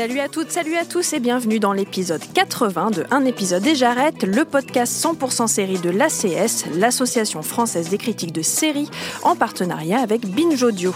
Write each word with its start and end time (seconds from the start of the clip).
Salut 0.00 0.20
à 0.20 0.28
toutes, 0.28 0.50
salut 0.50 0.76
à 0.76 0.86
tous 0.86 1.12
et 1.12 1.20
bienvenue 1.20 1.58
dans 1.60 1.74
l'épisode 1.74 2.22
80 2.32 2.90
de 2.90 3.06
Un 3.10 3.26
épisode 3.26 3.66
et 3.66 3.74
j'arrête, 3.74 4.22
le 4.22 4.46
podcast 4.46 4.94
100% 5.04 5.46
série 5.46 5.78
de 5.78 5.90
l'ACS, 5.90 6.64
l'Association 6.74 7.42
française 7.42 7.90
des 7.90 7.98
critiques 7.98 8.32
de 8.32 8.40
séries, 8.40 8.88
en 9.24 9.36
partenariat 9.36 10.00
avec 10.00 10.24
Binge 10.24 10.62
Audio. 10.62 10.94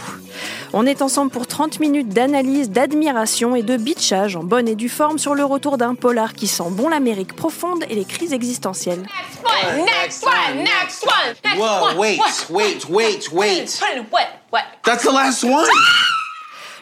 On 0.72 0.86
est 0.86 1.02
ensemble 1.02 1.30
pour 1.30 1.46
30 1.46 1.80
minutes 1.80 2.08
d'analyse, 2.08 2.70
d'admiration 2.70 3.54
et 3.54 3.62
de 3.62 3.76
bitchage 3.76 4.36
en 4.36 4.42
bonne 4.42 4.68
et 4.68 4.74
due 4.74 4.88
forme 4.88 5.18
sur 5.18 5.34
le 5.34 5.44
retour 5.44 5.76
d'un 5.76 5.94
polar 5.94 6.32
qui 6.32 6.46
sent 6.46 6.70
bon 6.70 6.88
l'Amérique 6.88 7.36
profonde 7.36 7.84
et 7.90 7.94
les 7.94 8.06
crises 8.06 8.32
existentielles. 8.32 9.02
Next 9.02 10.24
one, 10.24 10.64
next 10.64 11.04
one, 11.04 11.34
next 11.44 11.58
Whoa, 11.60 11.88
one. 11.90 11.98
wait, 11.98 12.18
What? 12.18 12.46
wait, 12.48 12.88
wait, 12.88 13.32
wait. 13.32 13.80
What? 14.10 14.28
What? 14.50 14.62
That's 14.82 15.04
the 15.04 15.12
last 15.12 15.44
one. 15.44 15.66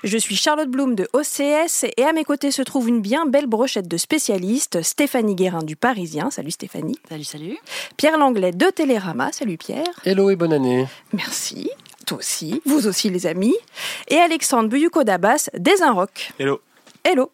Je 0.05 0.19
suis 0.19 0.35
Charlotte 0.35 0.69
Bloom 0.69 0.97
de 0.97 1.09
OCS 1.13 1.85
et 1.97 2.03
à 2.03 2.13
mes 2.13 2.25
côtés 2.25 2.51
se 2.51 2.63
trouve 2.63 2.89
une 2.89 3.01
bien 3.01 3.25
belle 3.25 3.47
brochette 3.47 3.87
de 3.87 3.97
spécialistes, 3.97 4.83
Stéphanie 4.83 5.37
Guérin 5.37 5.63
du 5.63 5.77
Parisien. 5.77 6.29
Salut 6.33 6.51
Stéphanie. 6.51 6.99
Salut, 7.09 7.23
salut. 7.23 7.57
Pierre 7.97 8.19
Langlais 8.19 8.51
de 8.51 8.67
Télérama. 8.67 9.31
Salut 9.31 9.59
Pierre. 9.59 9.87
Hello 10.05 10.29
et 10.31 10.35
bonne 10.35 10.53
année. 10.53 10.89
Merci. 11.13 11.71
Toi 12.05 12.19
aussi, 12.19 12.61
vous 12.67 12.89
aussi 12.89 13.11
les 13.11 13.29
amis. 13.29 13.55
Et 14.09 14.17
Alexandre 14.17 14.69
Buyuko 14.69 15.05
Dabas 15.05 15.51
des 15.57 15.83
Inrock. 15.83 16.33
Hello. 16.41 16.61
Hello. 17.05 17.33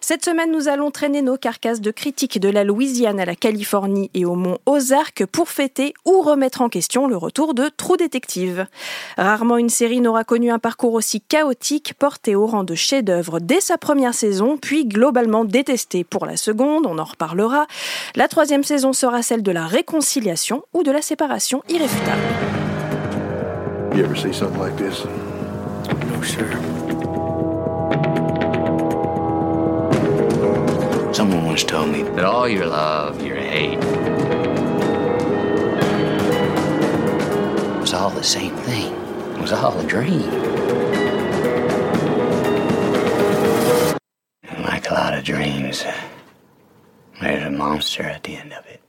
Cette 0.00 0.24
semaine, 0.24 0.50
nous 0.50 0.66
allons 0.66 0.90
traîner 0.90 1.22
nos 1.22 1.36
carcasses 1.36 1.80
de 1.80 1.92
critiques 1.92 2.40
de 2.40 2.48
la 2.48 2.64
Louisiane 2.64 3.20
à 3.20 3.24
la 3.24 3.36
Californie 3.36 4.10
et 4.12 4.24
au 4.24 4.34
mont 4.34 4.58
Ozark 4.66 5.24
pour 5.26 5.50
fêter 5.50 5.94
ou 6.04 6.20
remettre 6.20 6.62
en 6.62 6.68
question 6.68 7.06
le 7.06 7.16
retour 7.16 7.54
de 7.54 7.68
Trou 7.68 7.96
Détective. 7.96 8.66
Rarement 9.16 9.56
une 9.56 9.68
série 9.68 10.00
n'aura 10.00 10.24
connu 10.24 10.50
un 10.50 10.58
parcours 10.58 10.94
aussi 10.94 11.20
chaotique, 11.20 11.94
porté 11.96 12.34
au 12.34 12.46
rang 12.46 12.64
de 12.64 12.74
chef-d'œuvre 12.74 13.38
dès 13.38 13.60
sa 13.60 13.78
première 13.78 14.14
saison, 14.14 14.58
puis 14.60 14.84
globalement 14.84 15.44
détesté 15.44 16.02
pour 16.02 16.26
la 16.26 16.36
seconde, 16.36 16.84
on 16.84 16.98
en 16.98 17.04
reparlera. 17.04 17.68
La 18.16 18.26
troisième 18.26 18.64
saison 18.64 18.92
sera 18.92 19.22
celle 19.22 19.44
de 19.44 19.52
la 19.52 19.66
réconciliation 19.66 20.64
ou 20.72 20.82
de 20.82 20.90
la 20.90 21.02
séparation 21.02 21.62
irréfutable. 21.68 22.20
You 23.94 24.04
ever 24.04 24.16
see 24.16 24.34
something 24.34 24.60
like 24.60 24.76
this? 24.76 25.04
No, 26.10 26.20
sir. 26.24 26.58
Someone 31.14 31.44
once 31.44 31.62
told 31.62 31.90
me 31.90 32.02
that 32.02 32.24
all 32.24 32.48
your 32.48 32.66
love, 32.66 33.24
your 33.24 33.36
hate, 33.36 33.78
was 37.78 37.94
all 37.94 38.10
the 38.10 38.24
same 38.24 38.56
thing. 38.56 38.92
It 39.36 39.40
was 39.40 39.52
all 39.52 39.78
a 39.78 39.86
dream. 39.86 40.22
And 44.42 44.64
like 44.64 44.90
a 44.90 44.94
lot 44.94 45.16
of 45.16 45.22
dreams, 45.22 45.84
there's 47.20 47.44
a 47.46 47.50
monster 47.50 48.02
at 48.02 48.24
the 48.24 48.34
end 48.34 48.52
of 48.52 48.66
it. 48.66 48.83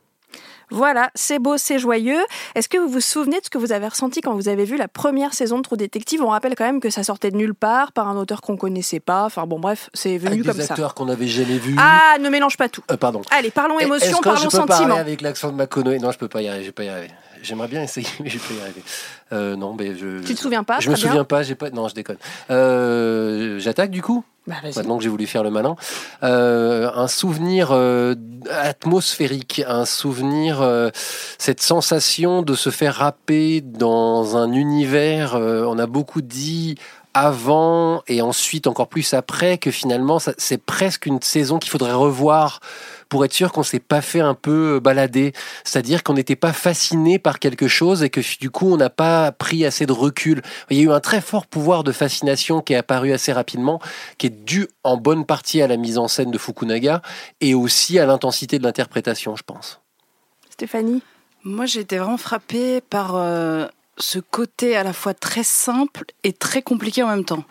Voilà, 0.71 1.09
c'est 1.15 1.39
beau, 1.39 1.57
c'est 1.57 1.79
joyeux. 1.79 2.19
Est-ce 2.55 2.67
que 2.69 2.77
vous 2.77 2.87
vous 2.89 3.01
souvenez 3.01 3.39
de 3.39 3.45
ce 3.45 3.49
que 3.49 3.57
vous 3.57 3.71
avez 3.71 3.87
ressenti 3.87 4.21
quand 4.21 4.33
vous 4.33 4.47
avez 4.49 4.65
vu 4.65 4.77
la 4.77 4.87
première 4.87 5.33
saison 5.33 5.57
de 5.57 5.61
Trou 5.63 5.75
Détective? 5.77 6.21
On 6.23 6.27
rappelle 6.29 6.55
quand 6.55 6.65
même 6.65 6.79
que 6.79 6.89
ça 6.89 7.03
sortait 7.03 7.31
de 7.31 7.37
nulle 7.37 7.53
part, 7.55 7.91
par 7.91 8.07
un 8.07 8.17
auteur 8.17 8.41
qu'on 8.41 8.57
connaissait 8.57 8.99
pas. 8.99 9.25
Enfin 9.25 9.45
bon, 9.45 9.59
bref, 9.59 9.89
c'est 9.93 10.17
venu 10.17 10.33
Avec 10.33 10.45
comme 10.45 10.57
des 10.57 10.63
ça. 10.63 10.73
acteurs 10.73 10.93
qu'on 10.93 11.05
n'avait 11.05 11.27
jamais 11.27 11.57
vus. 11.57 11.75
Ah, 11.79 12.17
ne 12.19 12.29
mélange 12.29 12.57
pas 12.57 12.69
tout. 12.69 12.83
Euh, 12.91 12.97
pardon. 12.97 13.21
Allez, 13.31 13.51
parlons 13.51 13.79
émotion, 13.79 14.19
parlons 14.21 14.39
je 14.39 14.45
peux 14.45 14.49
sentiment. 14.51 14.77
parler 14.87 14.99
avec 14.99 15.21
l'accent 15.21 15.51
de 15.51 15.57
McConaughey 15.57 15.99
Non, 15.99 16.11
je 16.11 16.17
peux 16.17 16.27
pas 16.27 16.41
y 16.41 16.47
arriver. 16.47 16.65
Je 16.65 16.71
pas 16.71 16.83
y 16.83 16.89
arriver. 16.89 17.09
J'aimerais 17.43 17.67
bien 17.67 17.83
essayer, 17.83 18.07
mais 18.23 18.29
je 18.29 18.39
pas 18.39 18.53
y 18.53 18.61
arriver. 18.61 18.83
Euh, 19.33 19.55
non, 19.55 19.75
mais 19.77 19.95
je. 19.95 20.21
Tu 20.23 20.33
te 20.35 20.39
souviens 20.39 20.63
pas? 20.63 20.79
Je 20.79 20.89
me 20.89 20.95
bien. 20.95 21.05
souviens 21.07 21.23
pas. 21.23 21.43
J'ai 21.43 21.55
pas. 21.55 21.69
Non, 21.69 21.87
je 21.87 21.93
déconne. 21.95 22.17
Euh, 22.49 23.59
J'attaque 23.59 23.91
du 23.91 24.01
coup? 24.01 24.23
Bah. 24.47 24.55
Maintenant 24.75 24.97
que 24.97 25.03
j'ai 25.03 25.09
voulu 25.09 25.25
faire 25.25 25.43
le 25.43 25.49
malin, 25.49 25.75
Euh, 26.23 26.91
un 26.93 27.07
souvenir 27.07 27.69
euh, 27.71 28.15
atmosphérique, 28.49 29.63
un 29.67 29.85
souvenir, 29.85 30.61
euh, 30.61 30.89
cette 31.37 31.61
sensation 31.61 32.41
de 32.43 32.53
se 32.53 32.69
faire 32.69 32.95
râper 32.95 33.61
dans 33.61 34.37
un 34.37 34.51
univers. 34.51 35.35
on 35.35 35.79
a 35.79 35.87
beaucoup 35.87 36.21
dit 36.21 36.75
avant 37.13 38.03
et 38.07 38.21
ensuite 38.21 38.67
encore 38.67 38.87
plus 38.87 39.13
après 39.13 39.57
que 39.57 39.71
finalement 39.71 40.19
c'est 40.19 40.63
presque 40.63 41.05
une 41.05 41.21
saison 41.21 41.59
qu'il 41.59 41.71
faudrait 41.71 41.93
revoir 41.93 42.59
pour 43.09 43.25
être 43.25 43.33
sûr 43.33 43.51
qu'on 43.51 43.63
s'est 43.63 43.79
pas 43.79 44.01
fait 44.01 44.19
un 44.19 44.33
peu 44.33 44.79
balader, 44.79 45.33
c'est-à-dire 45.63 46.03
qu'on 46.03 46.13
n'était 46.13 46.35
pas 46.35 46.53
fasciné 46.53 47.19
par 47.19 47.39
quelque 47.39 47.67
chose 47.67 48.03
et 48.03 48.09
que 48.09 48.21
du 48.39 48.49
coup 48.49 48.71
on 48.71 48.77
n'a 48.77 48.89
pas 48.89 49.31
pris 49.31 49.65
assez 49.65 49.85
de 49.85 49.91
recul. 49.91 50.41
Il 50.69 50.77
y 50.77 50.81
a 50.81 50.83
eu 50.83 50.91
un 50.91 50.99
très 50.99 51.21
fort 51.21 51.47
pouvoir 51.47 51.83
de 51.83 51.91
fascination 51.91 52.61
qui 52.61 52.73
est 52.73 52.77
apparu 52.77 53.11
assez 53.11 53.33
rapidement, 53.33 53.79
qui 54.17 54.27
est 54.27 54.45
dû 54.45 54.67
en 54.83 54.97
bonne 54.97 55.25
partie 55.25 55.61
à 55.61 55.67
la 55.67 55.77
mise 55.77 55.97
en 55.97 56.07
scène 56.07 56.31
de 56.31 56.37
Fukunaga 56.37 57.01
et 57.41 57.53
aussi 57.53 57.99
à 57.99 58.05
l'intensité 58.05 58.59
de 58.59 58.63
l'interprétation, 58.63 59.35
je 59.35 59.43
pense. 59.43 59.81
Stéphanie? 60.49 61.01
Moi, 61.43 61.65
j'ai 61.65 61.81
été 61.81 61.97
vraiment 61.97 62.17
frappée 62.17 62.81
par 62.81 63.15
euh, 63.15 63.67
ce 63.97 64.19
côté 64.19 64.75
à 64.75 64.83
la 64.83 64.93
fois 64.93 65.13
très 65.13 65.43
simple 65.43 66.05
et 66.23 66.33
très 66.33 66.61
compliqué 66.61 67.03
en 67.03 67.07
même 67.07 67.25
temps. 67.25 67.43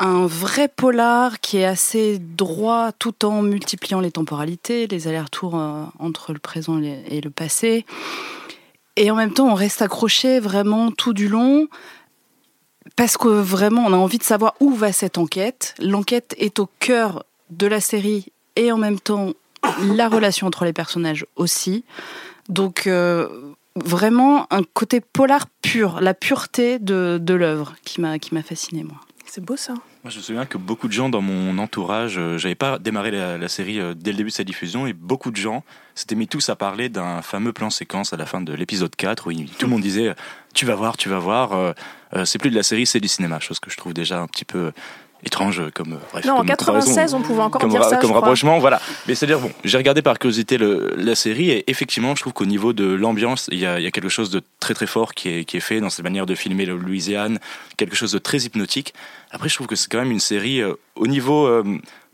Un 0.00 0.26
vrai 0.26 0.68
polar 0.68 1.40
qui 1.40 1.58
est 1.58 1.64
assez 1.64 2.18
droit 2.18 2.92
tout 2.92 3.24
en 3.24 3.42
multipliant 3.42 4.00
les 4.00 4.12
temporalités, 4.12 4.86
les 4.86 5.08
allers-retours 5.08 5.58
euh, 5.58 5.84
entre 5.98 6.32
le 6.32 6.38
présent 6.38 6.80
et 6.80 7.20
le 7.20 7.30
passé. 7.30 7.84
Et 8.96 9.10
en 9.10 9.16
même 9.16 9.32
temps, 9.32 9.48
on 9.48 9.54
reste 9.54 9.82
accroché 9.82 10.40
vraiment 10.40 10.90
tout 10.90 11.12
du 11.12 11.28
long. 11.28 11.68
Parce 12.96 13.16
que 13.16 13.28
vraiment, 13.28 13.84
on 13.86 13.92
a 13.92 13.96
envie 13.96 14.18
de 14.18 14.24
savoir 14.24 14.54
où 14.60 14.70
va 14.72 14.92
cette 14.92 15.18
enquête. 15.18 15.74
L'enquête 15.78 16.34
est 16.38 16.58
au 16.58 16.68
cœur 16.80 17.24
de 17.50 17.66
la 17.66 17.80
série 17.80 18.32
et 18.56 18.72
en 18.72 18.76
même 18.76 18.98
temps 18.98 19.32
la 19.94 20.08
relation 20.08 20.46
entre 20.46 20.64
les 20.64 20.72
personnages 20.72 21.26
aussi. 21.36 21.84
Donc 22.48 22.86
euh, 22.86 23.28
vraiment 23.76 24.52
un 24.52 24.62
côté 24.62 25.00
polar 25.00 25.46
pur, 25.62 26.00
la 26.00 26.14
pureté 26.14 26.78
de, 26.78 27.18
de 27.20 27.34
l'œuvre 27.34 27.74
qui 27.84 28.00
m'a 28.00 28.42
fasciné 28.42 28.82
moi. 28.82 28.98
C'est 29.30 29.44
beau 29.44 29.56
ça. 29.56 29.74
Moi, 29.74 30.10
je 30.10 30.16
me 30.16 30.22
souviens 30.22 30.46
que 30.46 30.56
beaucoup 30.56 30.88
de 30.88 30.92
gens 30.92 31.10
dans 31.10 31.20
mon 31.20 31.58
entourage, 31.58 32.16
euh, 32.18 32.38
j'avais 32.38 32.54
pas 32.54 32.78
démarré 32.78 33.10
la, 33.10 33.48
série 33.48 33.78
euh, 33.78 33.92
dès 33.94 34.12
le 34.12 34.16
début 34.16 34.30
de 34.30 34.34
sa 34.34 34.44
diffusion, 34.44 34.86
et 34.86 34.94
beaucoup 34.94 35.30
de 35.30 35.36
gens 35.36 35.64
s'étaient 35.94 36.14
mis 36.14 36.28
tous 36.28 36.48
à 36.48 36.56
parler 36.56 36.88
d'un 36.88 37.20
fameux 37.20 37.52
plan 37.52 37.68
séquence 37.68 38.14
à 38.14 38.16
la 38.16 38.24
fin 38.24 38.40
de 38.40 38.54
l'épisode 38.54 38.94
4 38.96 39.30
où 39.30 39.32
tout 39.32 39.66
le 39.66 39.66
monde 39.66 39.82
disait 39.82 40.08
euh, 40.08 40.14
Tu 40.54 40.64
vas 40.64 40.74
voir, 40.74 40.96
tu 40.96 41.10
vas 41.10 41.18
voir, 41.18 41.52
euh, 41.52 42.24
c'est 42.24 42.38
plus 42.38 42.50
de 42.50 42.54
la 42.54 42.62
série, 42.62 42.86
c'est 42.86 43.00
du 43.00 43.08
cinéma, 43.08 43.38
chose 43.40 43.60
que 43.60 43.70
je 43.70 43.76
trouve 43.76 43.92
déjà 43.92 44.20
un 44.20 44.26
petit 44.26 44.44
peu 44.44 44.72
étrange 45.24 45.62
comme. 45.74 45.94
euh, 45.94 45.96
bref, 46.12 46.24
Non, 46.24 46.34
en 46.34 46.36
comme 46.38 46.46
96, 46.46 46.88
comparaison. 46.88 47.16
on 47.18 47.22
pouvait 47.22 47.42
encore 47.42 47.60
comme, 47.60 47.70
dire 47.70 47.80
ra- 47.82 47.88
ça. 47.90 47.96
comme 47.96 48.02
je 48.08 48.12
crois. 48.12 48.20
rapprochement, 48.20 48.58
voilà. 48.58 48.80
Mais 49.06 49.14
c'est-à-dire, 49.14 49.40
bon, 49.40 49.50
j'ai 49.64 49.76
regardé 49.76 50.00
par 50.02 50.18
curiosité 50.18 50.58
le, 50.58 50.94
la 50.96 51.14
série 51.14 51.50
et 51.50 51.70
effectivement, 51.70 52.14
je 52.14 52.20
trouve 52.20 52.32
qu'au 52.32 52.46
niveau 52.46 52.72
de 52.72 52.84
l'ambiance, 52.84 53.48
il 53.52 53.58
y 53.58 53.66
a, 53.66 53.78
il 53.80 53.82
y 53.84 53.86
a 53.86 53.90
quelque 53.90 54.08
chose 54.08 54.30
de 54.30 54.42
très 54.60 54.74
très 54.74 54.86
fort 54.86 55.14
qui 55.14 55.28
est, 55.30 55.44
qui 55.44 55.56
est 55.56 55.60
fait 55.60 55.80
dans 55.80 55.90
cette 55.90 56.04
manière 56.04 56.26
de 56.26 56.34
filmer 56.34 56.66
le 56.66 56.76
Louisiane, 56.76 57.38
quelque 57.76 57.96
chose 57.96 58.12
de 58.12 58.18
très 58.18 58.38
hypnotique. 58.38 58.94
Après, 59.30 59.48
je 59.48 59.54
trouve 59.54 59.66
que 59.66 59.76
c'est 59.76 59.90
quand 59.90 59.98
même 59.98 60.12
une 60.12 60.20
série, 60.20 60.60
euh, 60.60 60.74
au 60.96 61.06
niveau 61.06 61.46
euh, 61.46 61.64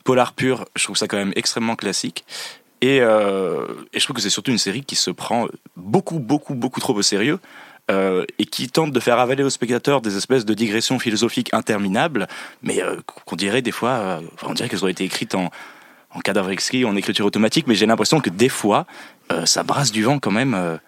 polar 0.05 0.33
pur, 0.33 0.65
je 0.77 0.85
trouve 0.85 0.97
ça 0.97 1.07
quand 1.09 1.17
même 1.19 1.33
extrêmement 1.37 1.77
classique. 1.77 2.25
Et, 2.81 3.01
euh, 3.01 3.67
et 3.95 3.99
je 4.01 4.05
trouve 4.05 4.17
que 4.17 4.21
c'est 4.21 4.29
surtout 4.29 4.51
une 4.51 4.59
série 4.59 4.85
qui 4.85 4.97
se 4.97 5.11
prend 5.11 5.47
beaucoup, 5.77 6.19
beaucoup, 6.19 6.55
beaucoup 6.55 6.81
trop 6.81 6.93
au 6.95 7.01
sérieux. 7.03 7.39
Euh, 7.91 8.25
et 8.39 8.47
qui 8.47 8.69
tente 8.69 8.93
de 8.93 9.01
faire 9.01 9.19
avaler 9.19 9.45
aux 9.45 9.51
spectateurs 9.51 10.01
des 10.01 10.17
espèces 10.17 10.47
de 10.47 10.55
digressions 10.55 10.99
philosophiques 10.99 11.53
interminables, 11.53 12.29
mais 12.63 12.83
euh, 12.83 12.97
qu'on 13.27 13.37
dirait 13.37 13.61
des 13.61 13.73
fois, 13.73 13.91
euh, 13.91 14.21
on 14.43 14.55
dirait 14.55 14.71
qu'elles 14.71 14.83
auraient 14.83 14.93
été 14.93 15.05
écrites 15.05 15.35
en, 15.35 15.51
en 16.11 16.21
cadavre 16.21 16.51
exquis, 16.51 16.87
en 16.87 16.97
écriture 16.97 17.27
automatique, 17.27 17.67
mais 17.67 17.75
j'ai 17.75 17.85
l'impression 17.85 18.21
que 18.21 18.31
des 18.31 18.49
fois, 18.49 18.87
ça 19.45 19.65
brasse 19.65 19.91
du 19.91 20.03
vent 20.03 20.19
quand 20.19 20.31
même 20.31 20.79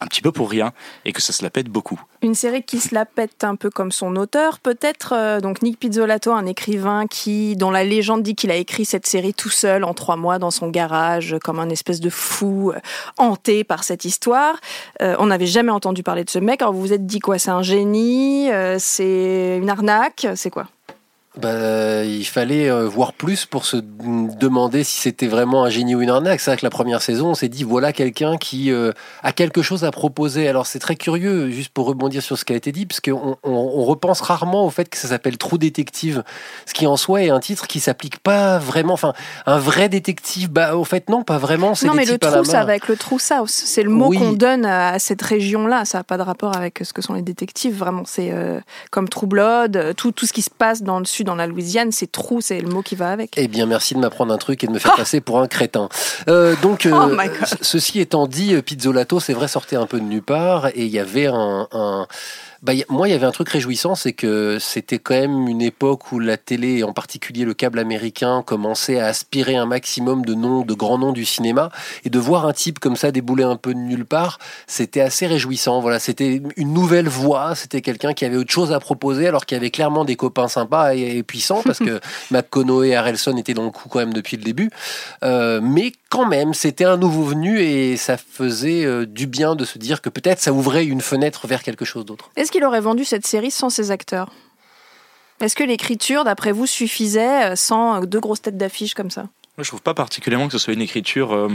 un 0.00 0.06
petit 0.06 0.22
peu 0.22 0.32
pour 0.32 0.50
rien, 0.50 0.72
et 1.04 1.12
que 1.12 1.20
ça 1.20 1.32
se 1.32 1.42
la 1.42 1.50
pète 1.50 1.68
beaucoup. 1.68 2.00
Une 2.22 2.34
série 2.34 2.62
qui 2.62 2.80
se 2.80 2.94
la 2.94 3.04
pète 3.04 3.44
un 3.44 3.56
peu 3.56 3.70
comme 3.70 3.92
son 3.92 4.16
auteur, 4.16 4.58
peut-être. 4.58 5.12
euh, 5.14 5.40
donc 5.40 5.62
Nick 5.62 5.78
Pizzolatto, 5.78 6.32
un 6.32 6.46
écrivain 6.46 7.06
qui, 7.06 7.56
dont 7.56 7.70
la 7.70 7.84
légende 7.84 8.22
dit 8.22 8.34
qu'il 8.34 8.50
a 8.50 8.56
écrit 8.56 8.84
cette 8.84 9.06
série 9.06 9.34
tout 9.34 9.50
seul 9.50 9.84
en 9.84 9.94
trois 9.94 10.16
mois 10.16 10.38
dans 10.38 10.50
son 10.50 10.68
garage, 10.68 11.36
comme 11.42 11.58
un 11.58 11.68
espèce 11.68 12.00
de 12.00 12.10
fou 12.10 12.72
euh, 12.74 12.80
hanté 13.18 13.64
par 13.64 13.84
cette 13.84 14.04
histoire. 14.04 14.56
Euh, 15.00 15.16
on 15.18 15.26
n'avait 15.26 15.46
jamais 15.46 15.72
entendu 15.72 16.02
parler 16.02 16.24
de 16.24 16.30
ce 16.30 16.38
mec. 16.38 16.62
Alors 16.62 16.74
vous 16.74 16.80
vous 16.80 16.92
êtes 16.92 17.06
dit 17.06 17.20
quoi? 17.20 17.38
C'est 17.38 17.50
un 17.50 17.62
génie 17.62 18.48
C'est 18.78 19.58
une 19.60 19.70
arnaque? 19.70 20.26
C'est 20.34 20.50
quoi? 20.50 20.66
Bah, 21.40 22.04
il 22.04 22.26
fallait 22.26 22.70
euh, 22.70 22.86
voir 22.86 23.14
plus 23.14 23.46
pour 23.46 23.64
se 23.64 23.78
demander 23.78 24.84
si 24.84 25.00
c'était 25.00 25.26
vraiment 25.26 25.64
un 25.64 25.70
génie 25.70 25.94
ou 25.94 26.02
une 26.02 26.10
arnaque. 26.10 26.40
C'est 26.40 26.50
vrai 26.50 26.58
que 26.58 26.66
la 26.66 26.70
première 26.70 27.00
saison, 27.00 27.28
on 27.30 27.34
s'est 27.34 27.48
dit 27.48 27.64
voilà 27.64 27.94
quelqu'un 27.94 28.36
qui 28.36 28.70
euh, 28.70 28.92
a 29.22 29.32
quelque 29.32 29.62
chose 29.62 29.84
à 29.84 29.90
proposer. 29.90 30.46
Alors 30.46 30.66
c'est 30.66 30.78
très 30.78 30.94
curieux, 30.94 31.50
juste 31.50 31.70
pour 31.70 31.86
rebondir 31.86 32.22
sur 32.22 32.36
ce 32.36 32.44
qui 32.44 32.52
a 32.52 32.56
été 32.56 32.70
dit, 32.70 32.84
parce 32.84 33.00
qu'on 33.00 33.38
on, 33.44 33.50
on 33.50 33.84
repense 33.84 34.20
rarement 34.20 34.66
au 34.66 34.70
fait 34.70 34.90
que 34.90 34.98
ça 34.98 35.08
s'appelle 35.08 35.38
Trou 35.38 35.56
détective, 35.56 36.22
ce 36.66 36.74
qui 36.74 36.86
en 36.86 36.98
soi 36.98 37.22
est 37.22 37.30
un 37.30 37.40
titre 37.40 37.66
qui 37.66 37.80
s'applique 37.80 38.18
pas 38.18 38.58
vraiment. 38.58 38.92
Enfin, 38.92 39.14
un 39.46 39.58
vrai 39.58 39.88
détective, 39.88 40.50
bah 40.50 40.76
au 40.76 40.84
fait 40.84 41.08
non, 41.08 41.22
pas 41.22 41.38
vraiment. 41.38 41.72
Non, 41.82 41.94
mais 41.94 42.04
le 42.04 42.18
trou, 42.18 42.44
ça 42.44 42.58
va 42.64 42.72
avec 42.72 42.88
le 42.88 42.96
trou 42.96 43.18
South. 43.18 43.48
C'est 43.48 43.82
le 43.82 43.90
mot 43.90 44.08
Oui. 44.08 44.18
qu'on 44.18 44.32
donne 44.32 44.66
à 44.66 44.98
cette 44.98 45.22
région-là. 45.22 45.86
Ça 45.86 45.98
n'a 45.98 46.04
pas 46.04 46.18
de 46.18 46.22
rapport 46.22 46.54
avec 46.54 46.80
ce 46.82 46.92
que 46.92 47.00
sont 47.00 47.14
les 47.14 47.22
détectives. 47.22 47.76
Vraiment, 47.76 48.02
c'est 48.04 48.30
euh, 48.32 48.60
comme 48.90 49.08
True 49.08 49.26
Blood, 49.26 49.94
tout, 49.96 50.12
tout 50.12 50.26
ce 50.26 50.34
qui 50.34 50.42
se 50.42 50.50
passe 50.50 50.82
dans 50.82 50.98
le 50.98 51.06
sud, 51.06 51.21
dans 51.24 51.34
la 51.34 51.46
Louisiane, 51.46 51.92
c'est 51.92 52.10
trou, 52.10 52.40
c'est 52.40 52.60
le 52.60 52.68
mot 52.68 52.82
qui 52.82 52.94
va 52.94 53.10
avec. 53.10 53.34
Eh 53.36 53.48
bien, 53.48 53.66
merci 53.66 53.94
de 53.94 54.00
m'apprendre 54.00 54.32
un 54.32 54.38
truc 54.38 54.62
et 54.64 54.66
de 54.66 54.72
me 54.72 54.78
faire 54.78 54.94
passer 54.94 55.20
pour 55.20 55.40
un 55.40 55.48
crétin. 55.48 55.88
Euh, 56.28 56.54
donc, 56.62 56.86
euh, 56.86 56.92
Oh 56.94 57.46
ceci 57.62 58.00
étant 58.00 58.26
dit, 58.26 58.54
euh, 58.54 58.62
Pizzolato, 58.62 59.20
c'est 59.20 59.32
vrai, 59.34 59.48
sortait 59.48 59.76
un 59.76 59.86
peu 59.86 59.98
de 60.00 60.04
nulle 60.04 60.22
part 60.22 60.68
et 60.68 60.84
il 60.84 60.90
y 60.90 60.98
avait 60.98 61.26
un. 61.26 61.68
un- 61.72 62.06
bah, 62.62 62.74
y- 62.74 62.84
moi, 62.88 63.08
il 63.08 63.10
y 63.10 63.14
avait 63.14 63.26
un 63.26 63.32
truc 63.32 63.48
réjouissant, 63.48 63.94
c'est 63.96 64.12
que 64.12 64.58
c'était 64.60 64.98
quand 64.98 65.14
même 65.14 65.48
une 65.48 65.60
époque 65.62 66.12
où 66.12 66.18
la 66.20 66.36
télé, 66.36 66.78
et 66.78 66.84
en 66.84 66.92
particulier 66.92 67.44
le 67.44 67.54
câble 67.54 67.78
américain, 67.80 68.42
commençait 68.46 69.00
à 69.00 69.06
aspirer 69.06 69.56
un 69.56 69.66
maximum 69.66 70.24
de 70.24 70.34
noms, 70.34 70.62
de 70.62 70.72
grands 70.74 70.98
noms 70.98 71.12
du 71.12 71.24
cinéma, 71.24 71.70
et 72.04 72.10
de 72.10 72.18
voir 72.20 72.46
un 72.46 72.52
type 72.52 72.78
comme 72.78 72.94
ça 72.94 73.10
débouler 73.10 73.44
un 73.44 73.56
peu 73.56 73.74
de 73.74 73.78
nulle 73.80 74.04
part, 74.04 74.38
c'était 74.66 75.00
assez 75.00 75.26
réjouissant. 75.26 75.80
Voilà, 75.80 75.98
c'était 75.98 76.40
une 76.56 76.72
nouvelle 76.72 77.08
voix, 77.08 77.54
c'était 77.56 77.80
quelqu'un 77.80 78.12
qui 78.14 78.24
avait 78.24 78.36
autre 78.36 78.52
chose 78.52 78.72
à 78.72 78.78
proposer, 78.78 79.26
alors 79.26 79.44
qu'il 79.44 79.56
y 79.56 79.60
avait 79.60 79.70
clairement 79.70 80.04
des 80.04 80.16
copains 80.16 80.48
sympas 80.48 80.94
et, 80.94 81.18
et 81.18 81.22
puissants, 81.24 81.62
parce 81.64 81.80
que 81.80 82.00
McConaughey 82.30 82.90
et 82.90 82.96
Harrelson 82.96 83.36
étaient 83.36 83.54
dans 83.54 83.64
le 83.64 83.70
coup 83.70 83.88
quand 83.88 83.98
même 83.98 84.12
depuis 84.14 84.36
le 84.36 84.44
début. 84.44 84.70
Euh, 85.24 85.60
mais 85.62 85.92
quand 86.12 86.26
même, 86.26 86.52
c'était 86.52 86.84
un 86.84 86.98
nouveau 86.98 87.24
venu 87.24 87.60
et 87.60 87.96
ça 87.96 88.16
faisait 88.18 88.84
euh, 88.84 89.06
du 89.06 89.26
bien 89.26 89.54
de 89.56 89.64
se 89.64 89.78
dire 89.78 90.02
que 90.02 90.10
peut-être 90.10 90.40
ça 90.40 90.52
ouvrait 90.52 90.84
une 90.84 91.00
fenêtre 91.00 91.46
vers 91.46 91.62
quelque 91.62 91.86
chose 91.86 92.04
d'autre. 92.04 92.30
Est-ce 92.36 92.52
qu'il 92.52 92.64
aurait 92.64 92.82
vendu 92.82 93.04
cette 93.04 93.26
série 93.26 93.50
sans 93.50 93.70
ses 93.70 93.90
acteurs? 93.90 94.30
Est-ce 95.40 95.56
que 95.56 95.64
l'écriture, 95.64 96.24
d'après 96.24 96.52
vous, 96.52 96.66
suffisait 96.66 97.52
euh, 97.52 97.56
sans 97.56 98.02
euh, 98.02 98.06
deux 98.06 98.20
grosses 98.20 98.42
têtes 98.42 98.58
d'affiche 98.58 98.94
comme 98.94 99.10
ça? 99.10 99.22
Moi, 99.56 99.64
je 99.64 99.68
trouve 99.68 99.82
pas 99.82 99.94
particulièrement 99.94 100.46
que 100.48 100.52
ce 100.52 100.58
soit 100.58 100.74
une 100.74 100.82
écriture 100.82 101.34
euh, 101.34 101.48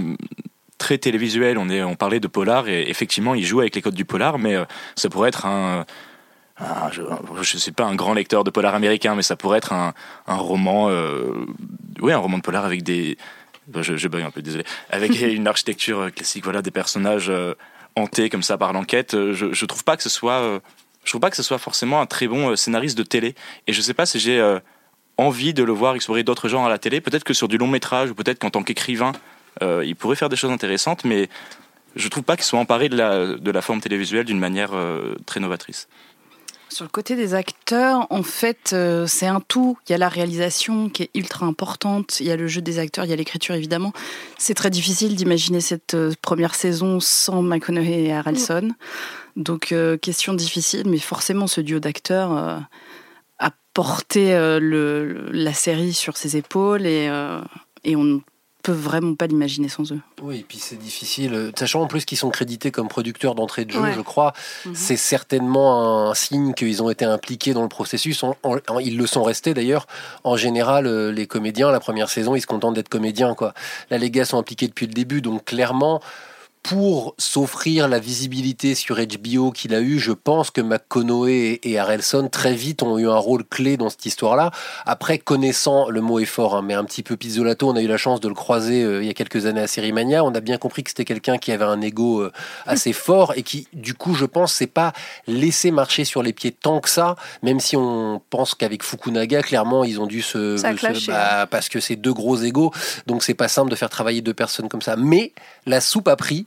très 0.79 0.97
télévisuelle. 0.97 1.57
On, 1.57 1.69
est, 1.69 1.83
on 1.83 1.95
parlait 1.95 2.19
de 2.19 2.27
polar 2.27 2.67
et 2.67 2.89
effectivement, 2.89 3.35
il 3.35 3.45
joue 3.45 3.59
avec 3.61 3.75
les 3.75 3.81
codes 3.83 3.93
du 3.95 4.05
polar, 4.05 4.39
mais 4.39 4.55
euh, 4.55 4.65
ça 4.95 5.07
pourrait 5.09 5.29
être 5.29 5.45
un. 5.45 5.85
un- 6.59 6.91
je, 6.91 7.01
je 7.41 7.57
suis 7.57 7.71
pas 7.71 7.85
un 7.85 7.95
grand 7.95 8.13
lecteur 8.13 8.43
de 8.43 8.49
polar 8.49 8.73
américain, 8.75 9.13
mais 9.15 9.23
ça 9.23 9.35
pourrait 9.35 9.59
être 9.59 9.71
un, 9.73 9.93
un 10.27 10.35
roman. 10.35 10.89
Euh, 10.89 11.31
ouais, 12.01 12.13
un 12.13 12.17
roman 12.17 12.37
de 12.39 12.43
polar 12.43 12.65
avec 12.65 12.83
des. 12.83 13.17
Je, 13.75 13.97
je 13.97 14.07
bug 14.07 14.23
un 14.23 14.31
peu, 14.31 14.41
désolé. 14.41 14.63
Avec 14.89 15.19
une 15.21 15.47
architecture 15.47 15.99
euh, 15.99 16.09
classique, 16.09 16.43
voilà, 16.43 16.61
des 16.61 16.71
personnages 16.71 17.29
euh, 17.29 17.53
hantés 17.95 18.29
comme 18.29 18.43
ça 18.43 18.57
par 18.57 18.73
l'enquête. 18.73 19.13
Euh, 19.13 19.33
Je, 19.33 19.53
je 19.53 19.65
trouve 19.65 19.83
pas 19.83 19.97
que 19.97 20.03
ce 20.03 20.09
soit. 20.09 20.61
je 21.03 21.09
trouve 21.11 21.21
pas 21.21 21.29
que 21.29 21.35
ce 21.35 21.43
soit 21.43 21.57
forcément 21.57 22.01
un 22.01 22.05
très 22.05 22.27
bon 22.27 22.55
scénariste 22.55 22.97
de 22.97 23.03
télé. 23.03 23.35
Et 23.67 23.73
je 23.73 23.81
sais 23.81 23.93
pas 23.93 24.05
si 24.05 24.19
j'ai. 24.19 24.57
envie 25.17 25.53
de 25.53 25.63
le 25.63 25.73
voir 25.73 25.95
explorer 25.95 26.23
d'autres 26.23 26.47
genres 26.47 26.65
à 26.65 26.69
la 26.69 26.77
télé. 26.77 27.01
Peut-être 27.01 27.23
que 27.23 27.33
sur 27.33 27.47
du 27.47 27.57
long 27.57 27.67
métrage 27.67 28.11
ou 28.11 28.15
peut-être 28.15 28.39
qu'en 28.39 28.51
tant 28.51 28.63
qu'écrivain, 28.63 29.13
il 29.61 29.95
pourrait 29.95 30.15
faire 30.15 30.29
des 30.29 30.35
choses 30.35 30.51
intéressantes, 30.51 31.05
mais 31.05 31.27
je 31.95 32.07
trouve 32.07 32.23
pas 32.23 32.35
qu'il 32.35 32.45
soit 32.45 32.59
emparé 32.59 32.87
de 32.87 32.95
la, 32.95 33.25
de 33.35 33.51
la 33.51 33.61
forme 33.61 33.81
télévisuelle 33.81 34.25
d'une 34.25 34.39
manière 34.39 34.71
très 35.25 35.39
novatrice. 35.39 35.87
Sur 36.69 36.83
le 36.83 36.89
côté 36.89 37.15
des 37.15 37.33
acteurs, 37.33 38.07
en 38.09 38.23
fait, 38.23 38.71
euh, 38.73 39.07
c'est 39.07 39.25
un 39.25 39.39
tout. 39.39 39.77
Il 39.87 39.93
y 39.93 39.95
a 39.95 39.97
la 39.97 40.09
réalisation 40.09 40.89
qui 40.89 41.03
est 41.03 41.09
ultra 41.15 41.45
importante, 41.45 42.19
il 42.19 42.27
y 42.27 42.31
a 42.31 42.35
le 42.35 42.47
jeu 42.47 42.61
des 42.61 42.77
acteurs, 42.77 43.05
il 43.05 43.09
y 43.09 43.13
a 43.13 43.15
l'écriture 43.15 43.55
évidemment. 43.55 43.93
C'est 44.37 44.53
très 44.53 44.69
difficile 44.69 45.15
d'imaginer 45.15 45.61
cette 45.61 45.93
euh, 45.93 46.11
première 46.21 46.55
saison 46.55 46.99
sans 46.99 47.41
McConaughey 47.41 48.03
et 48.03 48.13
Harrelson. 48.13 48.71
Donc, 49.37 49.71
euh, 49.71 49.97
question 49.97 50.33
difficile, 50.33 50.89
mais 50.89 50.97
forcément, 50.97 51.47
ce 51.47 51.61
duo 51.61 51.79
d'acteurs 51.79 52.31
a 53.39 53.51
porté 53.73 54.31
le, 54.59 55.29
la 55.31 55.53
série 55.53 55.93
sur 55.93 56.17
ses 56.17 56.35
épaules 56.35 56.87
et, 56.87 57.07
et 57.83 57.95
on 57.95 58.23
ne 58.71 58.75
peut 58.75 58.81
vraiment 58.81 59.15
pas 59.15 59.27
l'imaginer 59.27 59.69
sans 59.69 59.91
eux. 59.91 59.99
Oui, 60.21 60.37
et 60.39 60.45
puis 60.47 60.57
c'est 60.59 60.75
difficile, 60.77 61.33
euh, 61.33 61.51
sachant 61.57 61.81
en 61.81 61.87
plus 61.87 62.05
qu'ils 62.05 62.17
sont 62.17 62.29
crédités 62.29 62.71
comme 62.71 62.87
producteurs 62.87 63.35
d'entrée 63.35 63.65
de 63.65 63.71
jeu, 63.71 63.79
Ouais. 63.81 63.93
je 63.95 64.01
crois. 64.01 64.33
Mhm. 64.65 64.75
C'est 64.75 64.97
certainement 64.97 66.09
un 66.09 66.13
signe 66.13 66.53
qu'ils 66.53 66.81
ont 66.83 66.89
été 66.89 67.05
impliqués 67.05 67.53
dans 67.53 67.63
le 67.63 67.69
processus. 67.69 68.23
En- 68.23 68.35
en- 68.43 68.57
en- 68.67 68.79
ils 68.79 68.97
le 68.97 69.07
sont 69.07 69.23
restés 69.23 69.53
d'ailleurs. 69.53 69.87
En 70.23 70.37
général, 70.37 70.87
euh, 70.87 71.11
les 71.11 71.27
comédiens, 71.27 71.71
la 71.71 71.79
première 71.79 72.09
saison, 72.09 72.35
ils 72.35 72.41
se 72.41 72.47
contentent 72.47 72.75
d'être 72.75 72.89
comédiens. 72.89 73.35
Quoi. 73.35 73.53
Là, 73.89 73.97
les 73.97 74.11
gars 74.11 74.25
sont 74.25 74.37
impliqués 74.37 74.67
depuis 74.67 74.87
le 74.87 74.93
début, 74.93 75.21
donc 75.21 75.45
clairement. 75.45 76.01
Pour 76.67 77.15
s'offrir 77.17 77.87
la 77.87 77.97
visibilité 77.97 78.75
sur 78.75 78.97
HBO 78.97 79.51
qu'il 79.51 79.73
a 79.73 79.79
eu, 79.79 79.99
je 79.99 80.11
pense 80.11 80.51
que 80.51 80.59
McConaughey 80.59 81.61
et 81.63 81.79
Harrelson 81.79 82.27
très 82.29 82.55
vite 82.55 82.83
ont 82.83 82.97
eu 82.97 83.07
un 83.07 83.15
rôle 83.15 83.45
clé 83.45 83.77
dans 83.77 83.89
cette 83.89 84.05
histoire-là. 84.05 84.51
Après, 84.85 85.17
connaissant, 85.17 85.87
le 85.89 86.01
mot 86.01 86.19
est 86.19 86.25
fort, 86.25 86.57
hein, 86.57 86.61
mais 86.61 86.73
un 86.73 86.83
petit 86.83 87.03
peu 87.03 87.15
Pizzolato, 87.15 87.69
on 87.69 87.77
a 87.77 87.81
eu 87.81 87.87
la 87.87 87.95
chance 87.95 88.19
de 88.19 88.27
le 88.27 88.33
croiser 88.33 88.83
euh, 88.83 89.01
il 89.01 89.07
y 89.07 89.09
a 89.09 89.13
quelques 89.13 89.45
années 89.45 89.61
à 89.61 89.67
Sérimania. 89.67 90.25
On 90.25 90.35
a 90.35 90.41
bien 90.41 90.57
compris 90.57 90.83
que 90.83 90.89
c'était 90.89 91.05
quelqu'un 91.05 91.37
qui 91.37 91.53
avait 91.53 91.63
un 91.63 91.79
ego 91.79 92.19
euh, 92.19 92.33
assez 92.65 92.91
fort 92.91 93.31
et 93.37 93.43
qui, 93.43 93.69
du 93.71 93.93
coup, 93.93 94.13
je 94.13 94.25
pense, 94.25 94.51
s'est 94.51 94.67
pas 94.67 94.91
laissé 95.25 95.71
marcher 95.71 96.03
sur 96.03 96.21
les 96.21 96.33
pieds 96.33 96.51
tant 96.51 96.81
que 96.81 96.89
ça, 96.89 97.15
même 97.43 97.61
si 97.61 97.77
on 97.77 98.21
pense 98.29 98.55
qu'avec 98.55 98.83
Fukunaga, 98.83 99.41
clairement, 99.41 99.85
ils 99.85 100.01
ont 100.01 100.05
dû 100.05 100.21
se... 100.21 100.61
Clashé, 100.75 101.13
bah, 101.13 101.47
parce 101.49 101.69
que 101.69 101.79
c'est 101.79 101.95
deux 101.95 102.13
gros 102.13 102.35
égos, 102.35 102.73
donc 103.05 103.23
c'est 103.23 103.35
pas 103.35 103.47
simple 103.47 103.71
de 103.71 103.75
faire 103.75 103.89
travailler 103.89 104.19
deux 104.19 104.33
personnes 104.33 104.67
comme 104.67 104.81
ça. 104.81 104.97
Mais 104.97 105.31
la 105.65 105.79
soupe 105.79 106.09
a 106.09 106.17
pris, 106.17 106.45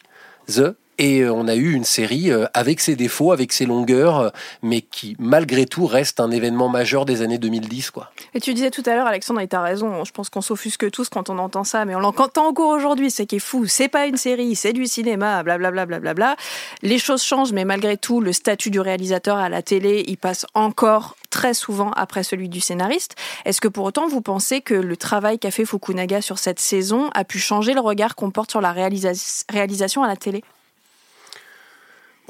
The, 0.51 0.75
et 1.01 1.23
euh, 1.23 1.33
on 1.33 1.49
a 1.49 1.55
eu 1.57 1.73
une 1.73 1.85
série 1.85 2.31
euh, 2.31 2.45
avec 2.53 2.79
ses 2.79 2.95
défauts, 2.95 3.33
avec 3.33 3.53
ses 3.53 3.65
longueurs, 3.65 4.19
euh, 4.19 4.29
mais 4.63 4.83
qui 4.83 5.17
malgré 5.19 5.65
tout 5.65 5.87
reste 5.87 6.21
un 6.21 6.31
événement 6.31 6.69
majeur 6.69 7.07
des 7.07 7.23
années 7.23 7.39
2010. 7.39 7.91
Quoi. 7.91 8.13
Et 8.35 8.41
tu 8.41 8.53
disais 8.53 8.71
tout 8.71 8.83
à 8.85 8.95
l'heure, 8.95 9.07
Alexandre, 9.07 9.41
et 9.41 9.49
t'as 9.49 9.63
raison, 9.63 10.05
je 10.05 10.13
pense 10.13 10.29
qu'on 10.29 10.43
s'offusque 10.43 10.91
tous 10.91 11.09
quand 11.09 11.31
on 11.31 11.39
entend 11.39 11.65
ça, 11.65 11.87
mais 11.87 11.95
on 11.95 12.01
l'entend 12.01 12.47
encore 12.47 12.69
aujourd'hui, 12.69 13.11
c'est 13.11 13.25
qui 13.25 13.37
est 13.37 13.39
fou, 13.39 13.67
c'est 13.67 13.89
pas 13.89 14.07
une 14.07 14.19
série, 14.19 14.55
c'est 14.55 14.75
du 14.75 14.85
cinéma, 14.87 15.43
blablabla. 15.43 15.87
blablabla. 15.87 16.37
Les 16.83 16.99
choses 16.99 17.23
changent, 17.23 17.53
mais 17.53 17.65
malgré 17.65 17.97
tout, 17.97 18.21
le 18.21 18.35
statut 18.35 18.71
du 18.71 18.79
réalisateur 18.81 19.39
à 19.39 19.49
la 19.49 19.63
télé, 19.63 20.05
il 20.07 20.19
passe 20.19 20.45
encore 20.53 21.17
très 21.31 21.55
souvent 21.55 21.93
après 21.93 22.25
celui 22.25 22.51
du 22.51 22.61
scénariste. 22.61 23.15
Est-ce 23.47 23.63
que 23.63 23.69
pour 23.69 23.85
autant, 23.87 24.07
vous 24.07 24.21
pensez 24.21 24.61
que 24.61 24.75
le 24.75 24.97
travail 24.99 25.39
qu'a 25.39 25.51
fait 25.51 25.65
Fukunaga 25.65 26.21
sur 26.21 26.39
cette 26.39 26.61
saison 26.61 27.09
a 27.15 27.25
pu 27.25 27.39
changer 27.39 27.73
le 27.73 27.81
regard 27.81 28.17
qu'on 28.17 28.31
porte 28.31 28.51
sur 28.51 28.61
la 28.61 28.75
réalisa- 28.75 29.45
réalisation 29.49 30.03
à 30.03 30.09
la 30.09 30.17
télé? 30.17 30.45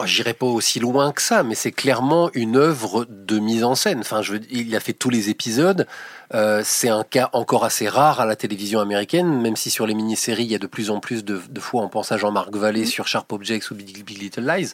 J'irai 0.07 0.35
pas 0.35 0.47
aussi 0.47 0.81
loin 0.81 1.13
que 1.13 1.23
ça, 1.23 1.43
mais 1.43 1.55
c'est 1.55 1.73
clairement 1.73 2.31
une 2.35 2.57
œuvre 2.57 3.07
de 3.09 3.39
mise 3.39 3.65
en 3.65 3.75
scène. 3.75 4.01
Enfin, 4.01 4.23
je 4.23 4.37
il 4.51 4.75
a 4.75 4.81
fait 4.81 4.93
tous 4.93 5.11
les 5.11 5.31
épisodes. 5.31 5.87
Euh, 6.35 6.63
c'est 6.65 6.89
un 6.89 7.03
cas 7.03 7.31
encore 7.33 7.65
assez 7.65 7.89
rare 7.89 8.21
à 8.21 8.27
la 8.27 8.37
télévision 8.37 8.81
américaine, 8.81 9.41
même 9.41 9.57
si 9.57 9.71
sur 9.71 9.87
les 9.87 9.95
mini-séries, 9.95 10.45
il 10.45 10.51
y 10.51 10.55
a 10.55 10.59
de 10.59 10.67
plus 10.67 10.91
en 10.91 11.01
plus 11.01 11.25
de, 11.25 11.41
de 11.49 11.61
fois, 11.61 11.83
on 11.83 11.89
pense 11.89 12.13
à 12.13 12.17
Jean-Marc 12.17 12.55
Vallée 12.55 12.87
sur 12.87 13.09
Sharp 13.09 13.33
Objects 13.33 13.71
ou 13.71 13.75
Big, 13.75 14.05
Big 14.05 14.19
Little 14.19 14.47
Lies. 14.47 14.73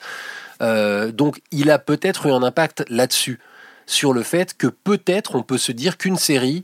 Euh, 0.63 1.13
donc, 1.13 1.41
il 1.51 1.71
a 1.71 1.79
peut-être 1.79 2.27
eu 2.27 2.33
un 2.33 2.43
impact 2.43 2.85
là-dessus, 2.89 3.41
sur 3.87 4.13
le 4.13 4.23
fait 4.23 4.57
que 4.57 4.67
peut-être 4.67 5.37
on 5.37 5.43
peut 5.43 5.59
se 5.59 5.73
dire 5.73 5.97
qu'une 5.97 6.17
série 6.17 6.63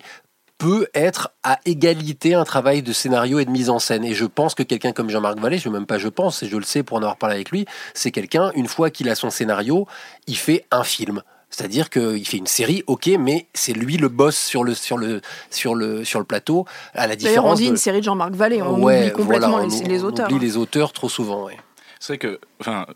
peut 0.63 0.87
être 0.95 1.31
à 1.43 1.59
égalité 1.65 2.35
un 2.35 2.45
travail 2.45 2.83
de 2.83 2.93
scénario 2.93 3.41
et 3.41 3.45
de 3.45 3.51
mise 3.51 3.69
en 3.69 3.81
scène. 3.81 4.05
Et 4.05 4.15
je 4.15 4.25
pense 4.25 4.55
que 4.55 4.63
quelqu'un 4.63 4.93
comme 4.93 5.11
Jean-Marc 5.11 5.41
Vallée, 5.41 5.59
je 5.59 5.69
ne 5.69 5.75
même 5.75 5.87
pas 5.87 5.99
je 5.99 6.07
pense, 6.07 6.45
et 6.45 6.49
je 6.49 6.57
le 6.57 6.63
sais 6.63 6.85
pour 6.85 6.99
en 6.99 7.01
avoir 7.01 7.17
parlé 7.17 7.35
avec 7.35 7.51
lui, 7.51 7.67
c'est 7.95 8.13
quelqu'un, 8.13 8.53
une 8.55 8.69
fois 8.69 8.91
qu'il 8.91 9.09
a 9.09 9.17
son 9.17 9.29
scénario, 9.31 9.89
il 10.29 10.37
fait 10.37 10.65
un 10.71 10.85
film. 10.85 11.23
C'est-à-dire 11.51 11.91
qu'il 11.91 12.25
fait 12.29 12.37
une 12.37 12.47
série, 12.47 12.85
ok, 12.87 13.11
mais 13.19 13.49
c'est 13.55 13.73
lui 13.73 13.97
le 13.97 14.09
boss 14.09 14.37
sur 14.37 14.63
le, 14.63 14.75
sur 14.75 14.97
le, 14.99 15.21
sur 15.51 15.75
le, 15.75 16.05
sur 16.05 16.21
le 16.21 16.25
plateau, 16.25 16.65
à 16.95 17.09
la 17.09 17.17
D'ailleurs, 17.17 17.45
on 17.45 17.55
différence 17.55 17.59
dit 17.59 17.65
de- 17.67 17.71
une 17.71 17.77
série 17.77 17.99
de 17.99 18.05
Jean-Marc 18.05 18.33
Vallée, 18.35 18.63
on 18.63 18.81
Ouais, 18.81 19.01
oublie 19.01 19.13
complètement 19.13 19.49
voilà, 19.51 19.67
les, 19.67 19.83
on- 19.83 19.89
les 19.89 20.05
on 20.05 20.07
auteurs. 20.07 20.31
oublie 20.31 20.39
les 20.39 20.57
auteurs 20.57 20.93
trop 20.93 21.09
souvent, 21.09 21.45
ouais. 21.47 21.57
C'est 21.99 22.13
vrai 22.15 22.19
que, 22.19 22.41
enfin, 22.61 22.87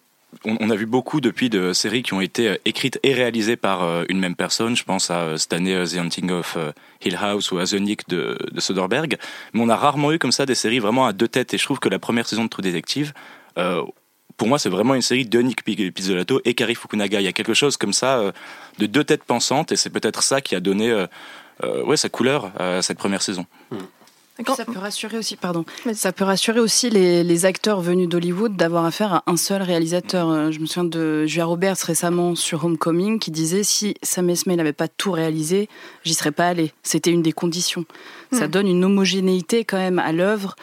on, 0.44 0.70
a 0.70 0.76
vu 0.76 0.86
beaucoup 0.86 1.20
depuis 1.20 1.48
de 1.50 1.72
séries 1.72 2.02
qui 2.02 2.12
ont 2.12 2.20
été 2.20 2.48
euh, 2.48 2.56
écrites 2.64 2.98
et 3.02 3.14
réalisées 3.14 3.56
par 3.56 3.82
euh, 3.82 4.04
une 4.08 4.18
même 4.18 4.34
personne. 4.36 4.76
Je 4.76 4.84
pense 4.84 5.10
à 5.10 5.20
euh, 5.20 5.36
cette 5.36 5.52
année 5.52 5.82
The 5.84 5.96
Hunting 5.96 6.30
of 6.30 6.56
Hill 7.04 7.16
House 7.20 7.50
ou 7.52 7.58
à 7.58 7.64
The 7.64 7.76
de, 8.08 8.38
de 8.50 8.60
Soderbergh. 8.60 9.16
Mais 9.52 9.60
on 9.60 9.68
a 9.68 9.76
rarement 9.76 10.12
eu 10.12 10.18
comme 10.18 10.32
ça 10.32 10.46
des 10.46 10.54
séries 10.54 10.78
vraiment 10.78 11.06
à 11.06 11.12
deux 11.12 11.28
têtes. 11.28 11.54
Et 11.54 11.58
je 11.58 11.64
trouve 11.64 11.78
que 11.78 11.88
la 11.88 11.98
première 11.98 12.26
saison 12.26 12.44
de 12.44 12.48
True 12.48 12.62
Detective, 12.62 13.12
pour 14.36 14.48
moi, 14.48 14.58
c'est 14.58 14.68
vraiment 14.68 14.94
une 14.94 15.02
série 15.02 15.24
de 15.24 15.40
Nick 15.40 15.64
Pi- 15.64 15.90
Pizzolatto 15.90 16.40
et 16.44 16.54
Kari 16.54 16.74
Fukunaga. 16.74 17.20
Il 17.20 17.24
y 17.24 17.28
a 17.28 17.32
quelque 17.32 17.54
chose 17.54 17.76
comme 17.76 17.92
ça 17.92 18.32
de 18.78 18.86
deux 18.86 19.04
têtes 19.04 19.24
pensantes 19.24 19.72
et 19.72 19.76
c'est 19.76 19.90
peut-être 19.90 20.22
ça 20.22 20.40
qui 20.40 20.54
a 20.54 20.60
donné 20.60 20.90
euh, 21.64 21.96
sa 21.96 22.08
couleur 22.08 22.52
à 22.60 22.82
cette 22.82 22.98
première 22.98 23.22
saison. 23.22 23.46
Ça 24.56 24.64
peut 24.64 24.78
rassurer 24.78 25.18
aussi, 25.18 25.36
pardon. 25.36 25.64
Ça 25.94 26.12
peut 26.12 26.24
rassurer 26.24 26.60
aussi 26.60 26.90
les, 26.90 27.24
les 27.24 27.44
acteurs 27.46 27.80
venus 27.80 28.08
d'Hollywood 28.08 28.56
d'avoir 28.56 28.84
affaire 28.84 29.12
à 29.14 29.22
un 29.26 29.36
seul 29.36 29.62
réalisateur. 29.62 30.28
Euh, 30.30 30.50
Je 30.50 30.60
me 30.60 30.66
souviens 30.66 30.84
de 30.84 31.24
Julia 31.26 31.46
Roberts 31.46 31.76
récemment 31.84 32.34
sur 32.34 32.64
Homecoming 32.64 33.18
qui 33.18 33.30
disait 33.30 33.62
si 33.62 33.94
Sam 34.02 34.28
Esmail 34.30 34.56
n'avait 34.56 34.72
pas 34.72 34.88
tout 34.88 35.12
réalisé, 35.12 35.68
j'y 36.04 36.14
serais 36.14 36.32
pas 36.32 36.46
allé. 36.48 36.72
C'était 36.82 37.10
une 37.10 37.22
des 37.22 37.32
conditions. 37.32 37.84
Ça 38.32 38.46
Hmm. 38.46 38.50
donne 38.50 38.66
une 38.68 38.84
homogénéité 38.84 39.64
quand 39.64 39.78
même 39.78 39.98
à 39.98 40.12
l'œuvre 40.12 40.56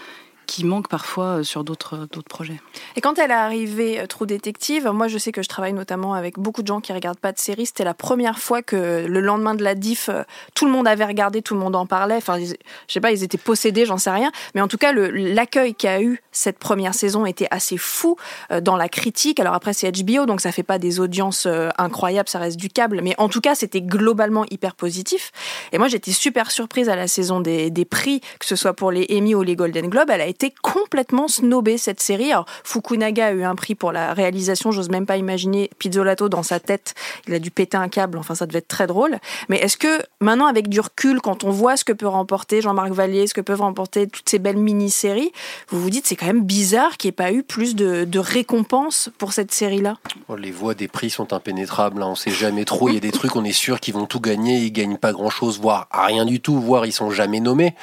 qui 0.46 0.66
manque 0.66 0.88
parfois 0.88 1.40
euh, 1.40 1.44
sur 1.44 1.64
d'autres 1.64 2.08
d'autres 2.12 2.30
projets. 2.30 2.60
Et 2.96 3.02
quand 3.02 3.18
elle 3.20 3.32
est 3.32 3.34
arrivée, 3.34 4.00
euh, 4.00 4.08
True 4.08 4.28
Detective, 4.28 4.88
moi 4.90 5.08
je 5.08 5.18
sais 5.18 5.32
que 5.32 5.42
je 5.42 5.50
travaille 5.50 5.74
notamment 5.74 6.14
avec 6.14 6.40
beaucoup 6.40 6.62
de 6.62 6.68
gens 6.68 6.82
qui 6.82 6.94
regardent 6.94 7.20
pas 7.20 7.32
de 7.32 7.40
séries. 7.40 7.66
C'était 7.66 7.84
la 7.84 7.94
première 7.94 8.40
fois 8.40 8.62
que 8.62 9.06
le 9.08 9.20
lendemain 9.20 9.56
de 9.56 9.64
la 9.64 9.76
diff, 9.76 10.10
euh, 10.10 10.24
tout 10.56 10.66
le 10.66 10.72
monde 10.72 10.88
avait 10.88 11.06
regardé, 11.06 11.42
tout 11.42 11.54
le 11.54 11.60
monde 11.60 11.76
en 11.76 11.86
parlait. 11.86 12.16
Enfin, 12.18 12.40
je 12.40 12.54
sais 12.88 13.02
pas, 13.02 13.12
ils 13.12 13.24
étaient 13.24 13.38
possédés, 13.38 13.86
j'en 13.86 13.98
sais 13.98 14.10
rien. 14.10 14.32
Mais 14.56 14.62
en 14.62 14.68
tout 14.68 14.78
cas, 14.78 14.94
l'accueil 14.94 15.76
qu'a 15.76 16.02
eu 16.02 16.22
cette 16.32 16.60
première 16.60 16.94
saison 16.94 17.26
était 17.26 17.48
assez 17.52 17.78
fou 17.78 18.18
euh, 18.52 18.62
dans 18.62 18.76
la 18.76 18.90
critique. 18.90 19.40
Alors 19.40 19.54
après, 19.54 19.74
c'est 19.74 19.92
HBO, 19.92 20.26
donc 20.26 20.42
ça 20.42 20.52
fait 20.52 20.64
pas 20.64 20.80
des 20.80 21.00
audiences 21.00 21.46
euh, 21.46 21.70
incroyables, 21.78 22.30
ça 22.30 22.40
reste 22.40 22.58
du 22.58 22.70
câble. 22.70 23.02
Mais 23.02 23.16
en 23.18 23.30
tout 23.30 23.42
cas, 23.42 23.56
c'était 23.56 23.82
globalement 23.82 24.46
hyper 24.50 24.76
positif. 24.76 25.32
Et 25.72 25.78
moi, 25.78 25.88
j'étais 25.88 26.12
super 26.12 26.52
surprise 26.52 26.90
à 26.90 26.96
la 26.96 27.08
saison 27.08 27.40
des, 27.40 27.70
des 27.70 27.86
prix, 27.86 28.22
que 28.40 28.46
ce 28.46 28.56
soit 28.56 28.74
pour 28.74 28.92
les 28.92 29.08
Emmy 29.12 29.36
ou 29.36 29.42
les 29.44 29.56
Golden 29.56 29.90
Globes. 29.90 30.10
Elle 30.10 30.22
a 30.22 30.28
complètement 30.62 31.28
snobée, 31.28 31.78
cette 31.78 32.02
série. 32.02 32.32
Alors, 32.32 32.46
Fukunaga 32.64 33.28
a 33.28 33.32
eu 33.32 33.44
un 33.44 33.56
prix 33.56 33.76
pour 33.76 33.92
la 33.92 34.14
réalisation. 34.14 34.72
J'ose 34.72 34.90
même 34.90 35.06
pas 35.06 35.18
imaginer 35.18 35.70
Pizzolato 35.80 36.30
dans 36.30 36.44
sa 36.44 36.60
tête. 36.60 36.94
Il 37.28 37.34
a 37.34 37.40
dû 37.40 37.52
péter 37.52 37.78
un 37.78 37.90
câble. 37.90 38.18
Enfin, 38.18 38.36
ça 38.36 38.46
devait 38.46 38.60
être 38.60 38.68
très 38.68 38.88
drôle. 38.88 39.18
Mais 39.50 39.58
est-ce 39.58 39.78
que 39.78 40.02
maintenant, 40.20 40.48
avec 40.48 40.70
du 40.70 40.80
recul, 40.80 41.22
quand 41.22 41.44
on 41.44 41.50
voit 41.50 41.78
ce 41.78 41.84
que 41.84 41.94
peut 41.94 42.08
remporter 42.08 42.62
Jean-Marc 42.62 42.92
Vallée, 42.92 43.28
ce 43.28 43.34
que 43.34 43.42
peuvent 43.42 43.62
remporter 43.62 44.08
toutes 44.08 44.30
ces 44.30 44.40
belles 44.40 44.58
mini-séries, 44.58 45.32
vous 45.70 45.82
vous 45.82 45.90
dites 45.90 46.08
c'est 46.08 46.16
quand 46.16 46.26
même 46.26 46.44
bizarre 46.44 46.98
qu'il 46.98 47.10
n'y 47.10 47.14
ait 47.14 47.16
pas 47.16 47.32
eu 47.32 47.44
plus 47.44 47.76
de, 47.76 48.20
récompenses 48.20 49.10
pour 49.18 49.34
cette 49.34 49.52
série-là? 49.52 49.98
Oh, 50.30 50.36
Les 50.36 50.52
voix 50.52 50.74
des 50.74 50.88
prix 50.88 51.10
sont 51.10 51.34
impénétrables, 51.34 52.02
hein, 52.02 52.08
on 52.08 52.16
sait 52.16 52.32
jamais 52.32 52.66
trop. 52.66 52.90
Il 52.90 52.96
y 52.96 52.98
a 52.98 53.02
des 53.02 53.12
trucs, 53.12 53.36
on 53.36 53.44
est 53.44 53.52
sûr 53.52 53.80
qu'ils 53.80 53.94
vont 53.94 54.06
tout 54.06 54.20
gagner, 54.20 54.60
ils 54.60 54.72
gagnent 54.72 54.98
pas 54.98 55.12
grand 55.12 55.30
chose, 55.30 55.60
voire 55.60 55.88
rien 55.92 56.26
du 56.26 56.40
tout, 56.40 56.60
voire 56.60 56.86
ils 56.86 56.94
sont 56.94 57.12
jamais 57.12 57.40
nommés. 57.40 57.76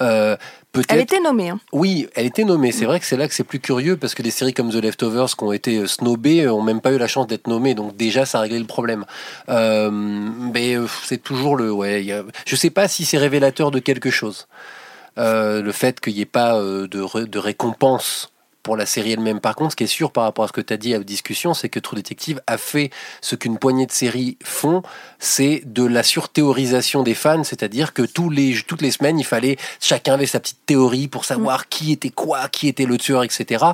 Euh. 0.00 0.36
Elle 0.88 1.00
était 1.00 1.20
nommée. 1.20 1.50
Hein. 1.50 1.60
Oui, 1.72 2.08
elle 2.14 2.26
était 2.26 2.44
nommée. 2.44 2.72
C'est 2.72 2.84
vrai 2.84 2.98
que 3.00 3.06
c'est 3.06 3.16
là 3.16 3.28
que 3.28 3.34
c'est 3.34 3.44
plus 3.44 3.60
curieux 3.60 3.96
parce 3.96 4.14
que 4.14 4.22
des 4.22 4.30
séries 4.30 4.52
comme 4.54 4.70
The 4.70 4.76
Leftovers 4.82 5.36
qui 5.36 5.44
ont 5.44 5.52
été 5.52 5.78
euh, 5.78 5.86
snobées 5.86 6.42
euh, 6.44 6.52
ont 6.52 6.62
même 6.62 6.80
pas 6.80 6.92
eu 6.92 6.98
la 6.98 7.06
chance 7.08 7.26
d'être 7.26 7.46
nommées. 7.46 7.74
Donc 7.74 7.96
déjà, 7.96 8.26
ça 8.26 8.38
a 8.38 8.40
réglé 8.42 8.58
le 8.58 8.64
problème. 8.66 9.04
Euh, 9.48 9.90
mais 9.92 10.76
c'est 11.04 11.22
toujours 11.22 11.56
le. 11.56 11.70
Ouais, 11.72 12.10
a- 12.12 12.24
je 12.46 12.56
sais 12.56 12.70
pas 12.70 12.88
si 12.88 13.04
c'est 13.04 13.18
révélateur 13.18 13.70
de 13.70 13.78
quelque 13.78 14.10
chose. 14.10 14.46
Euh, 15.16 15.62
le 15.62 15.70
fait 15.72 16.00
qu'il 16.00 16.14
n'y 16.14 16.22
ait 16.22 16.26
pas 16.26 16.58
de, 16.60 16.86
de 16.86 17.38
récompense 17.38 18.32
pour 18.64 18.76
la 18.76 18.86
série 18.86 19.12
elle-même. 19.12 19.38
Par 19.38 19.54
contre, 19.54 19.72
ce 19.72 19.76
qui 19.76 19.84
est 19.84 19.86
sûr 19.86 20.10
par 20.10 20.24
rapport 20.24 20.46
à 20.46 20.48
ce 20.48 20.52
que 20.52 20.60
tu 20.60 20.72
as 20.72 20.76
dit 20.76 20.94
à 20.94 20.98
la 20.98 21.04
discussion, 21.04 21.54
c'est 21.54 21.68
que 21.68 21.78
True 21.78 21.94
Detective 21.96 22.40
a 22.48 22.58
fait 22.58 22.90
ce 23.20 23.36
qu'une 23.36 23.58
poignée 23.58 23.86
de 23.86 23.92
séries 23.92 24.36
font, 24.42 24.82
c'est 25.18 25.62
de 25.66 25.84
la 25.84 26.02
surthéorisation 26.02 27.02
des 27.02 27.14
fans, 27.14 27.44
c'est-à-dire 27.44 27.92
que 27.92 28.02
tous 28.02 28.30
les, 28.30 28.56
toutes 28.66 28.82
les 28.82 28.90
semaines, 28.90 29.20
il 29.20 29.24
fallait, 29.24 29.56
chacun 29.80 30.14
avait 30.14 30.26
sa 30.26 30.40
petite 30.40 30.64
théorie 30.66 31.06
pour 31.06 31.24
savoir 31.24 31.68
qui 31.68 31.92
était 31.92 32.08
quoi, 32.08 32.48
qui 32.48 32.66
était 32.66 32.86
le 32.86 32.96
tueur, 32.96 33.22
etc. 33.22 33.64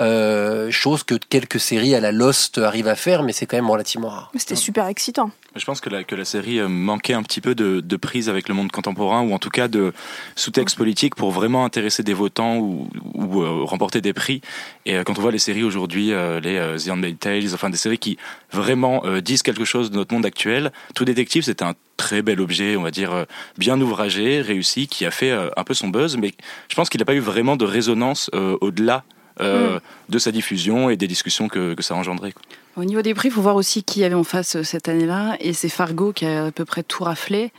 Euh, 0.00 0.70
chose 0.70 1.04
que 1.04 1.14
quelques 1.14 1.60
séries 1.60 1.94
à 1.94 2.00
la 2.00 2.10
Lost 2.12 2.58
arrivent 2.58 2.88
à 2.88 2.96
faire, 2.96 3.22
mais 3.22 3.32
c'est 3.32 3.46
quand 3.46 3.56
même 3.56 3.70
relativement 3.70 4.08
rare. 4.08 4.32
C'était 4.36 4.56
super 4.56 4.88
excitant. 4.88 5.30
Je 5.56 5.64
pense 5.64 5.80
que 5.80 5.90
la, 5.90 6.04
que 6.04 6.14
la 6.14 6.24
série 6.24 6.60
euh, 6.60 6.68
manquait 6.68 7.14
un 7.14 7.22
petit 7.22 7.40
peu 7.40 7.54
de, 7.54 7.80
de 7.80 7.96
prise 7.96 8.28
avec 8.28 8.48
le 8.48 8.54
monde 8.54 8.70
contemporain, 8.70 9.22
ou 9.22 9.32
en 9.32 9.38
tout 9.38 9.50
cas 9.50 9.66
de 9.68 9.92
sous-texte 10.36 10.76
politique 10.76 11.16
pour 11.16 11.32
vraiment 11.32 11.64
intéresser 11.64 12.02
des 12.02 12.14
votants 12.14 12.56
ou, 12.56 12.88
ou, 13.14 13.42
euh, 13.42 13.64
remporter 13.64 14.00
des 14.00 14.12
prix. 14.12 14.39
Et 14.86 14.96
euh, 14.96 15.04
quand 15.04 15.18
on 15.18 15.22
voit 15.22 15.32
les 15.32 15.38
séries 15.38 15.64
aujourd'hui, 15.64 16.12
euh, 16.12 16.40
les 16.40 16.56
euh, 16.56 16.78
The 16.78 16.90
Handmaid's 16.90 17.18
Tales, 17.18 17.54
enfin 17.54 17.70
des 17.70 17.76
séries 17.76 17.98
qui 17.98 18.18
vraiment 18.52 19.02
disent 19.20 19.42
quelque 19.42 19.64
chose 19.64 19.90
de 19.90 19.96
notre 19.96 20.12
monde 20.14 20.26
actuel, 20.26 20.72
Tout 20.94 21.04
Détective, 21.04 21.42
c'est 21.44 21.62
un 21.62 21.74
très 21.96 22.22
bel 22.22 22.40
objet, 22.40 22.76
on 22.76 22.82
va 22.82 22.90
dire, 22.90 23.26
bien 23.58 23.80
ouvragé, 23.80 24.40
réussi, 24.40 24.88
qui 24.88 25.06
a 25.06 25.10
fait 25.10 25.30
un 25.30 25.64
peu 25.64 25.74
son 25.74 25.88
buzz, 25.88 26.16
mais 26.16 26.32
je 26.68 26.74
pense 26.74 26.88
qu'il 26.88 26.98
n'a 27.00 27.04
pas 27.04 27.14
eu 27.14 27.20
vraiment 27.20 27.56
de 27.56 27.64
résonance 27.64 28.30
au-delà 28.32 29.04
euh, 29.40 29.76
Mm. 29.76 29.80
de 30.10 30.18
sa 30.18 30.32
diffusion 30.32 30.90
et 30.90 30.96
des 30.96 31.06
discussions 31.06 31.48
que, 31.48 31.72
que 31.74 31.82
ça 31.82 31.94
a 31.94 31.96
engendré. 31.96 32.32
quoi. 32.32 32.42
Au 32.76 32.84
niveau 32.84 33.00
des 33.00 33.14
prix, 33.14 33.28
il 33.28 33.30
faut 33.30 33.40
voir 33.40 33.56
aussi 33.56 33.82
qui 33.82 34.00
y 34.00 34.04
avait 34.04 34.14
en 34.14 34.24
face 34.24 34.60
cette 34.62 34.88
année-là. 34.88 35.36
Et 35.40 35.52
c'est 35.52 35.68
Fargo 35.68 36.12
qui 36.12 36.26
a 36.26 36.46
à 36.46 36.50
peu 36.52 36.64
près 36.64 36.82
tout 36.82 37.04
raflé. 37.04 37.52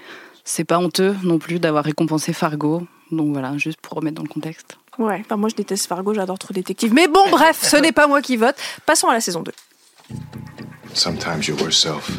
C'est 0.43 0.63
pas 0.63 0.77
honteux 0.79 1.15
non 1.23 1.39
plus 1.39 1.59
d'avoir 1.59 1.83
récompensé 1.83 2.33
Fargo. 2.33 2.85
Donc 3.11 3.31
voilà, 3.31 3.57
juste 3.57 3.79
pour 3.81 3.97
remettre 3.97 4.17
dans 4.17 4.23
le 4.23 4.29
contexte. 4.29 4.77
Ouais, 4.99 5.21
enfin, 5.21 5.37
moi 5.37 5.49
je 5.49 5.55
déteste 5.55 5.87
Fargo, 5.87 6.13
j'adore 6.13 6.37
True 6.37 6.53
Detective. 6.53 6.93
Mais 6.93 7.07
bon, 7.07 7.29
bref, 7.29 7.59
ce 7.61 7.77
n'est 7.77 7.91
pas 7.93 8.07
moi 8.07 8.21
qui 8.21 8.35
vote. 8.35 8.55
Passons 8.85 9.07
à 9.07 9.13
la 9.13 9.21
saison 9.21 9.41
2. 9.41 9.51
Sometimes 10.93 11.47
your 11.47 11.57
worst 11.61 11.81
self 11.81 12.09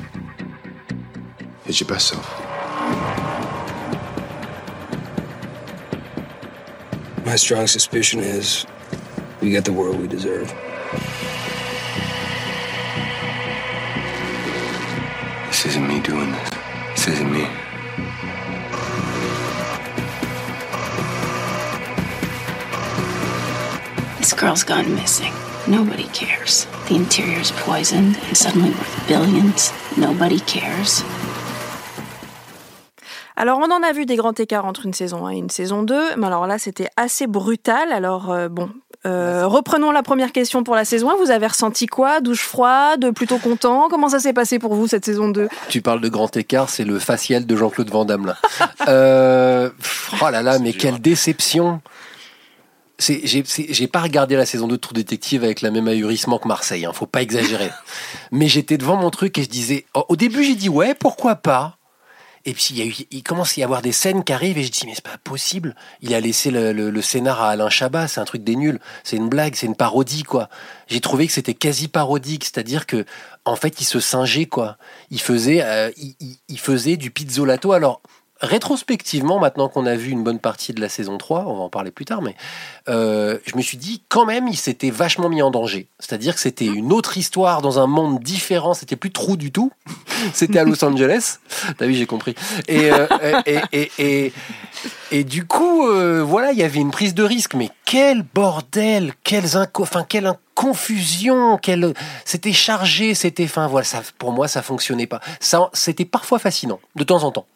is 1.69 1.79
your 1.81 1.89
best 1.89 2.09
self. 2.09 2.27
My 7.27 7.37
strong 7.37 7.67
suspicion 7.67 8.21
is 8.21 8.67
we 9.43 9.51
get 9.51 9.65
the 9.65 9.73
world 9.73 10.01
we 10.01 10.09
deserve. 10.09 10.53
This 15.51 15.67
isn't 15.67 15.87
me 15.87 16.01
doing 16.01 16.33
this. 16.33 16.51
This 16.97 17.09
isn't 17.09 17.31
me. 17.31 17.47
This 24.33 24.41
girl's 24.41 24.65
gone 24.65 24.95
missing. 24.95 25.33
Nobody 25.67 26.05
cares. 26.15 26.67
The 26.89 26.95
interior's 26.95 27.53
poisoned 27.53 28.17
and 28.29 28.35
suddenly 28.35 28.71
worth 28.71 29.07
billions. 29.07 29.73
Nobody 29.99 30.41
cares. 30.41 31.05
Alors, 33.37 33.59
on 33.59 33.71
en 33.71 33.83
a 33.83 33.93
vu 33.93 34.07
des 34.07 34.17
grands 34.17 34.33
écarts 34.33 34.65
entre 34.65 34.87
une 34.87 34.95
saison 34.95 35.27
1 35.27 35.33
et 35.33 35.37
une 35.37 35.51
saison 35.51 35.83
2, 35.83 36.17
mais 36.17 36.27
alors 36.27 36.47
là, 36.47 36.59
c'était 36.59 36.89
assez 36.97 37.27
brutal. 37.27 37.93
Alors, 37.93 38.31
euh, 38.31 38.49
bon, 38.49 38.71
euh, 39.05 39.47
reprenons 39.47 39.91
la 39.91 40.03
première 40.03 40.33
question 40.33 40.65
pour 40.65 40.77
la 40.77 40.87
saison 40.87 41.11
1. 41.11 41.17
Vous 41.17 41.31
avez 41.31 41.49
ressenti 41.49 41.87
quoi? 41.87 42.23
Douche 42.23 42.45
froide? 42.45 43.13
Plutôt 43.13 43.39
content? 43.39 43.89
Comment 43.91 44.09
ça 44.09 44.21
s'est 44.21 44.33
passé 44.33 44.59
pour 44.59 44.75
vous 44.75 44.87
cette 44.87 45.05
saison 45.05 45.29
2 45.29 45.49
Tu 45.69 45.83
parles 45.83 46.01
de 46.01 46.09
grand 46.09 46.35
écart, 46.39 46.71
c'est 46.71 46.85
le 46.85 46.99
facial 46.99 47.45
de 47.45 47.55
Jean-Claude 47.55 47.91
Van 47.91 48.07
Damme 48.07 48.27
là. 48.27 48.37
Euh, 48.89 49.71
oh 50.21 50.31
là 50.31 50.43
là, 50.43 50.59
mais 50.59 50.73
quelle 50.73 51.01
déception 51.01 51.81
J'ai 53.03 53.87
pas 53.89 54.01
regardé 54.01 54.37
la 54.37 54.47
saison 54.47 54.67
2 54.69 54.77
de 54.77 54.81
True 54.81 54.95
Détective 54.95 55.45
avec 55.45 55.61
la 55.61 55.71
même 55.71 55.89
ahurissement 55.89 56.39
que 56.39 56.47
Marseille, 56.49 56.85
hein, 56.85 56.93
faut 56.93 57.07
pas 57.07 57.23
exagérer. 57.23 57.71
mais 58.31 58.49
j'étais 58.49 58.79
devant 58.79 58.97
mon 58.97 59.11
truc 59.11 59.39
et 59.39 59.43
je 59.43 59.49
disais, 59.49 59.85
oh, 59.95 60.05
au 60.09 60.17
début 60.17 60.45
j'ai 60.45 60.55
dit 60.55 60.69
ouais, 60.69 60.95
pourquoi 60.95 61.37
pas? 61.37 61.79
Et 62.45 62.55
puis 62.55 62.69
il, 62.71 62.79
y 62.79 62.83
a 62.83 62.87
eu- 62.87 63.07
il 63.13 63.23
commence 63.23 63.57
à 63.57 63.61
y 63.61 63.65
avoir 63.65 63.83
des 63.83 63.93
scènes 63.93 64.25
qui 64.25 64.33
arrivent 64.33 64.59
et 64.59 64.65
je 64.65 64.71
dis 64.73 64.83
mais 64.87 64.95
c'est 64.97 65.05
pas 65.05 65.17
possible. 65.23 65.77
Il 66.01 66.13
a 66.13 66.19
laissé 66.21 66.51
le, 66.51 66.73
le- 66.73 66.91
le 66.91 67.03
scénar 67.03 67.41
à 67.41 67.51
Alain 67.51 67.71
Chabat, 67.71 68.09
c'est 68.09 68.19
un 68.21 68.25
truc 68.25 68.43
des 68.43 68.57
nuls, 68.57 68.81
c'est 69.05 69.17
une 69.17 69.29
blague, 69.29 69.55
c'est 69.55 69.67
une 69.67 69.77
parodie 69.77 70.25
quoi. 70.25 70.49
J'ai 70.89 71.01
trouvé 71.01 71.27
que 71.29 71.33
c'était 71.33 71.55
quasi 71.55 71.87
parodique, 71.87 72.45
c'est-à-dire 72.45 72.87
que 72.87 73.05
en 73.45 73.55
fait 73.55 73.81
il 73.81 73.85
se 73.85 74.01
singeait 74.01 74.47
quoi. 74.47 74.77
Il 75.13 75.21
faisait, 75.21 75.63
euh, 75.63 75.91
il, 75.97 76.15
il- 76.19 76.37
il 76.49 76.59
faisait 76.59 76.97
du 76.97 77.11
pizzolato. 77.13 77.73
Alors 77.73 78.03
rétrospectivement, 78.43 79.39
maintenant 79.39 79.69
qu'on 79.69 79.87
a 79.87 79.95
vu 79.95 80.11
une 80.11 80.25
bonne 80.25 80.41
partie 80.41 80.73
de 80.73 80.81
la 80.81 80.89
saison 80.89 81.17
3, 81.17 81.45
on 81.47 81.55
va 81.55 81.63
en 81.63 81.69
parler 81.71 81.91
plus 81.91 82.05
tard, 82.05 82.23
mais 82.23 82.35
euh, 82.89 83.39
je 83.45 83.57
me 83.57 83.63
suis 83.63 83.79
dit 83.79 84.03
quand 84.09 84.27
même 84.27 84.49
il 84.49 84.57
s'était 84.57 84.91
vachement 84.91 85.29
mis 85.29 85.43
en 85.43 85.51
danger. 85.51 85.87
C'est-à-dire 86.01 86.35
que 86.35 86.41
c'était 86.41 86.67
une 86.67 86.93
autre 86.93 87.17
histoire 87.17 87.63
dans 87.63 87.79
un 87.79 87.87
monde 87.87 88.21
différent, 88.21 88.75
c'était 88.75 88.97
plus 88.97 89.13
trou 89.13 89.37
du 89.37 89.53
tout. 89.53 89.71
C'était 90.35 90.61
à 90.61 90.65
Los 90.65 90.85
Angeles. 90.85 91.39
T'as 91.79 91.87
vu, 91.87 91.95
j'ai 91.95 92.07
compris. 92.07 92.37
Et, 92.69 92.93
euh, 92.93 93.09
et, 93.45 93.59
et, 93.73 93.91
et, 93.99 94.33
et 95.11 95.25
du 95.25 95.45
coup, 95.45 95.89
euh, 95.89 96.23
voilà, 96.23 96.53
il 96.53 96.59
y 96.59 96.63
avait 96.63 96.79
une 96.79 96.93
prise 96.93 97.13
de 97.13 97.25
risque. 97.25 97.55
Mais 97.55 97.71
quel 97.85 98.23
bordel, 98.23 99.15
quelles 99.25 99.57
inco 99.57 99.83
enfin, 99.83 100.05
quelle 100.09 100.33
confusion, 100.55 101.59
c'était 102.25 102.53
chargé, 102.53 103.15
c'était, 103.15 103.45
enfin 103.45 103.67
voilà, 103.67 103.85
ça, 103.85 104.03
pour 104.19 104.33
moi, 104.33 104.47
ça 104.47 104.63
fonctionnait 104.63 105.09
pas. 105.09 105.21
Ça, 105.41 105.71
c'était 105.73 106.05
parfois 106.05 106.39
fascinant, 106.39 106.79
de 106.95 107.05
temps 107.05 107.25
en 107.25 107.33
temps. 107.33 107.47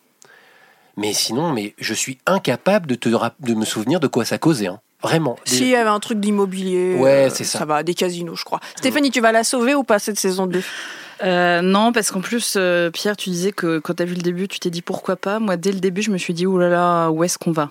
Mais 0.97 1.13
sinon, 1.13 1.53
mais 1.53 1.75
je 1.79 1.95
suis 1.95 2.19
incapable 2.27 2.87
de 2.87 2.95
te 2.95 3.09
de 3.09 3.55
me 3.55 3.65
souvenir 3.65 4.01
de 4.01 4.07
quoi 4.07 4.25
ça 4.25 4.39
causait. 4.39 4.67
hein. 4.69 4.81
Vraiment. 5.03 5.37
Des- 5.47 5.51
Si, 5.53 5.63
il 5.65 5.69
y 5.69 5.77
avait 5.77 5.91
un 5.91 6.01
truc 6.01 6.19
d'immobilier. 6.21 6.97
Ouais, 6.99 7.27
euh, 7.27 7.31
c'est 7.31 7.45
ça. 7.45 7.59
Ça 7.61 7.65
va, 7.67 7.83
des 7.83 7.93
casinos, 7.95 8.35
je 8.35 8.45
crois. 8.45 8.61
Stéphanie, 8.77 9.11
tu 9.11 9.21
vas 9.21 9.31
la 9.31 9.45
sauver 9.45 9.75
ou 9.75 9.85
pas 9.85 9.99
cette 9.99 10.19
saison 10.19 10.47
2 10.47 10.63
Euh, 11.23 11.63
non, 11.63 11.93
parce 11.93 12.11
qu'en 12.11 12.21
plus, 12.21 12.55
euh, 12.57 12.91
Pierre, 12.91 13.17
tu 13.17 13.31
disais 13.31 13.53
que 13.53 13.79
quand 13.79 13.95
tu 13.95 14.03
as 14.03 14.07
vu 14.07 14.15
le 14.15 14.21
début, 14.23 14.49
tu 14.49 14.59
t'es 14.59 14.69
dit 14.71 14.83
pourquoi 14.83 15.17
pas. 15.17 15.39
Moi, 15.39 15.57
dès 15.57 15.73
le 15.73 15.81
début, 15.81 16.03
je 16.03 16.11
me 16.11 16.19
suis 16.19 16.35
dit, 16.35 16.45
oh 16.47 16.59
là 16.59 16.69
là, 16.69 17.09
où 17.11 17.25
est-ce 17.25 17.39
qu'on 17.39 17.53
va? 17.53 17.71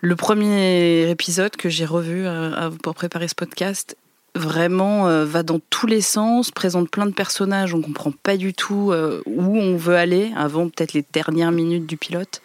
Le 0.00 0.16
premier 0.16 1.08
épisode 1.10 1.54
que 1.56 1.68
j'ai 1.68 1.84
revu 1.84 2.26
euh, 2.26 2.70
pour 2.82 2.94
préparer 2.94 3.28
ce 3.28 3.34
podcast, 3.36 3.96
vraiment 4.34 5.08
euh, 5.08 5.24
va 5.24 5.42
dans 5.42 5.60
tous 5.70 5.86
les 5.86 6.00
sens, 6.00 6.50
présente 6.50 6.90
plein 6.90 7.06
de 7.06 7.12
personnages, 7.12 7.74
on 7.74 7.80
comprend 7.80 8.12
pas 8.12 8.36
du 8.36 8.54
tout 8.54 8.92
euh, 8.92 9.22
où 9.26 9.56
on 9.56 9.76
veut 9.76 9.96
aller, 9.96 10.32
avant 10.36 10.68
peut-être 10.68 10.92
les 10.92 11.04
dernières 11.12 11.52
minutes 11.52 11.86
du 11.86 11.96
pilote. 11.96 12.42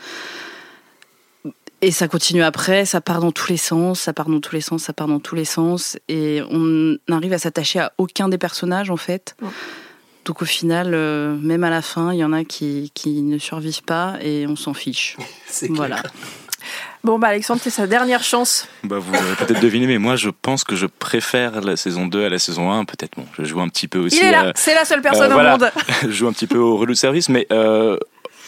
Et 1.82 1.92
ça 1.92 2.08
continue 2.08 2.42
après, 2.42 2.86
ça 2.86 3.01
part 3.01 3.20
dans 3.20 3.32
tous 3.32 3.50
les 3.50 3.58
sens, 3.58 4.00
ça 4.00 4.13
part 4.13 4.30
dans 4.30 4.39
tous 4.39 4.56
les 4.56 4.62
sens, 4.62 4.84
ça 4.84 4.94
part 4.94 5.08
dans 5.08 5.20
tous 5.20 5.36
les 5.36 5.46
sens, 5.46 5.98
et 6.08 6.42
on 6.50 6.98
n'arrive 7.08 7.34
à 7.34 7.38
s'attacher 7.38 7.80
à 7.80 7.94
aucun 7.98 8.30
des 8.30 8.38
personnages 8.38 8.89
en 8.89 8.98
fait. 8.98 9.36
Donc 10.25 10.42
au 10.42 10.46
final, 10.46 10.94
euh, 10.96 11.36
même 11.36 11.63
à 11.63 11.70
la 11.70 11.84
fin, 11.84 12.12
il 12.12 12.18
y 12.18 12.24
en 12.24 12.34
a 12.34 12.44
qui, 12.44 12.92
qui 12.96 13.22
ne 13.22 13.38
survivent 13.38 13.84
pas 13.84 14.18
et 14.22 14.48
on 14.48 14.56
s'en 14.56 14.74
fiche. 14.74 15.18
voilà. 15.70 16.01
Bon, 17.04 17.20
bah 17.20 17.28
Alexandre, 17.28 17.62
c'est 17.64 17.70
sa 17.70 17.88
dernière 17.88 18.24
chance. 18.24 18.68
Bah, 18.84 18.98
vous 19.00 19.14
l'avez 19.14 19.36
peut-être 19.36 19.62
deviné, 19.62 19.86
mais 19.88 19.98
moi 19.98 20.16
je 20.16 20.30
pense 20.30 20.64
que 20.64 20.76
je 20.76 20.86
préfère 20.88 21.62
la 21.62 21.76
saison 21.78 22.08
2 22.08 22.26
à 22.26 22.30
la 22.30 22.40
saison 22.40 22.72
1. 22.72 22.86
Peut-être, 22.86 23.16
bon, 23.18 23.26
je 23.38 23.44
joue 23.46 23.62
un 23.62 23.70
petit 23.70 23.88
peu 23.88 24.00
aussi. 24.00 24.18
Il 24.18 24.26
est 24.26 24.32
là, 24.32 24.52
c'est 24.56 24.74
la 24.74 24.86
seule 24.86 25.02
personne 25.02 25.32
Euh, 25.32 25.36
au 25.36 25.58
monde. 25.58 25.72
je 26.04 26.10
joue 26.12 26.28
un 26.28 26.34
petit 26.34 26.48
peu 26.48 26.58
au 26.58 26.78
relou 26.78 26.94
de 26.94 26.98
service, 26.98 27.30
mais 27.30 27.46
euh, 27.52 27.98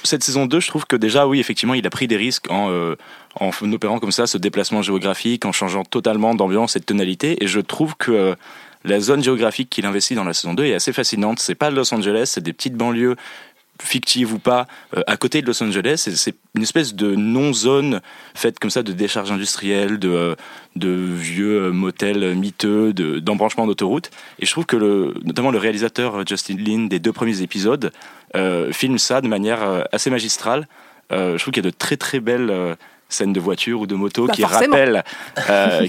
cette 0.04 0.24
saison 0.24 0.46
2, 0.46 0.60
je 0.60 0.68
trouve 0.68 0.86
que 0.86 0.96
déjà, 0.96 1.28
oui, 1.28 1.40
effectivement, 1.40 1.74
il 1.74 1.86
a 1.86 1.90
pris 1.90 2.08
des 2.08 2.18
risques 2.18 2.50
en, 2.50 2.72
euh, 2.72 2.96
en 3.40 3.52
opérant 3.72 4.00
comme 4.00 4.12
ça 4.12 4.26
ce 4.28 4.38
déplacement 4.38 4.82
géographique, 4.82 5.46
en 5.46 5.52
changeant 5.52 5.84
totalement 5.84 6.34
d'ambiance 6.34 6.76
et 6.76 6.80
de 6.80 6.86
tonalité. 6.86 7.44
Et 7.44 7.48
je 7.48 7.60
trouve 7.60 7.96
que 7.98 8.12
euh, 8.12 8.36
la 8.84 9.00
zone 9.00 9.24
géographique 9.24 9.70
qu'il 9.70 9.86
investit 9.86 10.16
dans 10.16 10.24
la 10.24 10.34
saison 10.34 10.54
2 10.54 10.66
est 10.66 10.74
assez 10.76 10.94
fascinante. 10.94 11.40
C'est 11.40 11.56
pas 11.56 11.70
Los 11.72 11.94
Angeles, 11.94 12.30
c'est 12.34 12.44
des 12.44 12.54
petites 12.54 12.76
banlieues 12.76 13.16
fictives 13.82 14.34
ou 14.34 14.40
pas, 14.40 14.68
euh, 14.96 15.02
à 15.08 15.18
côté 15.18 15.42
de 15.42 15.48
Los 15.48 15.62
Angeles. 15.64 16.04
C'est 16.16 16.36
une 16.56 16.64
espèce 16.64 16.94
de 16.96 17.16
non-zone 17.16 18.02
faite 18.36 18.60
comme 18.60 18.70
ça 18.70 18.84
de 18.84 18.92
décharges 18.94 19.32
industrielles, 19.32 20.00
de, 20.00 20.10
euh, 20.10 20.36
de 20.76 20.90
vieux 20.90 21.64
euh, 21.68 21.72
motels 21.72 22.36
miteux, 22.36 22.94
de- 22.94 23.20
d'embranchements 23.20 23.68
d'autoroutes. 23.68 24.10
Et 24.40 24.46
je 24.46 24.52
trouve 24.52 24.66
que 24.66 24.76
le, 24.78 25.14
notamment 25.24 25.52
le 25.52 25.58
réalisateur 25.58 26.26
Justin 26.28 26.58
Lin 26.58 26.86
des 26.88 27.00
deux 27.00 27.14
premiers 27.14 27.42
épisodes 27.42 27.92
euh, 28.36 28.72
filme 28.72 28.98
ça 28.98 29.22
de 29.22 29.28
manière 29.28 29.86
assez 29.92 30.10
magistrale. 30.10 30.68
Je 31.12 31.38
trouve 31.38 31.54
qu'il 31.54 31.64
y 31.64 31.68
a 31.68 31.72
de 31.72 31.76
très 31.76 31.96
très 31.96 32.20
belles 32.20 32.76
scènes 33.08 33.32
de 33.32 33.40
voiture 33.40 33.80
ou 33.80 33.88
de 33.88 33.96
moto 33.96 34.28
Bah, 34.28 34.34
qui 34.34 34.42
forcément. 34.42 34.76
rappellent 34.76 35.04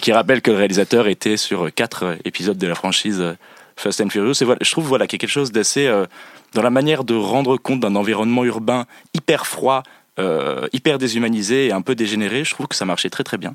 qui 0.00 0.12
rappellent 0.12 0.42
que 0.42 0.52
le 0.52 0.56
réalisateur 0.58 1.08
était 1.08 1.36
sur 1.36 1.74
quatre 1.74 2.16
épisodes 2.24 2.56
de 2.56 2.66
la 2.68 2.76
franchise 2.76 3.34
Fast 3.78 4.00
and 4.00 4.10
Furious. 4.10 4.34
Je 4.34 4.70
trouve 4.70 4.86
voilà 4.86 5.06
qu'il 5.06 5.16
y 5.16 5.20
a 5.20 5.20
quelque 5.20 5.30
chose 5.30 5.52
d'assez 5.52 5.86
euh, 5.86 6.06
dans 6.54 6.62
la 6.62 6.70
manière 6.70 7.04
de 7.04 7.14
rendre 7.14 7.56
compte 7.56 7.80
d'un 7.80 7.94
environnement 7.94 8.44
urbain 8.44 8.86
hyper 9.14 9.46
froid, 9.46 9.82
euh, 10.18 10.66
hyper 10.72 10.98
déshumanisé 10.98 11.66
et 11.66 11.72
un 11.72 11.80
peu 11.80 11.94
dégénéré. 11.94 12.44
Je 12.44 12.54
trouve 12.54 12.66
que 12.66 12.74
ça 12.74 12.84
marchait 12.84 13.10
très 13.10 13.24
très 13.24 13.38
bien. 13.38 13.54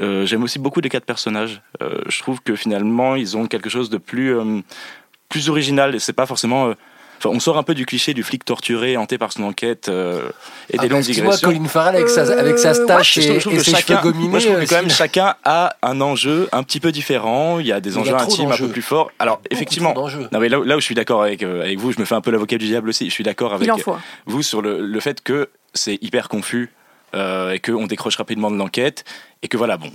Euh, 0.00 0.24
J'aime 0.24 0.42
aussi 0.42 0.58
beaucoup 0.58 0.80
les 0.80 0.88
quatre 0.88 1.04
personnages. 1.04 1.62
Je 1.80 2.18
trouve 2.20 2.40
que 2.40 2.56
finalement 2.56 3.14
ils 3.14 3.36
ont 3.36 3.46
quelque 3.46 3.68
chose 3.68 3.90
de 3.90 3.98
plus 3.98 4.34
plus 5.28 5.48
original. 5.48 5.94
Et 5.94 5.98
c'est 5.98 6.12
pas 6.12 6.26
forcément 6.26 6.72
Enfin, 7.24 7.36
on 7.36 7.38
sort 7.40 7.56
un 7.56 7.62
peu 7.62 7.74
du 7.74 7.86
cliché 7.86 8.14
du 8.14 8.24
flic 8.24 8.44
torturé, 8.44 8.96
hanté 8.96 9.16
par 9.16 9.32
son 9.32 9.44
enquête 9.44 9.88
euh, 9.88 10.28
et 10.70 10.76
Ah 10.78 10.82
des 10.82 10.88
bah, 10.88 10.94
longues 10.96 11.04
digressions. 11.04 11.48
Colin 11.50 11.64
Farrell 11.66 11.94
avec 11.96 12.08
sa- 12.08 12.32
avec 12.36 12.58
sa 12.58 12.74
stache 12.74 13.16
et- 13.18 13.20
trouve- 13.26 13.34
je 13.36 13.40
trouve 13.40 13.54
et 13.54 13.58
ses 13.60 13.70
chacun- 13.70 14.00
cheveux 14.00 14.10
gominés, 14.12 14.28
Moi, 14.28 14.38
je 14.40 14.48
trouve 14.48 14.60
que 14.60 14.68
quand 14.68 14.74
même 14.76 14.86
aussi. 14.86 14.96
chacun 14.96 15.34
a 15.44 15.76
un 15.82 16.00
enjeu 16.00 16.48
un 16.50 16.62
petit 16.64 16.80
peu 16.80 16.90
différent. 16.90 17.60
Il 17.60 17.66
y 17.66 17.72
a 17.72 17.80
des 17.80 17.96
a 17.96 18.00
enjeux 18.00 18.14
intimes 18.14 18.50
un 18.50 18.56
peu 18.56 18.68
plus 18.68 18.82
forts. 18.82 19.12
Alors, 19.20 19.40
effectivement, 19.50 19.94
non, 19.94 20.40
mais 20.40 20.48
là, 20.48 20.58
où- 20.58 20.64
là 20.64 20.76
où 20.76 20.80
je 20.80 20.84
suis 20.84 20.94
d'accord 20.96 21.22
avec, 21.22 21.42
euh, 21.44 21.62
avec 21.62 21.78
vous, 21.78 21.92
je 21.92 22.00
me 22.00 22.04
fais 22.04 22.14
un 22.16 22.20
peu 22.20 22.32
l'avocat 22.32 22.58
du 22.58 22.66
diable 22.66 22.88
aussi. 22.88 23.06
Je 23.06 23.12
suis 23.14 23.24
d'accord 23.24 23.54
avec 23.54 23.70
vous 24.26 24.42
sur 24.42 24.60
le, 24.60 24.80
le 24.80 25.00
fait 25.00 25.20
que 25.22 25.48
c'est 25.74 25.98
hyper 26.02 26.28
confus 26.28 26.70
euh, 27.14 27.52
et 27.52 27.60
qu'on 27.60 27.86
décroche 27.86 28.16
rapidement 28.16 28.50
de 28.50 28.56
l'enquête 28.56 29.04
et 29.42 29.48
que 29.48 29.56
voilà, 29.56 29.76
bon, 29.76 29.90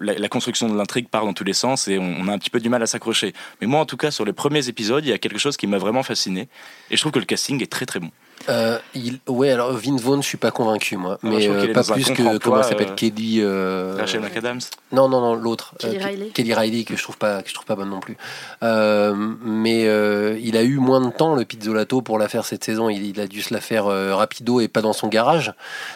la 0.00 0.28
construction 0.28 0.68
de 0.68 0.76
l'intrigue 0.76 1.08
part 1.08 1.24
dans 1.24 1.34
tous 1.34 1.44
les 1.44 1.52
sens 1.52 1.86
et 1.86 1.98
on, 1.98 2.16
on 2.20 2.28
a 2.28 2.32
un 2.32 2.38
petit 2.38 2.50
peu 2.50 2.60
du 2.60 2.68
mal 2.68 2.82
à 2.82 2.86
s'accrocher. 2.86 3.34
Mais 3.60 3.66
moi, 3.66 3.80
en 3.80 3.86
tout 3.86 3.96
cas, 3.96 4.10
sur 4.10 4.24
les 4.24 4.32
premiers 4.32 4.68
épisodes, 4.68 5.04
il 5.04 5.10
y 5.10 5.12
a 5.12 5.18
quelque 5.18 5.38
chose 5.38 5.56
qui 5.56 5.66
m'a 5.66 5.78
vraiment 5.78 6.02
fasciné 6.02 6.48
et 6.90 6.96
je 6.96 7.00
trouve 7.00 7.12
que 7.12 7.18
le 7.18 7.26
casting 7.26 7.62
est 7.62 7.70
très 7.70 7.86
très 7.86 8.00
bon. 8.00 8.10
Euh, 8.48 8.78
il, 8.94 9.18
ouais, 9.26 9.50
alors 9.50 9.72
Vince 9.72 10.00
Vaughn, 10.02 10.22
je 10.22 10.28
suis 10.28 10.38
pas 10.38 10.52
convaincu 10.52 10.96
moi, 10.96 11.18
je 11.22 11.28
mais 11.28 11.48
euh, 11.48 11.72
pas 11.72 11.82
plus 11.82 12.04
que 12.10 12.38
comment 12.38 12.58
elle 12.58 12.64
s'appelle 12.64 12.90
euh, 12.90 12.94
Kelly. 12.94 13.40
euh, 13.40 13.96
Rachel 13.98 14.20
McAdams. 14.20 14.60
Non, 14.92 15.08
non, 15.08 15.20
non, 15.20 15.34
l'autre. 15.34 15.74
Kelly 15.80 15.98
Ke- 15.98 16.02
Riley. 16.04 16.28
Kelly 16.28 16.54
Riley 16.54 16.84
que 16.84 16.96
je 16.96 17.02
trouve 17.02 17.18
pas, 17.18 17.42
que 17.42 17.48
je 17.48 17.54
trouve 17.54 17.66
pas 17.66 17.74
bonne 17.74 17.90
non 17.90 17.98
plus. 17.98 18.16
Euh, 18.62 19.14
mais 19.42 19.86
euh, 19.88 20.38
il 20.40 20.56
a 20.56 20.62
eu 20.62 20.76
moins 20.76 21.00
de 21.00 21.10
temps 21.10 21.34
le 21.34 21.44
Pizzolato 21.44 22.02
pour 22.02 22.18
la 22.18 22.28
faire 22.28 22.44
cette 22.44 22.62
saison. 22.62 22.88
Il, 22.88 23.04
il 23.04 23.20
a 23.20 23.26
dû 23.26 23.42
se 23.42 23.52
la 23.52 23.60
faire 23.60 23.86
euh, 23.86 24.14
rapido 24.14 24.60
et 24.60 24.68
pas 24.68 24.80
dans 24.82 24.92
son 24.92 25.08
garage, 25.08 25.52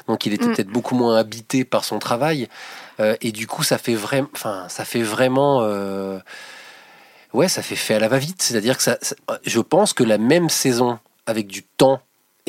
donc 0.08 0.26
il 0.26 0.32
était 0.32 0.46
Mm. 0.46 0.54
peut-être 0.54 0.70
beaucoup 0.70 0.96
moins 0.96 1.16
habité 1.18 1.64
par 1.64 1.84
son 1.84 2.00
travail. 2.00 2.48
Euh, 2.98 3.14
et 3.20 3.30
du 3.30 3.46
coup, 3.46 3.62
ça 3.62 3.78
fait 3.78 3.94
vraiment, 3.94 4.28
enfin, 4.34 4.64
ça 4.68 4.84
fait 4.84 5.02
vraiment. 5.02 5.60
euh, 5.62 6.18
Ouais, 7.32 7.46
ça 7.48 7.62
fait 7.62 7.76
fait 7.76 7.94
à 7.94 8.00
la 8.00 8.08
va-vite. 8.08 8.42
C'est-à-dire 8.42 8.76
que 8.76 8.82
ça, 8.82 8.98
ça- 9.02 9.14
je 9.44 9.60
pense 9.60 9.92
que 9.92 10.02
la 10.02 10.18
même 10.18 10.48
saison, 10.48 10.98
avec 11.26 11.46
du 11.46 11.62
temps 11.62 12.00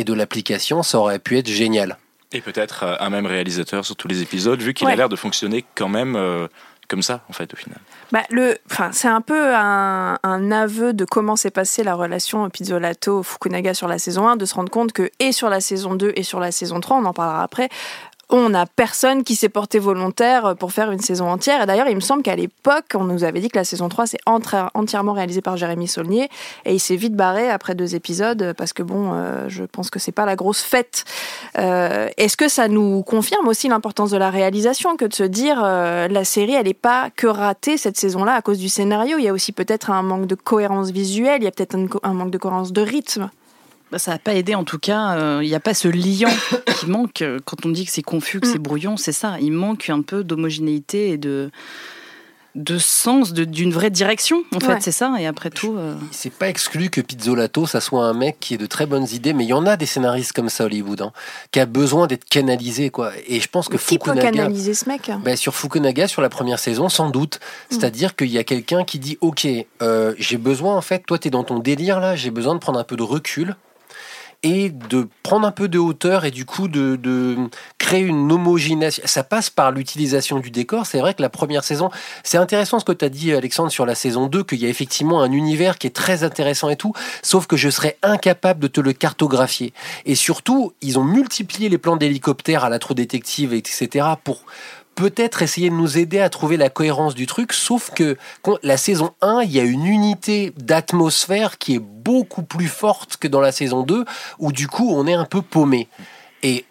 et 0.02 0.04
de 0.04 0.14
l'application, 0.14 0.84
ça 0.84 0.98
aurait 1.00 1.20
pu 1.20 1.38
être 1.38 1.48
génial. 1.48 1.98
Et 2.34 2.42
peut-être 2.42 2.84
euh, 2.84 2.96
un 3.00 3.10
même 3.10 3.26
réalisateur 3.26 3.86
sur 3.86 3.96
tous 3.96 4.08
les 4.08 4.22
épisodes, 4.22 4.60
vu 4.62 4.74
qu'il 4.74 4.88
Ouais. 4.88 4.94
a 4.94 4.96
l'air 4.96 5.10
de 5.10 5.16
fonctionner 5.16 5.64
quand 5.76 5.90
même 5.90 6.16
euh, 6.16 6.48
comme 6.88 7.02
ça, 7.02 7.24
en 7.30 7.34
fait, 7.34 7.54
au 7.54 7.58
final. 7.58 7.78
Bah, 8.12 8.24
le, 8.30 8.58
enfin, 8.70 8.90
c'est 8.92 9.08
un 9.08 9.22
peu 9.22 9.56
un, 9.56 10.18
un 10.24 10.52
aveu 10.52 10.92
de 10.94 11.06
comment 11.06 11.36
s'est 11.38 11.52
passée 11.52 11.84
la 11.84 11.94
relation 11.96 12.50
Pizzolato-Fukunaga 12.50 13.74
sur 13.74 13.88
la 13.88 13.98
saison 14.00 14.28
1, 14.28 14.36
de 14.38 14.46
se 14.46 14.56
rendre 14.56 14.70
compte 14.72 14.92
que, 14.92 15.10
et 15.20 15.32
sur 15.32 15.50
la 15.50 15.62
saison 15.62 15.96
2 15.96 16.14
et 16.16 16.24
sur 16.24 16.40
la 16.40 16.52
saison 16.52 16.80
3, 16.82 16.98
on 16.98 17.06
en 17.06 17.14
parlera 17.14 17.44
après, 17.44 17.70
on 18.32 18.50
n'a 18.50 18.66
personne 18.66 19.24
qui 19.24 19.36
s'est 19.36 19.50
porté 19.50 19.78
volontaire 19.78 20.56
pour 20.58 20.72
faire 20.72 20.92
une 20.92 21.00
saison 21.00 21.30
entière. 21.30 21.62
Et 21.62 21.66
d'ailleurs, 21.66 21.90
il 21.90 21.96
me 21.96 22.02
semble 22.02 22.24
qu'à 22.24 22.36
l'époque, 22.36 22.86
on 22.96 23.04
nous 23.04 23.24
avait 23.24 23.42
dit 23.42 23.50
que 23.50 23.58
la 23.58 23.64
saison 23.64 23.90
3, 23.90 24.08
c'est 24.08 24.20
entièrement 24.26 25.14
réalisé 25.14 25.42
par 25.42 25.58
Jérémy 25.58 25.88
Saulnier. 25.88 26.30
Et 26.66 26.74
il 26.74 26.80
s'est 26.80 26.96
vite 26.96 27.16
barré 27.16 27.50
après 27.50 27.76
deux 27.76 27.96
épisodes 27.96 28.54
parce 28.58 28.74
que, 28.74 28.84
bon, 28.84 29.12
euh, 29.14 29.50
je 29.50 29.64
pense 29.64 29.90
que 29.90 30.00
c'est 30.00 30.12
pas 30.12 30.26
la 30.26 30.36
grosse 30.36 30.62
fête. 30.62 31.04
Euh, 31.58 32.10
Est-ce 32.18 32.38
que 32.38 32.48
ça 32.48 32.68
nous 32.68 33.04
confirme 33.04 33.48
aussi 33.48 33.68
l'importance 33.68 34.12
de 34.12 34.18
la 34.18 34.30
réalisation 34.30 34.96
que 34.96 35.06
de 35.06 35.14
se 35.14 35.24
dire 35.24 35.62
euh, 35.64 36.08
la 36.08 36.24
série, 36.24 36.54
elle 36.54 36.68
n'est 36.68 36.74
pas 36.74 37.10
que 37.16 37.28
ratée 37.28 37.78
cette 37.78 37.98
saison-là 37.98 38.34
à 38.34 38.42
cause 38.42 38.60
du 38.60 38.70
scénario? 38.70 39.18
Il 39.18 39.26
y 39.26 39.28
a 39.28 39.34
aussi 39.34 39.52
peut-être 39.52 39.90
un 39.90 40.04
manque 40.04 40.28
de 40.28 40.36
cohérence 40.36 40.92
visuelle, 40.92 41.42
il 41.42 41.46
y 41.46 41.48
a 41.48 41.52
peut-être 41.52 41.78
un 42.04 42.14
manque 42.14 42.32
de 42.32 42.38
cohérence 42.38 42.72
de 42.72 42.82
rythme. 42.82 43.30
Bah, 43.92 44.00
ça 44.00 44.12
n'a 44.12 44.20
pas 44.20 44.34
aidé 44.36 44.56
en 44.56 44.64
tout 44.64 44.80
cas. 44.80 45.16
euh, 45.18 45.40
Il 45.44 45.50
n'y 45.50 45.56
a 45.56 45.60
pas 45.60 45.74
ce 45.74 45.88
liant 45.88 46.30
qui 46.80 46.86
manque 46.88 47.22
euh, 47.22 47.40
quand 47.44 47.66
on 47.66 47.70
dit 47.70 47.86
que 47.86 47.92
c'est 47.92 48.02
confus, 48.02 48.40
que 48.40 48.48
c'est 48.48 48.58
brouillon. 48.60 48.96
C'est 48.98 49.12
ça. 49.12 49.36
Il 49.42 49.52
manque 49.52 49.90
un 49.90 50.02
peu 50.02 50.24
d'homogénéité 50.24 51.10
et 51.10 51.18
de 51.18 51.52
de 52.54 52.78
sens, 52.78 53.32
de- 53.32 53.46
d'une 53.46 53.72
vraie 53.72 53.90
direction. 53.90 54.44
En 54.54 54.60
fait, 54.60 54.82
c'est 54.82 54.92
ça. 54.92 55.16
Et 55.22 55.26
après 55.26 55.50
tout, 55.50 55.78
euh, 55.78 55.96
C'est 56.12 56.34
pas 56.34 56.50
exclu 56.50 56.90
que 56.90 57.00
Pizzolato, 57.00 57.66
ça 57.66 57.80
soit 57.80 58.04
un 58.04 58.12
mec 58.14 58.42
qui 58.42 58.56
ait 58.56 58.58
de 58.58 58.66
très 58.66 58.86
bonnes 58.86 59.08
idées, 59.14 59.32
mais 59.32 59.46
il 59.46 59.48
y 59.48 59.54
en 59.54 59.66
a 59.66 59.78
des 59.78 59.86
scénaristes 59.86 60.34
comme 60.34 60.50
ça 60.50 60.64
à 60.64 60.66
Hollywood, 60.66 61.00
hein, 61.02 61.14
qui 61.52 61.62
a 61.62 61.66
besoin 61.66 62.08
d'être 62.08 62.26
canalisé, 62.26 62.90
quoi. 62.90 63.14
Et 63.26 63.40
je 63.40 63.48
pense 63.48 63.70
que 63.70 63.78
Qui 63.78 63.98
peut 63.98 64.06
Fukunaga. 64.12 64.32
canaliser 64.32 64.74
ce 64.74 64.90
mec 64.90 65.10
Ben, 65.24 65.38
sur 65.38 65.56
Fukunaga, 65.56 66.10
sur 66.10 66.22
la 66.22 66.28
première 66.28 66.60
saison, 66.60 66.90
sans 66.90 67.10
doute. 67.10 67.40
C'est-à-dire 67.70 68.18
qu'il 68.18 68.28
y 68.32 68.38
a 68.38 68.44
quelqu'un 68.44 68.84
qui 68.84 69.00
dit 69.00 69.18
Ok, 69.22 69.48
euh, 69.82 70.14
j'ai 70.18 70.38
besoin, 70.38 70.76
en 70.76 70.82
fait, 70.82 71.06
toi, 71.08 71.18
tu 71.18 71.30
es 71.30 71.32
dans 71.32 71.46
ton 71.46 71.60
délire 71.60 72.02
là, 72.02 72.18
j'ai 72.18 72.32
besoin 72.32 72.54
de 72.54 72.60
prendre 72.60 72.80
un 72.80 72.84
peu 72.84 72.98
de 72.98 73.04
recul 73.04 73.56
et 74.44 74.70
de 74.70 75.08
prendre 75.22 75.46
un 75.46 75.52
peu 75.52 75.68
de 75.68 75.78
hauteur 75.78 76.26
et 76.26 76.32
du 76.32 76.46
coup 76.46 76.68
de, 76.68 77.38
créer 77.78 78.02
une 78.02 78.32
homogénéisation. 78.32 79.04
Ça 79.06 79.24
passe 79.24 79.50
par 79.50 79.72
l'utilisation 79.72 80.40
du 80.40 80.50
décor. 80.50 80.86
C'est 80.86 81.00
vrai 81.00 81.14
que 81.14 81.22
la 81.22 81.30
première 81.30 81.64
saison, 81.64 81.90
c'est 82.24 82.38
intéressant 82.38 82.80
ce 82.80 82.86
que 82.86 82.92
tu 82.92 83.06
as 83.06 83.10
dit, 83.10 83.34
Alexandre, 83.34 83.72
sur 83.72 83.86
la 83.86 83.96
saison 83.96 84.28
2, 84.28 84.44
qu'il 84.44 84.60
y 84.60 84.66
a 84.66 84.70
effectivement 84.70 85.22
un 85.22 85.32
univers 85.32 85.78
qui 85.78 85.88
est 85.88 85.96
très 85.96 86.24
intéressant 86.24 86.70
et 86.70 86.76
tout, 86.76 86.94
sauf 87.22 87.48
que 87.48 87.58
je 87.58 87.70
serais 87.70 87.98
incapable 88.02 88.60
de 88.60 88.68
te 88.68 88.82
le 88.82 88.94
cartographier. 88.94 89.74
Et 90.06 90.16
surtout, 90.16 90.74
ils 90.82 90.98
ont 90.98 91.04
multiplié 91.04 91.70
les 91.70 91.78
plans 91.78 91.98
d'hélicoptères 91.98 92.64
à 92.64 92.70
la 92.70 92.80
True 92.80 92.96
Détective, 92.96 93.54
etc., 93.54 94.08
pour 94.24 94.44
peut-être 94.96 95.42
essayer 95.42 95.70
de 95.70 95.76
nous 95.76 95.98
aider 95.98 96.20
à 96.20 96.30
trouver 96.30 96.58
la 96.58 96.70
cohérence 96.70 97.16
du 97.16 97.26
truc, 97.26 97.54
sauf 97.54 97.92
que 97.92 98.18
la 98.64 98.78
saison 98.78 99.14
1, 99.22 99.42
il 99.44 99.52
y 99.52 99.60
a 99.60 99.64
une 99.64 99.86
unité 99.86 100.54
d'atmosphère 100.58 101.58
qui 101.58 101.76
est 101.76 101.80
beaucoup 101.80 102.44
plus 102.44 102.68
forte 102.68 103.18
que 103.18 103.28
dans 103.28 103.42
la 103.42 103.52
saison 103.52 103.84
2, 103.84 104.06
où 104.40 104.52
du 104.52 104.68
coup 104.68 104.90
on 104.94 105.08
est 105.08 105.14
un 105.14 105.26
peu 105.26 105.42
paumé. 105.42 105.88
Et 106.44 106.66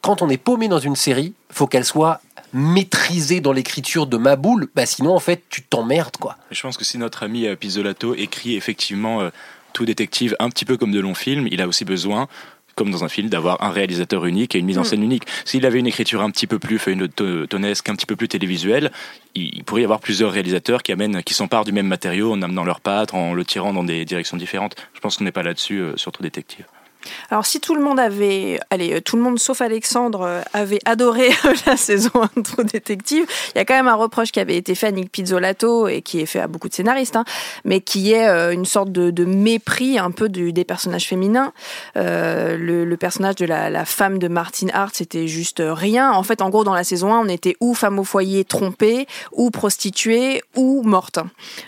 quand 0.00 0.22
on 0.22 0.28
est 0.28 0.38
paumé 0.38 0.68
dans 0.68 0.78
une 0.78 0.96
série, 0.96 1.34
faut 1.50 1.66
qu'elle 1.66 1.84
soit 1.84 2.20
maîtrisée 2.52 3.40
dans 3.40 3.52
l'écriture 3.52 4.06
de 4.06 4.16
ma 4.16 4.36
boule, 4.36 4.68
bah 4.74 4.86
sinon 4.86 5.14
en 5.14 5.20
fait 5.20 5.42
tu 5.50 5.62
t'emmerdes 5.62 6.16
quoi. 6.16 6.36
Je 6.50 6.62
pense 6.62 6.76
que 6.78 6.84
si 6.84 6.96
notre 6.96 7.22
ami 7.22 7.46
euh, 7.46 7.56
Pizzolato 7.56 8.14
écrit 8.14 8.56
effectivement 8.56 9.20
euh, 9.20 9.30
tout 9.74 9.84
détective 9.84 10.34
un 10.38 10.48
petit 10.48 10.64
peu 10.64 10.76
comme 10.76 10.92
de 10.92 11.00
longs 11.00 11.14
films, 11.14 11.46
il 11.50 11.60
a 11.60 11.68
aussi 11.68 11.84
besoin 11.84 12.26
comme 12.78 12.90
dans 12.92 13.02
un 13.04 13.08
film, 13.08 13.28
d'avoir 13.28 13.62
un 13.62 13.70
réalisateur 13.70 14.24
unique 14.24 14.54
et 14.54 14.58
une 14.60 14.66
mise 14.66 14.78
en 14.78 14.82
Mm. 14.82 14.84
scène 14.84 15.02
unique. 15.02 15.24
S'il 15.44 15.66
avait 15.66 15.80
une 15.80 15.86
écriture 15.88 16.22
un 16.22 16.30
petit 16.30 16.46
peu 16.46 16.58
plus 16.60 16.78
feuilletonesque, 16.78 17.88
un 17.88 17.96
petit 17.96 18.06
peu 18.06 18.14
plus 18.16 18.28
télévisuelle, 18.28 18.92
il 19.34 19.64
pourrait 19.64 19.82
y 19.82 19.84
avoir 19.84 20.00
plusieurs 20.00 20.30
réalisateurs 20.32 20.82
qui 20.84 20.92
amènent, 20.92 21.22
qui 21.24 21.34
s'emparent 21.34 21.64
du 21.64 21.72
même 21.72 21.88
matériau 21.88 22.32
en 22.32 22.40
amenant 22.40 22.64
leurs 22.64 22.80
pattes, 22.80 23.12
en 23.14 23.34
le 23.34 23.44
tirant 23.44 23.72
dans 23.72 23.84
des 23.84 24.04
directions 24.04 24.36
différentes. 24.36 24.76
Je 24.94 25.00
pense 25.00 25.16
qu'on 25.16 25.24
n'est 25.24 25.32
pas 25.32 25.42
là-dessus, 25.42 25.80
euh, 25.80 25.96
sur 25.96 26.12
True 26.12 26.22
Détective. 26.22 26.64
Alors 27.30 27.46
si 27.46 27.60
tout 27.60 27.74
le 27.74 27.82
monde 27.82 28.00
avait, 28.00 28.60
allez, 28.70 28.94
euh, 28.94 29.00
tout 29.00 29.16
le 29.16 29.22
monde 29.22 29.38
sauf 29.38 29.60
Alexandre 29.60 30.22
euh, 30.22 30.40
avait 30.52 30.80
adoré 30.84 31.30
la 31.66 31.76
saison 31.76 32.10
1 32.14 32.40
de 32.40 32.42
True 32.42 32.64
Détective, 32.64 33.26
il 33.54 33.58
y 33.58 33.60
a 33.60 33.64
quand 33.64 33.74
même 33.74 33.88
un 33.88 33.94
reproche 33.94 34.32
qui 34.32 34.40
avait 34.40 34.56
été 34.56 34.74
fait 34.74 34.88
à 34.88 34.90
Nick 34.90 35.10
Pizzolatto 35.10 35.88
et 35.88 36.02
qui 36.02 36.20
est 36.20 36.26
fait 36.26 36.40
à 36.40 36.46
beaucoup 36.46 36.68
de 36.68 36.74
scénaristes, 36.74 37.16
hein, 37.16 37.24
mais 37.64 37.80
qui 37.80 38.12
est 38.12 38.28
euh, 38.28 38.52
une 38.52 38.64
sorte 38.64 38.92
de, 38.92 39.10
de 39.10 39.24
mépris 39.24 39.98
un 39.98 40.10
peu 40.10 40.28
du, 40.28 40.52
des 40.52 40.64
personnages 40.64 41.06
féminins. 41.06 41.52
Euh, 41.96 42.56
le, 42.56 42.84
le 42.84 42.96
personnage 42.96 43.36
de 43.36 43.46
la, 43.46 43.70
la 43.70 43.84
femme 43.84 44.18
de 44.18 44.28
Martin 44.28 44.68
Hart, 44.72 44.94
c'était 44.94 45.28
juste 45.28 45.62
rien. 45.64 46.12
En 46.12 46.22
fait, 46.22 46.42
en 46.42 46.50
gros, 46.50 46.64
dans 46.64 46.74
la 46.74 46.84
saison 46.84 47.12
1, 47.12 47.20
on 47.20 47.28
était 47.28 47.56
ou 47.60 47.74
femme 47.74 47.98
au 47.98 48.04
foyer 48.04 48.44
trompée, 48.44 49.06
ou 49.32 49.50
prostituée, 49.50 50.42
ou 50.56 50.82
morte. 50.82 51.18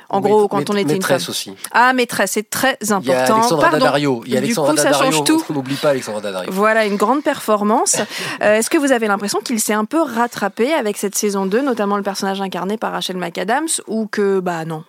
En 0.09 0.20
gros, 0.20 0.48
quand 0.48 0.70
on 0.70 0.76
était 0.76 0.96
une 0.96 1.03
femme. 1.03 1.20
aussi. 1.29 1.53
Ah, 1.72 1.92
maîtresse, 1.92 2.33
c'est 2.33 2.48
très 2.48 2.76
important. 2.90 3.03
Il 3.03 3.09
y 3.09 3.12
a 3.12 3.35
Alexandra 3.35 3.70
Pardon. 3.70 3.85
Daddario. 3.85 4.22
Il 4.26 4.35
y 4.35 4.37
a 4.37 4.40
du 4.40 4.55
ça 4.55 4.92
change 4.92 5.24
tout. 5.38 5.44
On 5.50 5.52
n'oublie 5.54 5.74
pas 5.76 5.94
Daddario. 5.94 6.50
Voilà, 6.52 6.86
une 6.86 6.96
grande 6.96 7.22
performance. 7.22 7.96
Euh, 8.42 8.54
Est-ce 8.56 8.70
que 8.70 8.78
vous 8.78 8.92
avez 8.92 9.06
l'impression 9.06 9.40
qu'il 9.40 9.60
s'est 9.60 9.72
un 9.74 9.84
peu 9.84 10.00
rattrapé 10.00 10.72
avec 10.72 10.96
cette 10.96 11.14
saison 11.14 11.44
2, 11.46 11.60
notamment 11.60 11.96
le 11.96 12.02
personnage 12.02 12.40
incarné 12.40 12.76
par 12.78 12.92
Rachel 12.92 13.16
McAdams, 13.16 13.68
ou 13.86 14.06
que, 14.06 14.40
bah 14.40 14.64
non 14.64 14.84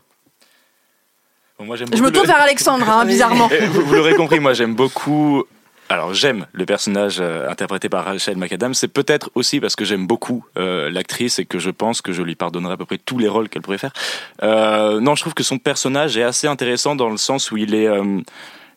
Bon, 1.59 1.65
moi, 1.65 1.75
j'aime 1.75 1.89
Je 1.93 2.01
me 2.01 2.11
tourne 2.11 2.25
le- 2.27 2.31
vers 2.33 2.41
Alexandre, 2.41 2.89
hein, 2.89 3.05
bizarrement. 3.13 3.49
Eh, 3.51 3.65
Vous, 3.65 3.81
vous 3.81 3.93
l'aurez 3.95 4.15
compris, 4.15 4.39
moi 4.39 4.53
j'aime 4.53 4.73
beaucoup. 4.75 5.43
Alors 5.89 6.13
j'aime 6.13 6.45
le 6.53 6.65
personnage 6.65 7.17
euh, 7.19 7.49
interprété 7.49 7.89
par 7.89 8.05
Rachel 8.05 8.37
McAdams. 8.37 8.73
C'est 8.73 8.87
peut-être 8.87 9.29
aussi 9.35 9.59
parce 9.59 9.75
que 9.75 9.83
j'aime 9.83 10.07
beaucoup 10.07 10.45
euh, 10.57 10.89
l'actrice 10.89 11.37
et 11.37 11.43
que 11.45 11.59
je 11.59 11.69
pense 11.69 12.01
que 12.01 12.13
je 12.13 12.21
lui 12.21 12.35
pardonnerai 12.35 12.73
à 12.73 12.77
peu 12.77 12.85
près 12.85 12.97
tous 12.97 13.17
les 13.17 13.27
rôles 13.27 13.49
qu'elle 13.49 13.61
pourrait 13.61 13.77
faire. 13.77 13.91
Euh, 14.41 15.01
non, 15.01 15.15
je 15.15 15.21
trouve 15.23 15.33
que 15.33 15.43
son 15.43 15.57
personnage 15.57 16.15
est 16.17 16.23
assez 16.23 16.47
intéressant 16.47 16.95
dans 16.95 17.09
le 17.09 17.17
sens 17.17 17.51
où 17.51 17.57
il 17.57 17.75
est, 17.75 17.87
euh, 17.87 18.21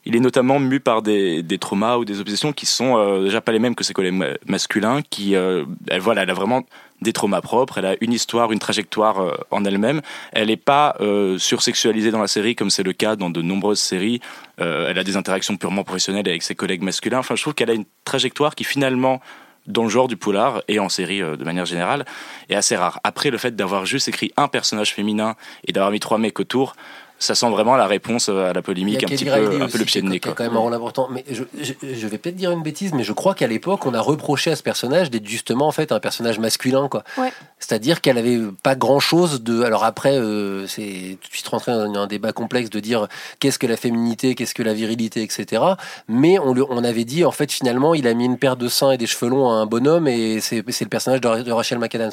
il 0.06 0.16
est 0.16 0.20
notamment 0.20 0.58
mu 0.58 0.80
par 0.80 1.02
des, 1.02 1.42
des 1.42 1.58
traumas 1.58 1.96
ou 1.96 2.04
des 2.04 2.20
obsessions 2.20 2.52
qui 2.52 2.66
sont 2.66 2.96
euh, 2.98 3.24
déjà 3.24 3.40
pas 3.40 3.52
les 3.52 3.58
mêmes 3.58 3.74
que 3.74 3.84
ses 3.84 3.94
collègues 3.94 4.14
ma- 4.14 4.34
masculins. 4.46 5.02
Qui, 5.02 5.34
euh, 5.34 5.64
elle, 5.88 6.00
voilà, 6.00 6.22
elle 6.22 6.30
a 6.30 6.34
vraiment 6.34 6.64
des 7.00 7.12
traumas 7.12 7.40
propres. 7.40 7.78
Elle 7.78 7.86
a 7.86 7.96
une 8.00 8.12
histoire, 8.12 8.52
une 8.52 8.58
trajectoire 8.58 9.20
euh, 9.20 9.34
en 9.50 9.64
elle-même. 9.64 10.00
Elle 10.32 10.48
n'est 10.48 10.56
pas 10.56 10.96
euh, 11.00 11.38
sursexualisée 11.38 12.10
dans 12.10 12.20
la 12.20 12.28
série 12.28 12.54
comme 12.54 12.70
c'est 12.70 12.82
le 12.82 12.92
cas 12.92 13.16
dans 13.16 13.30
de 13.30 13.42
nombreuses 13.42 13.80
séries. 13.80 14.20
Euh, 14.60 14.88
elle 14.90 14.98
a 14.98 15.04
des 15.04 15.16
interactions 15.16 15.56
purement 15.56 15.84
professionnelles 15.84 16.28
avec 16.28 16.42
ses 16.42 16.54
collègues 16.54 16.82
masculins. 16.82 17.18
Enfin, 17.18 17.34
je 17.36 17.42
trouve 17.42 17.54
qu'elle 17.54 17.70
a 17.70 17.74
une 17.74 17.86
trajectoire 18.04 18.54
qui 18.54 18.64
finalement 18.64 19.20
dans 19.66 19.84
le 19.84 19.88
genre 19.88 20.08
du 20.08 20.16
polar 20.18 20.62
et 20.68 20.78
en 20.78 20.90
série 20.90 21.22
euh, 21.22 21.36
de 21.36 21.44
manière 21.44 21.64
générale 21.64 22.04
est 22.50 22.54
assez 22.54 22.76
rare. 22.76 23.00
Après, 23.02 23.30
le 23.30 23.38
fait 23.38 23.56
d'avoir 23.56 23.86
juste 23.86 24.08
écrit 24.08 24.30
un 24.36 24.48
personnage 24.48 24.92
féminin 24.92 25.36
et 25.66 25.72
d'avoir 25.72 25.90
mis 25.90 26.00
trois 26.00 26.18
mecs 26.18 26.38
autour, 26.38 26.76
ça 27.18 27.34
sent 27.34 27.48
vraiment 27.50 27.76
la 27.76 27.86
réponse 27.86 28.28
à 28.28 28.52
la 28.52 28.60
polémique, 28.62 29.02
a 29.02 29.06
un 29.06 29.08
petit 29.08 29.24
peu, 29.24 29.32
un 29.62 29.68
peu 29.68 29.78
le 29.78 29.84
pied 29.84 30.02
de 30.02 30.06
nez. 30.08 30.20
Quoi. 30.20 30.32
quand 30.34 30.44
même 30.44 30.56
un 30.56 30.58
rôle 30.60 30.74
important. 30.74 31.08
Mais 31.10 31.24
je, 31.30 31.44
je, 31.58 31.72
je 31.82 32.06
vais 32.06 32.18
peut-être 32.18 32.36
dire 32.36 32.50
une 32.50 32.62
bêtise, 32.62 32.92
mais 32.92 33.04
je 33.04 33.12
crois 33.12 33.34
qu'à 33.34 33.46
l'époque, 33.46 33.86
on 33.86 33.94
a 33.94 34.00
reproché 34.00 34.50
à 34.50 34.56
ce 34.56 34.62
personnage 34.62 35.10
d'être 35.10 35.26
justement 35.26 35.66
en 35.66 35.72
fait 35.72 35.90
un 35.92 36.00
personnage 36.00 36.38
masculin, 36.38 36.88
quoi. 36.88 37.02
Ouais. 37.16 37.32
C'est-à-dire 37.58 38.00
qu'elle 38.02 38.18
avait 38.18 38.40
pas 38.62 38.74
grand-chose 38.74 39.42
de. 39.42 39.62
Alors 39.62 39.84
après, 39.84 40.18
euh, 40.18 40.66
c'est 40.66 41.16
tout 41.20 41.28
de 41.28 41.34
suite 41.34 41.48
rentré 41.48 41.72
dans 41.72 41.94
un 41.94 42.06
débat 42.06 42.32
complexe 42.32 42.68
de 42.68 42.80
dire 42.80 43.08
qu'est-ce 43.40 43.58
que 43.58 43.66
la 43.66 43.76
féminité, 43.78 44.34
qu'est-ce 44.34 44.54
que 44.54 44.62
la 44.62 44.74
virilité, 44.74 45.22
etc. 45.22 45.62
Mais 46.08 46.38
on, 46.38 46.52
le- 46.52 46.66
on 46.70 46.84
avait 46.84 47.04
dit 47.04 47.24
en 47.24 47.30
fait 47.32 47.50
finalement, 47.50 47.94
il 47.94 48.06
a 48.06 48.12
mis 48.12 48.26
une 48.26 48.36
paire 48.38 48.56
de 48.56 48.68
seins 48.68 48.90
et 48.90 48.98
des 48.98 49.06
cheveux 49.06 49.30
longs 49.30 49.48
à 49.50 49.54
un 49.54 49.66
bonhomme 49.66 50.08
et 50.08 50.40
c'est 50.40 50.62
c'est 50.68 50.84
le 50.84 50.90
personnage 50.90 51.20
de, 51.22 51.42
de 51.42 51.52
Rachel 51.52 51.78
McAdams. 51.78 52.10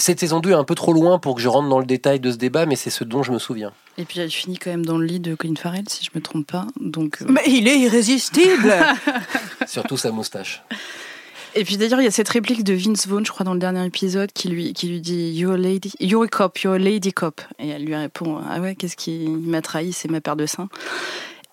Cette 0.00 0.20
saison 0.20 0.38
2 0.38 0.50
est 0.50 0.54
un 0.54 0.64
peu 0.64 0.76
trop 0.76 0.92
loin 0.92 1.18
pour 1.18 1.34
que 1.34 1.40
je 1.40 1.48
rentre 1.48 1.68
dans 1.68 1.80
le 1.80 1.84
détail 1.84 2.20
de 2.20 2.30
ce 2.30 2.36
débat, 2.36 2.66
mais 2.66 2.76
c'est 2.76 2.90
ce 2.90 3.02
dont 3.02 3.24
je 3.24 3.32
me 3.32 3.40
souviens. 3.40 3.72
Et 3.96 4.04
puis 4.04 4.20
elle 4.20 4.30
finit 4.30 4.56
quand 4.56 4.70
même 4.70 4.86
dans 4.86 4.96
le 4.96 5.04
lit 5.04 5.18
de 5.18 5.34
Colin 5.34 5.56
Farrell, 5.56 5.88
si 5.88 6.04
je 6.04 6.10
me 6.14 6.20
trompe 6.22 6.46
pas. 6.46 6.68
Donc, 6.80 7.20
euh, 7.20 7.26
Mais 7.28 7.42
il 7.48 7.66
est 7.66 7.78
irrésistible 7.80 8.76
Surtout 9.66 9.96
sa 9.96 10.12
moustache. 10.12 10.62
Et 11.56 11.64
puis 11.64 11.76
d'ailleurs, 11.78 12.00
il 12.00 12.04
y 12.04 12.08
a 12.08 12.12
cette 12.12 12.28
réplique 12.28 12.62
de 12.62 12.74
Vince 12.74 13.08
Vaughn, 13.08 13.26
je 13.26 13.32
crois, 13.32 13.42
dans 13.42 13.54
le 13.54 13.58
dernier 13.58 13.84
épisode, 13.84 14.30
qui 14.32 14.48
lui, 14.48 14.72
qui 14.72 14.86
lui 14.86 15.00
dit 15.00 15.32
You're 15.32 15.54
a 15.54 15.56
lady, 15.56 15.92
you're 15.98 16.22
a 16.22 16.28
cop, 16.28 16.58
you're 16.58 16.74
a 16.74 16.78
lady 16.78 17.12
cop. 17.12 17.40
Et 17.58 17.68
elle 17.68 17.84
lui 17.84 17.96
répond 17.96 18.38
Ah 18.48 18.60
ouais, 18.60 18.76
qu'est-ce 18.76 18.96
qui 18.96 19.26
m'a 19.26 19.62
trahi 19.62 19.92
C'est 19.92 20.08
ma 20.08 20.20
paire 20.20 20.36
de 20.36 20.46
seins. 20.46 20.68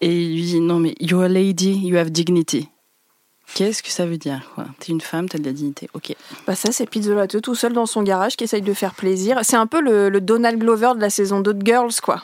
Et 0.02 0.22
il 0.22 0.36
lui 0.36 0.44
dit 0.44 0.60
Non, 0.60 0.80
mais 0.80 0.94
you're 1.00 1.24
a 1.24 1.28
lady, 1.30 1.74
you 1.74 1.98
have 1.98 2.12
dignity. 2.12 2.70
Qu'est-ce 3.54 3.84
que 3.84 3.90
ça 3.90 4.06
veut 4.06 4.18
dire 4.18 4.42
quoi? 4.56 4.66
T'es 4.80 4.92
une 4.92 5.02
femme, 5.02 5.30
t'as 5.30 5.38
de 5.38 5.46
la 5.46 5.54
dignité. 5.54 5.90
Ok. 5.94 6.14
Bah 6.48 6.56
ça, 6.56 6.72
c'est 6.72 6.86
Pizzolato 6.90 7.40
tout 7.40 7.56
seul 7.56 7.72
dans 7.74 7.86
son 7.86 8.04
garage 8.04 8.36
qui 8.36 8.44
essaye 8.44 8.62
de 8.62 8.74
faire 8.74 8.94
plaisir. 8.94 9.40
C'est 9.44 9.56
un 9.56 9.68
peu 9.68 9.80
le, 9.82 10.10
le 10.10 10.20
Donald 10.22 10.60
Glover 10.60 10.92
de 10.96 11.02
la 11.02 11.10
saison 11.10 11.40
2 11.40 11.54
de 11.54 11.66
Girls, 11.66 11.94
quoi. 12.04 12.22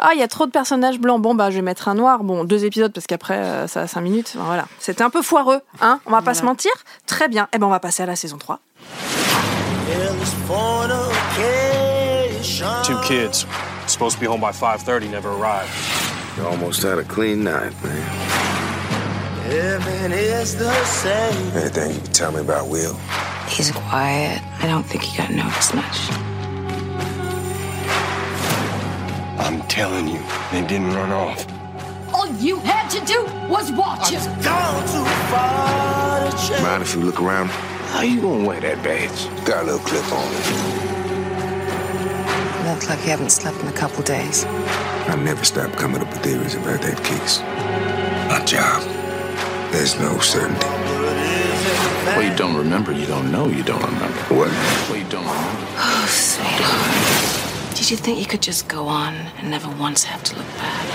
Ah, 0.00 0.10
il 0.14 0.20
y 0.20 0.22
a 0.22 0.28
trop 0.28 0.46
de 0.46 0.50
personnages 0.50 0.98
blancs. 0.98 1.20
Bon, 1.20 1.34
bah, 1.34 1.50
je 1.50 1.56
vais 1.56 1.62
mettre 1.62 1.88
un 1.88 1.94
noir. 1.94 2.24
Bon, 2.24 2.44
deux 2.44 2.64
épisodes 2.64 2.92
parce 2.92 3.06
qu'après, 3.06 3.36
euh, 3.38 3.66
ça 3.68 3.82
a 3.82 3.86
cinq 3.86 4.00
minutes. 4.00 4.32
Enfin, 4.36 4.46
voilà. 4.46 4.66
C'était 4.78 5.02
un 5.02 5.10
peu 5.10 5.22
foireux, 5.22 5.60
hein? 5.80 6.00
On 6.06 6.10
va 6.10 6.22
pas 6.22 6.34
se 6.34 6.42
mentir? 6.44 6.72
Très 7.06 7.28
bien. 7.28 7.48
Eh 7.52 7.58
ben, 7.58 7.66
on 7.66 7.70
va 7.70 7.80
passer 7.80 8.02
à 8.02 8.06
la 8.06 8.16
saison 8.16 8.36
3. 8.38 8.60
Two 12.84 13.00
kids, 13.02 13.46
supposed 13.86 14.16
to 14.16 14.20
be 14.20 14.26
home 14.26 14.40
by 14.40 14.52
5:30, 14.52 15.10
never 15.10 15.30
arrived. 15.30 15.70
You 16.36 16.44
almost 16.46 16.82
had 16.82 16.98
a 16.98 17.04
clean 17.04 17.42
night, 17.44 17.72
man. 17.82 18.02
Anything 21.54 21.90
you 21.94 22.00
can 22.00 22.12
tell 22.12 22.32
me 22.32 22.40
about 22.40 22.68
Will? 22.68 22.94
He's 23.46 23.70
quiet. 23.70 24.42
I 24.60 24.66
don't 24.66 24.84
think 24.84 25.02
he 25.02 25.16
got 25.18 25.30
noticed 25.30 25.74
much. 25.74 26.10
I'm 29.38 29.60
telling 29.68 30.08
you, 30.08 30.20
they 30.50 30.66
didn't 30.66 30.94
run 30.94 31.12
off. 31.12 31.46
All 32.14 32.26
you 32.36 32.58
had 32.60 32.88
to 32.90 33.04
do 33.04 33.24
was 33.48 33.70
watch 33.72 34.10
him. 34.10 34.22
Mind 36.62 36.82
if 36.82 36.94
you 36.94 37.02
look 37.02 37.20
around? 37.20 37.48
How 37.92 38.00
you 38.02 38.20
gonna 38.22 38.46
wear 38.46 38.60
that 38.60 38.82
badge? 38.82 39.28
Got 39.44 39.64
a 39.64 39.66
little 39.66 39.80
clip 39.80 40.10
on 40.10 40.26
it. 40.26 40.94
Looks 42.66 42.88
like 42.88 43.00
you 43.00 43.10
haven't 43.10 43.30
slept 43.30 43.60
in 43.60 43.68
a 43.68 43.72
couple 43.72 44.02
days. 44.02 44.46
I 44.46 45.16
never 45.16 45.44
stop 45.44 45.72
coming 45.72 46.00
up 46.00 46.08
with 46.08 46.22
theories 46.22 46.54
about 46.54 46.80
that 46.80 47.04
case. 47.04 47.40
My 48.30 48.42
job. 48.46 49.03
There's 49.74 49.98
no 49.98 50.18
certainty. 50.20 50.66
Well, 52.14 52.22
you 52.22 52.34
don't 52.36 52.56
remember, 52.56 52.92
you 52.92 53.06
don't 53.06 53.30
know, 53.32 53.48
you 53.48 53.62
don't 53.64 53.82
remember. 53.82 54.20
What? 54.30 54.48
Well, 54.88 54.98
you 54.98 55.08
don't 55.10 55.26
remember. 55.26 55.66
Oh, 55.78 56.06
sweetheart. 56.08 57.74
Did 57.76 57.90
you 57.90 57.96
think 57.96 58.18
you 58.20 58.26
could 58.26 58.40
just 58.42 58.68
go 58.68 58.86
on 58.86 59.14
and 59.38 59.50
never 59.50 59.68
once 59.80 60.04
have 60.04 60.22
to 60.24 60.36
look 60.36 60.46
back? 60.56 60.86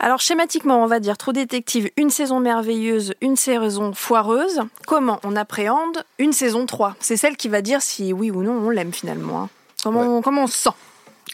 Alors 0.00 0.20
schématiquement, 0.20 0.82
on 0.82 0.86
va 0.86 1.00
dire 1.00 1.16
Trou 1.16 1.32
Détective, 1.32 1.88
une 1.96 2.10
saison 2.10 2.38
merveilleuse, 2.40 3.14
une 3.22 3.36
saison 3.36 3.94
foireuse. 3.94 4.60
Comment 4.86 5.18
on 5.24 5.34
appréhende 5.36 6.04
une 6.18 6.32
saison 6.32 6.66
3 6.66 6.96
C'est 7.00 7.16
celle 7.16 7.36
qui 7.38 7.48
va 7.48 7.62
dire 7.62 7.80
si 7.80 8.12
oui 8.12 8.30
ou 8.30 8.42
non 8.42 8.52
on 8.66 8.70
l'aime 8.70 8.92
finalement. 8.92 9.44
hein. 9.44 9.48
Comment, 9.82 10.20
comment 10.20 10.42
on 10.42 10.46
se 10.46 10.58
sent? 10.58 10.70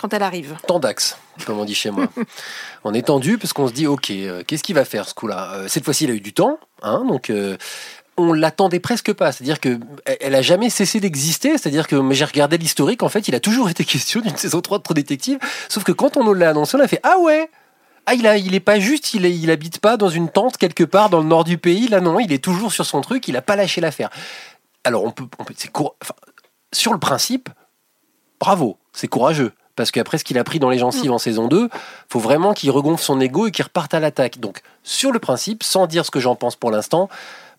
Quand 0.00 0.12
elle 0.14 0.22
arrive 0.22 0.56
Tendax, 0.66 1.16
comme 1.46 1.58
on 1.58 1.64
dit 1.64 1.74
chez 1.74 1.90
moi. 1.90 2.06
on 2.84 2.94
est 2.94 3.02
tendu 3.06 3.36
parce 3.38 3.52
qu'on 3.52 3.68
se 3.68 3.72
dit, 3.72 3.86
ok, 3.86 4.10
euh, 4.10 4.42
qu'est-ce 4.46 4.62
qu'il 4.62 4.74
va 4.74 4.84
faire 4.84 5.08
ce 5.08 5.14
coup-là 5.14 5.52
Euh, 5.54 5.68
Cette 5.68 5.84
fois-ci, 5.84 6.04
il 6.04 6.10
a 6.10 6.14
eu 6.14 6.20
du 6.20 6.32
temps, 6.32 6.58
hein, 6.82 7.04
donc 7.06 7.30
euh, 7.30 7.56
on 8.16 8.32
l'attendait 8.32 8.80
presque 8.80 9.12
pas. 9.12 9.32
C'est-à-dire 9.32 9.60
que 9.60 9.78
elle- 10.20 10.34
a 10.34 10.42
jamais 10.42 10.70
cessé 10.70 11.00
d'exister. 11.00 11.58
C'est-à-dire 11.58 11.86
que 11.86 11.96
j'ai 12.12 12.24
regardé 12.24 12.58
l'historique, 12.58 13.02
en 13.02 13.08
fait, 13.08 13.28
il 13.28 13.34
a 13.34 13.40
toujours 13.40 13.68
été 13.70 13.84
question 13.84 14.20
d'une 14.20 14.36
saison 14.38 14.60
3 14.60 14.78
de 14.78 14.82
Trop 14.82 14.94
Détective. 14.94 15.38
Sauf 15.68 15.84
que 15.84 15.92
quand 15.92 16.16
on 16.16 16.24
nous 16.24 16.34
l'a 16.34 16.50
annoncé, 16.50 16.76
on 16.76 16.80
a 16.80 16.88
fait, 16.88 17.00
ah 17.02 17.18
ouais 17.18 17.50
ah, 18.06 18.14
il, 18.14 18.26
a, 18.26 18.38
il 18.38 18.54
est 18.54 18.60
pas 18.60 18.80
juste, 18.80 19.12
il, 19.14 19.24
est- 19.26 19.36
il 19.36 19.50
habite 19.50 19.78
pas 19.78 19.96
dans 19.98 20.08
une 20.08 20.30
tente 20.30 20.56
quelque 20.56 20.84
part 20.84 21.10
dans 21.10 21.18
le 21.20 21.26
nord 21.26 21.44
du 21.44 21.58
pays. 21.58 21.86
Là, 21.88 22.00
non, 22.00 22.18
il 22.18 22.32
est 22.32 22.42
toujours 22.42 22.72
sur 22.72 22.86
son 22.86 23.02
truc, 23.02 23.28
il 23.28 23.36
a 23.36 23.42
pas 23.42 23.56
lâché 23.56 23.80
l'affaire. 23.82 24.08
Alors, 24.84 25.04
on 25.04 25.10
peut, 25.12 25.24
on 25.38 25.44
peut 25.44 25.54
c'est 25.56 25.70
cour- 25.70 25.94
enfin, 26.02 26.14
sur 26.72 26.92
le 26.94 26.98
principe, 26.98 27.50
bravo, 28.40 28.78
c'est 28.92 29.06
courageux. 29.06 29.52
Parce 29.76 29.90
qu'après 29.90 30.18
ce 30.18 30.24
qu'il 30.24 30.38
a 30.38 30.44
pris 30.44 30.58
dans 30.58 30.68
les 30.70 30.78
gencives 30.78 31.10
en 31.12 31.18
saison 31.18 31.48
2, 31.48 31.68
faut 32.08 32.18
vraiment 32.20 32.52
qu'il 32.54 32.70
regonfle 32.70 33.02
son 33.02 33.20
ego 33.20 33.46
et 33.46 33.50
qu'il 33.50 33.64
reparte 33.64 33.94
à 33.94 34.00
l'attaque. 34.00 34.38
Donc, 34.40 34.60
sur 34.82 35.12
le 35.12 35.18
principe, 35.18 35.62
sans 35.62 35.86
dire 35.86 36.04
ce 36.04 36.10
que 36.10 36.20
j'en 36.20 36.34
pense 36.34 36.56
pour 36.56 36.70
l'instant, 36.70 37.08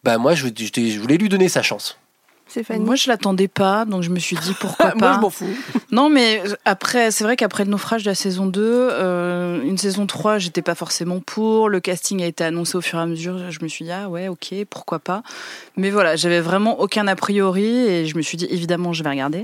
bah 0.03 0.17
moi, 0.17 0.35
je, 0.35 0.47
je- 0.47 0.89
je 0.89 0.99
voulais 0.99 1.17
lui 1.17 1.29
donner 1.29 1.49
sa 1.49 1.61
chance. 1.61 1.97
Stéphanie 2.47 2.83
Moi, 2.83 2.95
je 2.95 3.07
l'attendais 3.07 3.47
pas, 3.47 3.85
donc 3.85 4.03
je 4.03 4.09
me 4.09 4.19
suis 4.19 4.35
dit 4.35 4.53
pourquoi 4.59 4.91
pas. 4.91 4.95
Moi, 4.97 5.13
je 5.15 5.19
m'en 5.21 5.29
fous. 5.29 5.45
Non, 5.91 6.09
mais 6.09 6.41
après, 6.65 7.09
c'est 7.11 7.23
vrai 7.23 7.35
qu'après 7.37 7.63
le 7.65 7.71
naufrage 7.71 8.03
de 8.03 8.09
la 8.09 8.15
saison 8.15 8.45
2, 8.45 8.61
euh, 8.61 9.61
une 9.63 9.77
saison 9.77 10.05
3, 10.05 10.37
j'étais 10.37 10.61
pas 10.61 10.75
forcément 10.75 11.19
pour. 11.21 11.69
Le 11.69 11.79
casting 11.79 12.21
a 12.21 12.25
été 12.25 12.43
annoncé 12.43 12.75
au 12.77 12.81
fur 12.81 12.99
et 12.99 13.01
à 13.01 13.05
mesure. 13.05 13.49
Je 13.51 13.59
me 13.63 13.67
suis 13.69 13.85
dit, 13.85 13.91
ah 13.91 14.09
ouais, 14.09 14.27
ok, 14.27 14.53
pourquoi 14.69 14.99
pas. 14.99 15.23
Mais 15.77 15.89
voilà, 15.91 16.15
j'avais 16.17 16.41
vraiment 16.41 16.79
aucun 16.81 17.07
a 17.07 17.15
priori 17.15 17.65
et 17.65 18.05
je 18.05 18.15
me 18.17 18.21
suis 18.21 18.37
dit, 18.37 18.47
évidemment, 18.49 18.91
je 18.93 19.03
vais 19.03 19.09
regarder. 19.09 19.43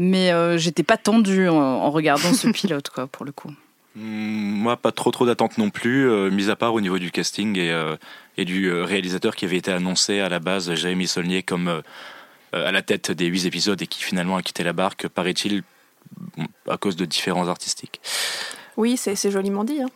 Mais 0.00 0.32
euh, 0.32 0.56
j'étais 0.56 0.84
pas 0.84 0.96
tendue 0.96 1.48
en, 1.48 1.56
en 1.56 1.90
regardant 1.90 2.32
ce 2.32 2.46
pilote, 2.52 2.88
quoi, 2.88 3.08
pour 3.08 3.26
le 3.26 3.32
coup. 3.32 3.50
Hmm, 3.96 4.62
Moi, 4.62 4.76
pas 4.76 4.92
trop 4.92 5.10
trop 5.10 5.26
d'attentes 5.26 5.58
non 5.58 5.70
plus, 5.70 6.08
euh, 6.08 6.30
mis 6.30 6.50
à 6.50 6.56
part 6.56 6.72
au 6.72 6.80
niveau 6.80 6.98
du 7.00 7.10
casting 7.10 7.58
et, 7.58 7.72
euh, 7.72 7.96
et 8.36 8.44
du 8.44 8.72
réalisateur 8.72 9.34
qui 9.34 9.44
avait 9.44 9.56
été 9.56 9.72
annoncé 9.72 10.20
à 10.20 10.28
la 10.28 10.38
base, 10.38 10.72
Jérémy 10.74 11.08
Saulnier, 11.08 11.42
comme 11.42 11.82
à 12.52 12.72
la 12.72 12.80
tête 12.82 13.10
des 13.10 13.26
huit 13.26 13.44
épisodes 13.44 13.82
et 13.82 13.86
qui 13.88 14.02
finalement 14.02 14.36
a 14.36 14.42
quitté 14.42 14.62
la 14.62 14.72
barque, 14.72 15.08
paraît-il, 15.08 15.62
à 16.68 16.76
cause 16.78 16.96
de 16.96 17.04
différents 17.04 17.48
artistiques. 17.48 18.00
Oui, 18.76 18.96
c'est 18.96 19.30
joliment 19.30 19.64
dit. 19.64 19.82
hein. 19.82 19.88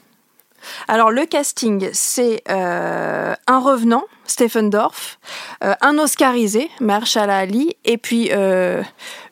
Alors 0.86 1.10
le 1.10 1.24
casting, 1.26 1.88
c'est 1.92 2.42
euh, 2.50 3.34
un 3.46 3.58
revenant, 3.58 4.04
Stephen 4.26 4.70
Dorff, 4.70 5.18
euh, 5.64 5.74
un 5.80 5.98
Oscarisé, 5.98 6.70
Mahershala 6.80 7.36
Ali, 7.38 7.76
et 7.84 7.96
puis 7.98 8.28
euh, 8.32 8.82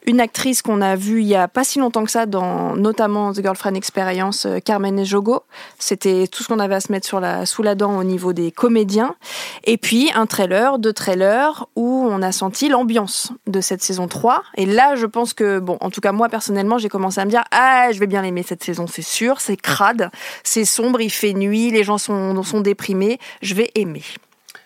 une 0.07 0.21
actrice 0.21 0.63
qu'on 0.63 0.81
a 0.81 0.97
vue 0.97 1.21
il 1.21 1.29
y 1.29 1.35
a 1.35 1.49
pas 1.49 1.65
si 1.65 1.79
longtemps 1.79 2.05
que 2.05 2.11
ça 2.11 2.27
dans 2.27 2.77
notamment 2.77 3.33
The 3.33 3.43
Girlfriend 3.43 3.75
Experience, 3.75 4.47
euh, 4.47 4.59
Carmen 4.59 4.99
Ejogo. 4.99 5.43
C'était 5.79 6.27
tout 6.27 6.43
ce 6.43 6.49
qu'on 6.49 6.59
avait 6.59 6.75
à 6.75 6.81
se 6.81 6.93
mettre 6.93 7.07
sur 7.07 7.21
la, 7.21 7.47
sous 7.47 7.63
la 7.63 7.75
dent 7.75 7.97
au 7.99 8.05
niveau 8.05 8.33
des 8.33 8.51
comédiens. 8.51 9.15
Et 9.65 9.77
puis 9.77 10.11
un 10.15 10.27
trailer, 10.27 10.79
deux 10.79 10.93
trailers 10.93 11.67
où 11.77 12.07
on 12.11 12.23
a 12.23 12.33
senti 12.33 12.69
l'ambiance 12.69 13.33
de 13.47 13.61
cette 13.61 13.83
saison 13.83 14.09
3. 14.09 14.43
Et 14.57 14.67
là, 14.67 14.95
je 14.97 15.07
pense 15.07 15.35
que, 15.35 15.59
bon, 15.59 15.77
en 15.81 15.91
tout 15.91 16.01
cas 16.01 16.13
moi 16.13 16.29
personnellement, 16.29 16.79
j'ai 16.79 16.89
commencé 16.89 17.21
à 17.21 17.25
me 17.25 17.31
dire, 17.31 17.45
ah, 17.51 17.89
je 17.93 17.99
vais 17.99 18.07
bien 18.07 18.23
l'aimer 18.23 18.43
cette 18.43 18.63
saison, 18.63 18.87
c'est 18.87 19.03
sûr, 19.03 19.41
c'est 19.41 19.57
crade, 19.57 20.11
c'est 20.45 20.65
sombre, 20.65 21.01
il 21.01 21.11
fait 21.11 21.35
nuit, 21.35 21.71
les 21.71 21.85
gens 21.85 21.99
sont, 21.99 22.43
sont 22.43 22.61
déprimés, 22.61 23.19
je 23.43 23.55
vais 23.55 23.71
aimer. 23.75 24.03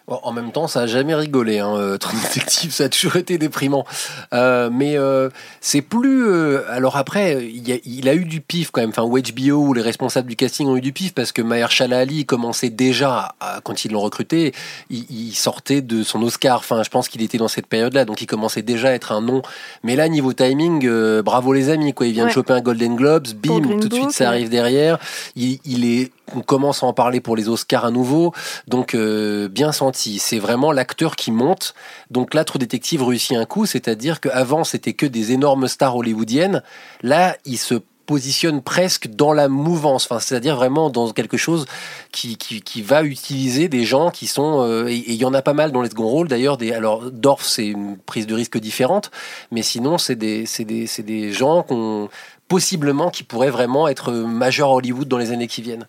En 0.06 0.32
même 0.32 0.52
temps, 0.52 0.68
ça 0.68 0.80
a 0.82 0.86
jamais 0.86 1.14
rigolé. 1.14 1.60
Hein, 1.60 1.74
euh, 1.76 1.96
True 1.96 2.14
Detective, 2.22 2.70
ça 2.70 2.84
a 2.84 2.88
toujours 2.90 3.16
été 3.16 3.38
déprimant. 3.38 3.86
Euh, 4.34 4.68
mais 4.70 4.98
euh, 4.98 5.30
c'est 5.62 5.80
plus. 5.80 6.26
euh, 6.26 6.60
alors 6.68 6.96
après, 6.98 7.42
il, 7.46 7.72
a, 7.72 7.76
il 7.86 8.06
a 8.10 8.14
eu 8.14 8.26
du 8.26 8.42
pif 8.42 8.70
quand 8.70 8.82
même. 8.82 8.90
Enfin, 8.90 9.02
ou 9.02 9.18
HBO 9.18 9.68
ou 9.68 9.72
les 9.72 9.80
responsables 9.80 10.28
du 10.28 10.36
casting 10.36 10.66
ont 10.68 10.76
eu 10.76 10.82
du 10.82 10.92
pif 10.92 11.14
parce 11.14 11.32
que 11.32 11.40
Mahershala 11.40 12.00
Ali 12.00 12.26
commençait 12.26 12.68
déjà, 12.68 13.34
à- 13.40 13.60
quand 13.64 13.86
ils 13.86 13.92
l'ont 13.92 14.00
recruté, 14.02 14.52
il, 14.90 15.06
il 15.08 15.32
sortait 15.34 15.80
de 15.80 16.02
son 16.02 16.20
Oscar. 16.22 16.58
Enfin, 16.58 16.82
je 16.82 16.90
pense 16.90 17.08
qu'il 17.08 17.22
était 17.22 17.38
dans 17.38 17.48
cette 17.48 17.66
période-là, 17.66 18.04
donc 18.04 18.20
il 18.20 18.26
commençait 18.26 18.60
déjà 18.62 18.88
à 18.88 18.92
être 18.92 19.10
un 19.10 19.22
nom. 19.22 19.40
Mais 19.84 19.96
là, 19.96 20.08
niveau 20.10 20.34
timing, 20.34 20.84
euh, 20.86 21.22
bravo 21.22 21.54
les 21.54 21.70
amis. 21.70 21.94
Quoi, 21.94 22.08
il 22.08 22.12
vient 22.12 22.24
Ouais. 22.24 22.28
de 22.28 22.34
choper 22.34 22.52
un 22.52 22.60
Golden 22.60 22.94
Globes, 22.94 23.28
bim, 23.42 23.62
tout 23.80 23.88
de 23.88 23.94
suite 23.94 24.10
ça 24.10 24.28
arrive 24.28 24.50
derrière. 24.50 24.98
Il, 25.34 25.60
il 25.64 25.86
est, 25.86 26.10
on 26.34 26.40
commence 26.40 26.82
à 26.82 26.86
en 26.86 26.92
parler 26.92 27.20
pour 27.20 27.36
les 27.36 27.48
Oscars 27.48 27.84
à 27.84 27.90
nouveau. 27.90 28.32
Donc 28.68 28.94
euh, 28.94 29.48
bien 29.48 29.72
senti. 29.72 30.18
C'est 30.18 30.38
vraiment 30.38 30.72
l'acteur 30.72 31.16
qui 31.16 31.30
monte. 31.30 31.74
Donc 32.10 32.34
là, 32.34 32.44
True 32.44 32.58
Detective 32.58 33.02
réussit 33.02 33.36
un 33.36 33.44
coup, 33.44 33.66
c'est-à-dire 33.66 34.20
qu'avant 34.20 34.64
c'était 34.64 34.94
que 34.94 35.06
des 35.06 35.32
énormes 35.32 35.68
stars 35.68 35.96
hollywoodiennes. 35.96 36.62
Là, 37.02 37.36
il 37.44 37.58
se 37.58 37.80
positionne 38.06 38.62
presque 38.62 39.08
dans 39.08 39.32
la 39.32 39.48
mouvance, 39.48 40.04
enfin, 40.04 40.20
c'est-à-dire 40.20 40.56
vraiment 40.56 40.90
dans 40.90 41.10
quelque 41.12 41.36
chose 41.36 41.66
qui, 42.12 42.36
qui, 42.36 42.60
qui 42.60 42.82
va 42.82 43.02
utiliser 43.02 43.68
des 43.68 43.84
gens 43.84 44.10
qui 44.10 44.26
sont 44.26 44.62
euh, 44.62 44.88
et 44.88 45.04
il 45.06 45.14
y 45.14 45.24
en 45.24 45.34
a 45.34 45.42
pas 45.42 45.54
mal 45.54 45.72
dans 45.72 45.82
les 45.82 45.88
second 45.88 46.06
rôles 46.06 46.28
d'ailleurs 46.28 46.58
alors 46.74 47.10
Dorf 47.10 47.44
c'est 47.44 47.66
une 47.66 47.96
prise 47.96 48.26
de 48.26 48.34
risque 48.34 48.58
différente 48.58 49.10
mais 49.50 49.62
sinon 49.62 49.98
c'est 49.98 50.16
des 50.16 50.44
des 50.60 50.86
c'est 50.86 51.02
des 51.02 51.32
gens 51.32 51.62
qu'on 51.62 52.08
possiblement 52.48 53.10
qui 53.10 53.22
pourraient 53.22 53.50
vraiment 53.50 53.88
être 53.88 54.12
majeurs 54.12 54.68
à 54.70 54.74
Hollywood 54.74 55.08
dans 55.08 55.18
les 55.18 55.32
années 55.32 55.46
qui 55.46 55.62
viennent. 55.62 55.86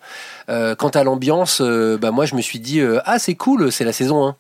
Euh, 0.50 0.76
quant 0.76 0.90
à 0.90 1.04
l'ambiance, 1.04 1.62
euh, 1.62 1.98
bah 1.98 2.12
moi 2.12 2.26
je 2.26 2.36
me 2.36 2.42
suis 2.42 2.60
dit 2.60 2.80
euh, 2.80 3.00
ah 3.06 3.20
c'est 3.20 3.36
cool, 3.36 3.72
c'est 3.72 3.84
la 3.86 3.94
saison 3.94 4.26
1. 4.26 4.36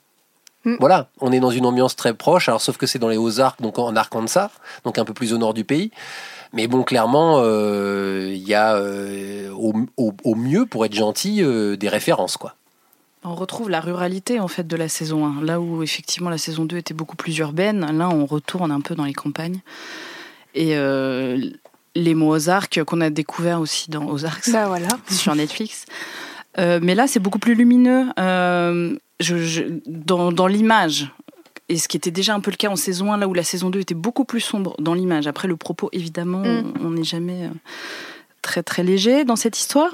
Mm. 0.66 0.76
Voilà, 0.80 1.10
on 1.22 1.32
est 1.32 1.40
dans 1.40 1.52
une 1.52 1.66
ambiance 1.66 1.96
très 1.96 2.14
proche, 2.14 2.50
alors 2.50 2.62
sauf 2.62 2.78
que 2.78 2.88
c'est 2.88 3.00
dans 3.00 3.10
les 3.10 3.18
Ozarks, 3.18 3.62
donc 3.62 3.78
en 3.80 3.96
Arkansas, 3.96 4.50
donc 4.84 4.98
un 4.98 5.06
peu 5.06 5.14
plus 5.14 5.34
au 5.34 5.38
nord 5.38 5.54
du 5.54 5.64
pays. 5.64 5.92
Mais 6.54 6.68
bon, 6.68 6.84
clairement, 6.84 7.40
euh, 7.44 8.32
il 8.34 8.48
y 8.48 8.54
a 8.54 8.76
euh, 8.76 9.52
au, 9.52 9.74
au- 9.98 10.14
au 10.24 10.36
mieux, 10.36 10.66
pour 10.66 10.86
être 10.86 10.96
gentil, 10.96 11.44
euh, 11.44 11.76
des 11.76 11.90
références, 11.90 12.38
quoi. 12.38 12.56
On 13.28 13.34
retrouve 13.36 13.70
la 13.72 13.82
ruralité 13.82 14.40
en 14.40 14.48
fait 14.48 14.66
de 14.68 14.76
la 14.76 14.88
saison 14.88 15.26
1. 15.26 15.44
Là 15.44 15.60
où 15.60 15.82
effectivement 15.82 16.30
la 16.30 16.38
saison 16.38 16.64
2 16.66 16.78
était 16.78 16.94
beaucoup 16.94 17.16
plus 17.16 17.36
urbaine, 17.40 17.80
là 17.98 18.08
on 18.08 18.28
retourne 18.28 18.72
un 18.72 18.82
peu 18.82 18.94
dans 18.94 19.04
les 19.04 19.14
campagnes. 19.16 19.62
Et 20.54 20.78
euh, 20.78 21.40
les 21.96 22.14
mots 22.14 22.34
Ozark 22.36 22.84
qu'on 22.84 23.02
a 23.02 23.10
découvert 23.10 23.60
aussi 23.62 23.90
dans 23.90 24.06
Ozarks 24.10 24.50
Bah 24.52 24.68
voilà. 24.68 24.88
sur 25.10 25.34
Netflix. 25.36 25.86
Euh, 26.58 26.80
mais 26.82 26.96
là 26.96 27.08
c'est 27.08 27.20
beaucoup 27.20 27.40
plus 27.40 27.56
lumineux 27.56 28.06
euh, 28.20 28.96
je- 29.20 29.38
je- 29.38 29.64
dans, 29.88 30.32
dans 30.32 30.48
l'image. 30.48 31.12
Et 31.68 31.78
ce 31.78 31.88
qui 31.88 31.98
était 31.98 32.12
déjà 32.12 32.36
un 32.36 32.42
peu 32.42 32.52
le 32.52 32.58
cas 32.58 32.70
en 32.70 32.76
saison 32.76 33.12
1, 33.12 33.18
là 33.18 33.28
où 33.28 33.34
la 33.34 33.44
saison 33.44 33.70
2 33.72 33.80
était 33.80 33.96
beaucoup 33.96 34.24
plus 34.24 34.40
sombre 34.42 34.76
dans 34.80 34.94
l'image. 34.94 35.26
Après 35.26 35.48
le 35.48 35.58
propos, 35.58 35.90
évidemment, 35.94 36.42
Mm. 36.44 36.74
on 36.82 36.86
on 36.88 36.92
n'est 36.92 37.04
jamais... 37.04 37.46
euh, 37.46 37.50
très 38.46 38.64
très 38.64 38.84
léger 38.84 39.26
dans 39.26 39.36
cette 39.36 39.58
histoire. 39.58 39.92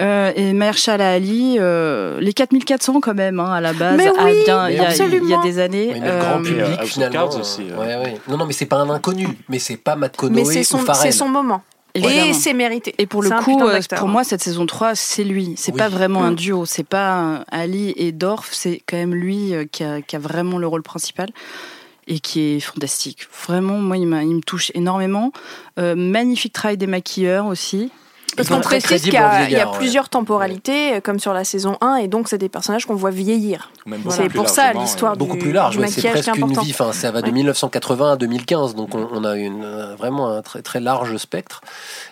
Euh, 0.00 0.32
et 0.36 0.52
Mahershala 0.52 1.10
Ali, 1.12 1.56
euh, 1.58 2.18
les 2.20 2.32
4400 2.32 3.00
quand 3.00 3.14
même 3.14 3.40
hein, 3.40 3.52
à 3.52 3.60
la 3.60 3.72
base, 3.72 3.96
Mais 3.96 4.10
oui, 4.10 4.16
bien, 4.44 4.68
il 4.68 4.76
y, 4.76 4.80
a- 4.80 4.94
il 4.94 5.28
y 5.28 5.34
a 5.34 5.42
des 5.42 5.58
années. 5.58 5.90
Mais 5.94 6.00
le 6.00 6.18
grand 6.20 6.40
Euh, 6.40 6.42
public, 6.42 6.78
euh, 6.82 6.84
finalement. 6.84 7.28
Aussi, 7.28 7.62
ouais, 7.64 7.96
ouais. 7.96 8.14
Non, 8.28 8.36
non, 8.38 8.46
mais 8.46 8.52
c'est 8.52 8.66
pas 8.66 8.76
un 8.76 8.90
inconnu, 8.90 9.28
mais 9.48 9.58
c'est 9.58 9.76
pas 9.76 9.96
Matt 9.96 10.12
Mais 10.14 10.16
Conaughey 10.28 10.52
c'est 10.52 10.64
son, 10.64 10.80
c'est 10.94 11.12
son 11.12 11.28
moment. 11.28 11.62
Et 11.94 12.34
c'est 12.34 12.52
mérité. 12.52 12.94
Et 12.98 13.06
pour 13.06 13.22
le 13.22 13.30
coup, 13.42 13.58
pour 13.96 14.08
moi, 14.08 14.22
cette 14.22 14.42
saison 14.42 14.66
3, 14.66 14.94
c'est 14.94 15.24
lui. 15.24 15.54
C'est 15.56 15.72
Oui. 15.72 15.78
pas 15.78 15.88
vraiment 15.88 16.22
un 16.24 16.32
Mm. 16.32 16.36
duo. 16.36 16.66
C'est 16.66 16.86
pas 16.86 17.44
Ali 17.50 17.94
et 17.96 18.12
Dorf. 18.12 18.48
C'est 18.52 18.82
quand 18.86 18.98
même 18.98 19.14
lui 19.14 19.52
qui 19.72 19.82
a, 19.82 20.02
qui 20.02 20.14
a 20.14 20.18
vraiment 20.18 20.58
le 20.58 20.66
rôle 20.66 20.82
principal 20.82 21.28
et 22.06 22.20
qui 22.20 22.40
est 22.56 22.60
fantastique. 22.60 23.26
Vraiment, 23.48 23.78
moi, 23.78 23.96
il, 23.96 24.06
m'a- 24.06 24.22
il 24.22 24.34
me 24.36 24.40
touche 24.40 24.70
énormément. 24.74 25.32
Euh, 25.78 25.94
magnifique 25.96 26.52
travail 26.52 26.76
des 26.76 26.86
maquilleurs 26.86 27.46
aussi. 27.46 27.90
Parce 28.36 28.50
qu'on 28.50 28.60
précise 28.60 29.02
qu'il 29.02 29.14
y 29.14 29.16
a, 29.16 29.20
il 29.20 29.40
y 29.40 29.44
a 29.44 29.46
vieillard, 29.46 29.72
ouais. 29.72 29.78
plusieurs 29.78 30.08
temporalités, 30.10 30.94
euh, 30.96 31.00
comme 31.00 31.18
sur 31.18 31.32
la 31.32 31.42
saison 31.42 31.78
1, 31.80 31.96
et 31.96 32.08
donc 32.08 32.28
c'est 32.28 32.36
des 32.36 32.50
personnages 32.50 32.84
qu'on 32.84 32.94
voit 32.94 33.10
vieillir. 33.10 33.70
C'est 34.10 34.28
pour 34.28 34.50
ça 34.50 34.74
l'histoire 34.74 35.14
du, 35.14 35.20
Beaucoup 35.20 35.38
plus 35.38 35.52
large, 35.52 35.78
ouais, 35.78 35.86
c'est 35.88 36.10
presque 36.10 36.36
une 36.36 36.52
vie. 36.60 36.70
Enfin, 36.72 36.92
ça 36.92 37.10
va 37.10 37.22
de 37.22 37.26
Ouais. 37.28 37.32
1980 37.32 38.12
à 38.12 38.16
2015, 38.16 38.74
donc 38.74 38.94
on, 38.94 39.08
on 39.10 39.24
a 39.24 39.36
une, 39.36 39.64
euh, 39.64 39.94
vraiment 39.96 40.28
un 40.28 40.42
très, 40.42 40.60
très 40.60 40.80
large 40.80 41.16
spectre. 41.16 41.62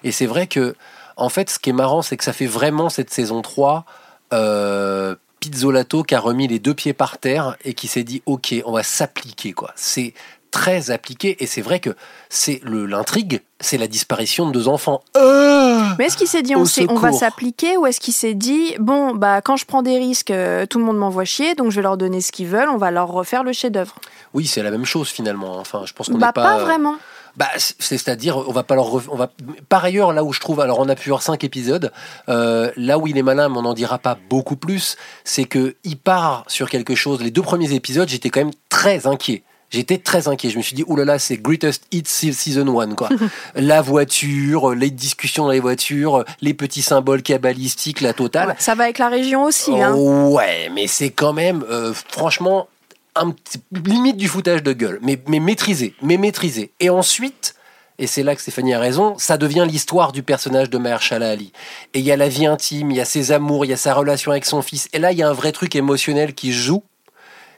Et 0.03 0.13
c'est 0.13 0.25
vrai 0.27 0.47
que, 0.47 0.75
en 1.17 1.29
fait, 1.29 1.51
ce 1.51 1.59
qui 1.59 1.71
est 1.71 1.75
marrant, 1.75 2.01
c'est 2.01 2.17
que 2.17 2.25
ça 2.25 2.33
fait 2.33 2.47
vraiment 2.47 2.89
cette 2.89 3.13
saison 3.13 3.43
3 3.43 3.85
euh, 4.33 5.15
Pizzolato 5.51 6.03
qui 6.03 6.15
a 6.15 6.21
remis 6.21 6.49
les 6.49 6.59
deux 6.59 6.75
pieds 6.75 6.93
par 6.95 7.19
terre 7.19 7.57
et 7.65 7.75
qui 7.75 7.87
s'est 7.89 8.05
dit 8.05 8.23
ok, 8.27 8.55
on 8.65 8.73
va 8.73 8.83
s'appliquer 8.83 9.53
quoi. 9.53 9.73
C'est 9.77 10.15
très 10.51 10.91
appliqué 10.93 11.37
et 11.43 11.47
c'est 11.47 11.61
vrai 11.63 11.81
que 11.81 11.91
c'est 12.29 12.61
le 12.63 12.87
l'intrigue, 12.87 13.43
c'est 13.61 13.77
la 13.77 13.89
disparition 13.89 14.47
de 14.47 14.53
deux 14.53 14.69
enfants. 14.69 15.03
Euh 15.17 15.83
Mais 15.99 16.07
est-ce 16.07 16.17
qu'il 16.17 16.29
s'est 16.29 16.43
dit 16.43 16.55
on, 16.57 16.65
on 16.89 16.95
va 16.95 17.13
s'appliquer 17.13 17.77
ou 17.77 17.87
est-ce 17.87 18.01
qu'il 18.01 18.15
s'est 18.15 18.35
dit 18.35 18.75
bon 18.79 19.15
bah 19.15 19.41
quand 19.43 19.57
je 19.57 19.65
prends 19.67 19.83
des 19.83 19.99
risques 19.99 20.31
euh, 20.31 20.65
tout 20.67 20.79
le 20.79 20.85
monde 20.85 20.97
m'envoie 20.97 21.25
chier 21.25 21.55
donc 21.55 21.71
je 21.71 21.77
vais 21.77 21.83
leur 21.83 21.97
donner 21.97 22.21
ce 22.21 22.31
qu'ils 22.33 22.47
veulent 22.47 22.69
on 22.69 22.77
va 22.79 22.91
leur 22.91 23.09
refaire 23.09 23.43
le 23.43 23.53
chef-d'œuvre? 23.53 23.97
Oui, 24.33 24.47
c'est 24.47 24.63
la 24.63 24.71
même 24.71 24.85
chose 24.85 25.09
finalement. 25.09 25.59
Enfin, 25.59 25.83
je 25.87 25.93
pense 25.93 26.09
qu'on 26.09 26.19
Bah 26.19 26.33
pas. 26.33 26.59
vraiment. 26.59 26.97
Bah, 27.37 27.49
c'est- 27.57 27.75
c'est-à-dire, 27.81 28.37
on 28.49 28.53
va 28.53 28.63
pas 28.63 28.75
leur. 28.77 28.87
ref- 28.87 29.09
On 29.11 29.17
va. 29.17 29.31
Par 29.69 29.85
ailleurs, 29.85 30.13
là 30.13 30.23
où 30.25 30.33
je 30.33 30.41
trouve, 30.41 30.61
alors 30.61 30.79
on 30.79 30.89
a 30.89 30.95
pu 30.95 31.09
voir 31.09 31.23
cinq 31.23 31.43
épisodes. 31.45 31.91
euh, 32.29 32.71
là 32.77 32.99
où 32.99 33.07
il 33.07 33.19
est 33.19 33.23
malin, 33.23 33.49
mais 33.49 33.59
on 33.59 33.63
n'en 33.63 33.75
dira 33.75 33.99
pas 33.99 34.17
beaucoup 34.31 34.57
plus, 34.57 34.97
c'est 35.25 35.45
que 35.45 35.75
il 35.85 35.97
part 35.97 36.45
sur 36.49 36.69
quelque 36.71 36.95
chose. 36.95 37.21
Les 37.23 37.31
deux 37.31 37.43
premiers 37.43 37.73
épisodes, 37.73 38.09
j'étais 38.09 38.31
quand 38.31 38.41
même 38.41 38.53
très 38.69 39.07
inquiet. 39.07 39.43
J'étais 39.71 39.99
très 39.99 40.29
inquiet. 40.29 40.51
Je 40.51 40.59
me 40.59 40.63
suis 40.63 40.77
dit, 40.77 40.85
oulala, 40.87 41.19
c'est 41.19 41.37
Greatest 41.37 41.85
Hits 41.91 42.05
Season 42.07 42.79
1, 42.81 42.95
quoi. 42.95 43.09
la 43.57 43.83
voiture, 43.83 44.73
les 44.75 44.91
discussions 44.91 45.45
dans 45.47 45.51
les 45.51 45.59
voitures, 45.59 46.25
les 46.43 46.55
petits 46.55 46.83
symboles 46.83 47.23
cabalistiques, 47.23 48.01
la 48.01 48.13
totale. 48.13 48.49
Ouais, 48.51 48.55
ça 48.59 48.77
va 48.77 48.85
avec 48.85 48.99
la 48.99 49.09
région 49.09 49.43
aussi. 49.45 49.73
hein. 49.83 49.95
Ouais, 49.95 50.71
mais 50.73 50.87
c'est 50.87 51.11
quand 51.11 51.33
même, 51.33 51.65
euh, 51.69 51.93
franchement, 52.09 52.69
un 53.17 53.31
petit, 53.31 53.61
limite 53.85 54.17
du 54.17 54.29
foutage 54.29 54.63
de 54.63 54.73
gueule, 54.73 54.99
mais, 55.03 55.21
mais 55.29 55.41
maîtrisé, 55.41 55.95
mais 56.03 56.17
maîtrisé. 56.17 56.73
Et 56.81 56.91
ensuite, 56.91 57.55
et 57.99 58.07
c'est 58.07 58.23
là 58.23 58.35
que 58.35 58.43
Stéphanie 58.43 58.75
a 58.75 58.81
raison, 58.81 59.15
ça 59.19 59.37
devient 59.37 59.67
l'histoire 59.69 60.13
du 60.13 60.23
personnage 60.23 60.69
de 60.69 60.79
Mahershala 60.79 61.31
Ali. 61.31 61.53
Et 61.95 62.01
il 62.01 62.05
y 62.05 62.11
a 62.11 62.17
la 62.17 62.29
vie 62.29 62.47
intime, 62.47 62.91
il 62.91 62.97
y 62.97 63.01
a 63.01 63.05
ses 63.05 63.31
amours, 63.31 63.65
il 63.65 63.69
y 63.69 63.75
a 63.75 63.77
sa 63.77 63.95
relation 63.95 64.33
avec 64.33 64.45
son 64.45 64.63
fils. 64.63 64.89
Et 64.93 64.99
là, 64.99 65.13
il 65.13 65.19
y 65.19 65.23
a 65.23 65.29
un 65.29 65.33
vrai 65.33 65.53
truc 65.53 65.77
émotionnel 65.77 66.35
qui 66.35 66.53
joue, 66.53 66.83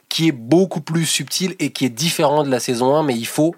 qui 0.09 0.27
est 0.27 0.33
beaucoup 0.33 0.81
plus 0.81 1.05
subtil 1.05 1.55
et 1.59 1.71
qui 1.71 1.85
est 1.85 1.89
différent 1.89 2.43
de 2.43 2.51
la 2.51 2.59
saison 2.59 2.95
1, 2.95 3.03
mais 3.03 3.15
il 3.15 3.25
faut, 3.25 3.55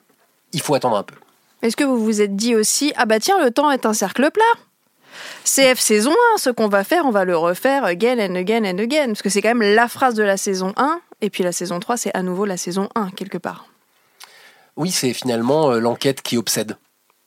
il 0.53 0.61
faut 0.61 0.73
attendre 0.73 0.95
un 0.95 1.03
peu. 1.03 1.15
Est-ce 1.61 1.75
que 1.75 1.83
vous 1.83 2.01
vous 2.01 2.21
êtes 2.21 2.37
dit 2.37 2.55
aussi 2.55 2.93
ah 2.95 3.05
bah 3.05 3.19
tiens 3.19 3.43
le 3.43 3.51
temps 3.51 3.69
est 3.69 3.85
un 3.85 3.93
cercle 3.93 4.31
plat 4.31 4.61
CF 5.43 5.77
saison 5.79 6.13
1, 6.35 6.37
ce 6.37 6.49
qu'on 6.49 6.69
va 6.69 6.85
faire, 6.85 7.05
on 7.05 7.11
va 7.11 7.25
le 7.25 7.35
refaire 7.35 7.83
again 7.83 8.17
and 8.19 8.35
again 8.35 8.63
and 8.63 8.77
again. 8.77 9.07
Parce 9.07 9.21
que 9.21 9.29
c'est 9.29 9.41
quand 9.41 9.53
même 9.53 9.75
la 9.75 9.89
phrase 9.89 10.13
de 10.13 10.23
la 10.23 10.37
saison 10.37 10.73
1, 10.77 11.01
et 11.21 11.29
puis 11.29 11.43
la 11.43 11.51
saison 11.51 11.79
3, 11.79 11.97
c'est 11.97 12.15
à 12.15 12.21
nouveau 12.21 12.45
la 12.45 12.57
saison 12.57 12.89
1, 12.95 13.09
quelque 13.11 13.37
part. 13.37 13.67
Oui, 14.77 14.91
c'est 14.91 15.13
finalement 15.13 15.71
euh, 15.71 15.79
l'enquête 15.79 16.21
qui 16.21 16.37
obsède. 16.37 16.77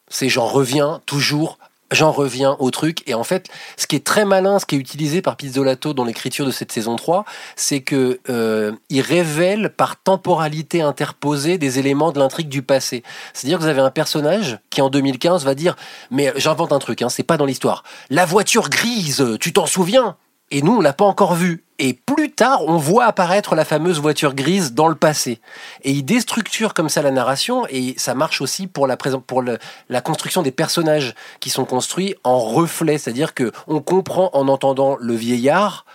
C'est 0.09 0.29
j'en 0.29 0.47
reviens 0.47 1.01
toujours, 1.05 1.59
j'en 1.91 2.11
reviens 2.11 2.57
au 2.59 2.71
truc. 2.71 3.03
Et 3.07 3.15
en 3.15 3.25
fait, 3.25 3.49
ce 3.77 3.87
qui 3.87 3.97
est 3.97 4.05
très 4.05 4.25
malin, 4.25 4.59
ce 4.59 4.65
qui 4.65 4.77
est 4.77 4.79
utilisé 4.79 5.21
par 5.21 5.37
Pizzolato 5.37 5.93
dans 5.93 6.05
l'écriture 6.05 6.47
de 6.47 6.51
cette 6.51 6.73
saison 6.73 6.97
3, 6.97 7.25
c'est 7.57 7.81
que 7.81 8.21
euh, 8.31 8.73
il 8.89 9.03
révèle 9.03 9.71
par 9.77 10.01
temporalité 10.03 10.81
interposée 10.81 11.59
des 11.59 11.79
éléments 11.79 12.13
de 12.13 12.19
l'intrigue 12.19 12.49
du 12.49 12.63
passé. 12.63 13.03
C'est-à-dire 13.35 13.59
que 13.59 13.65
vous 13.65 13.69
avez 13.69 13.81
un 13.81 13.91
personnage 13.91 14.59
qui 14.71 14.81
en 14.81 14.89
2015 14.89 15.45
va 15.45 15.55
dire, 15.55 15.77
mais 16.11 16.33
j'invente 16.37 16.73
un 16.73 16.79
truc, 16.79 17.03
hein, 17.03 17.11
c'est 17.11 17.23
pas 17.23 17.37
dans 17.37 17.47
l'histoire. 17.47 17.85
La 18.09 18.25
voiture 18.25 18.71
grise, 18.71 19.25
tu 19.41 19.53
t'en 19.53 19.67
souviens? 19.67 20.17
Et 20.53 20.61
nous, 20.61 20.77
on 20.77 20.81
l'a 20.83 20.93
pas 20.93 21.07
encore 21.07 21.35
vu. 21.35 21.65
Et 21.79 21.95
plus 21.95 22.31
tard, 22.31 22.61
on 22.67 22.77
voit 22.77 23.07
apparaître 23.07 23.55
la 23.55 23.65
fameuse 23.65 23.99
voiture 23.99 24.35
grise 24.35 24.75
dans 24.75 24.87
le 24.87 24.95
passé. 24.95 25.41
Et 25.83 25.93
il 25.93 26.05
déstructure 26.05 26.75
comme 26.75 26.91
ça 26.91 27.01
la 27.01 27.11
narration, 27.11 27.67
et 27.71 27.95
ça 27.97 28.15
marche 28.15 28.43
aussi 28.43 28.67
pour 28.67 28.87
la, 28.87 28.99
pour 28.99 29.43
la 29.43 30.01
construction 30.03 30.43
des 30.43 30.53
personnages 30.53 31.15
qui 31.41 31.49
sont 31.49 31.65
construits 31.65 32.15
en 32.23 32.39
reflet. 32.39 32.99
C'est-à-dire 32.99 33.33
que 33.33 33.51
on 33.67 33.81
comprend 33.81 34.29
en 34.35 34.47
entendant 34.47 34.97
le 35.01 35.15
vieillard 35.15 35.87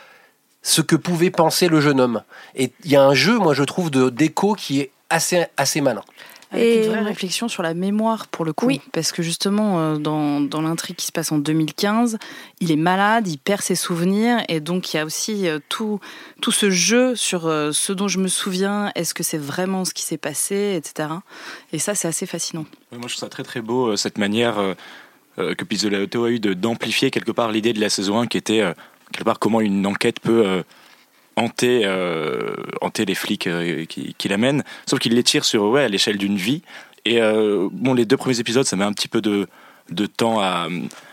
ce 0.63 0.81
que 0.81 0.95
pouvait 0.95 1.29
penser 1.29 1.67
le 1.67 1.79
jeune 1.79 2.01
homme. 2.01 2.23
Et 2.55 2.73
il 2.83 2.91
y 2.91 2.95
a 2.95 3.03
un 3.03 3.13
jeu, 3.13 3.37
moi 3.37 3.53
je 3.53 3.63
trouve, 3.63 3.91
de 3.91 4.09
d'écho 4.09 4.55
qui 4.55 4.81
est 4.81 4.91
assez, 5.11 5.45
assez 5.55 5.81
malin. 5.81 6.03
Avec 6.51 6.63
Et- 6.65 6.85
une 6.85 6.91
vraie 6.91 7.01
réflexion 7.01 7.47
sur 7.49 7.61
la 7.61 7.73
mémoire 7.73 8.27
pour 8.27 8.45
le 8.45 8.53
coup. 8.53 8.67
Oui. 8.67 8.79
Parce 8.93 9.11
que 9.11 9.21
justement, 9.21 9.79
euh, 9.79 9.97
dans, 9.97 10.39
dans 10.39 10.61
l'intrigue 10.61 10.95
qui 10.95 11.05
se 11.05 11.11
passe 11.11 11.31
en 11.31 11.37
2015, 11.39 12.17
il 12.61 12.71
est 12.71 12.75
malade, 12.77 13.27
il 13.27 13.37
perd 13.37 13.61
ses 13.61 13.75
souvenirs. 13.75 14.37
Et 14.47 14.59
donc, 14.61 14.93
il 14.93 14.97
y 14.97 14.99
a 14.99 15.05
aussi 15.05 15.47
euh, 15.47 15.59
tout, 15.67 15.99
tout 16.41 16.51
ce 16.51 16.69
jeu 16.69 17.15
sur 17.15 17.47
euh, 17.47 17.71
ce 17.73 17.91
dont 17.91 18.07
je 18.07 18.19
me 18.19 18.27
souviens, 18.29 18.91
est-ce 18.95 19.13
que 19.13 19.23
c'est 19.23 19.37
vraiment 19.37 19.83
ce 19.83 19.93
qui 19.93 20.03
s'est 20.03 20.17
passé, 20.17 20.75
etc. 20.77 21.09
Et 21.73 21.79
ça, 21.79 21.95
c'est 21.95 22.07
assez 22.07 22.25
fascinant. 22.25 22.65
Moi, 22.91 23.01
je 23.07 23.15
trouve 23.15 23.19
ça 23.19 23.29
très 23.29 23.43
très 23.43 23.61
beau, 23.61 23.97
cette 23.97 24.17
manière 24.17 24.57
euh, 24.59 25.53
que 25.55 25.63
Pizzolato 25.65 26.23
a 26.23 26.29
eu 26.31 26.39
de- 26.39 26.53
d'amplifier 26.53 27.11
quelque 27.11 27.31
part 27.31 27.51
l'idée 27.51 27.73
de 27.73 27.81
la 27.81 27.89
saison 27.89 28.19
1 28.19 28.27
qui 28.27 28.37
était 28.37 28.61
euh, 28.61 28.73
quelque 29.11 29.25
part 29.25 29.37
comment 29.39 29.59
une 29.61 29.85
enquête 29.85 30.19
peut 30.21 30.43
euh, 30.45 30.63
hanter, 31.37 31.81
euh, 31.85 32.55
les 32.97 33.15
flics 33.15 33.47
euh, 33.47 33.85
qui, 33.85 34.15
qui 34.17 34.27
l'amènent, 34.27 34.63
sauf 34.87 34.99
qu'il 34.99 35.13
les 35.13 35.23
tire 35.23 35.45
sur 35.45 35.63
ouais, 35.65 35.83
à 35.83 35.87
l'échelle 35.87 36.17
d'une 36.17 36.35
vie. 36.35 36.63
Et 37.05 37.21
euh, 37.21 37.69
bon, 37.71 37.93
les 37.93 38.05
deux 38.05 38.17
premiers 38.17 38.39
épisodes, 38.39 38.65
ça 38.65 38.75
met 38.75 38.83
un 38.83 38.91
petit 38.91 39.07
peu 39.07 39.21
de, 39.21 39.47
de 39.91 40.05
temps 40.07 40.41
à, 40.41 40.67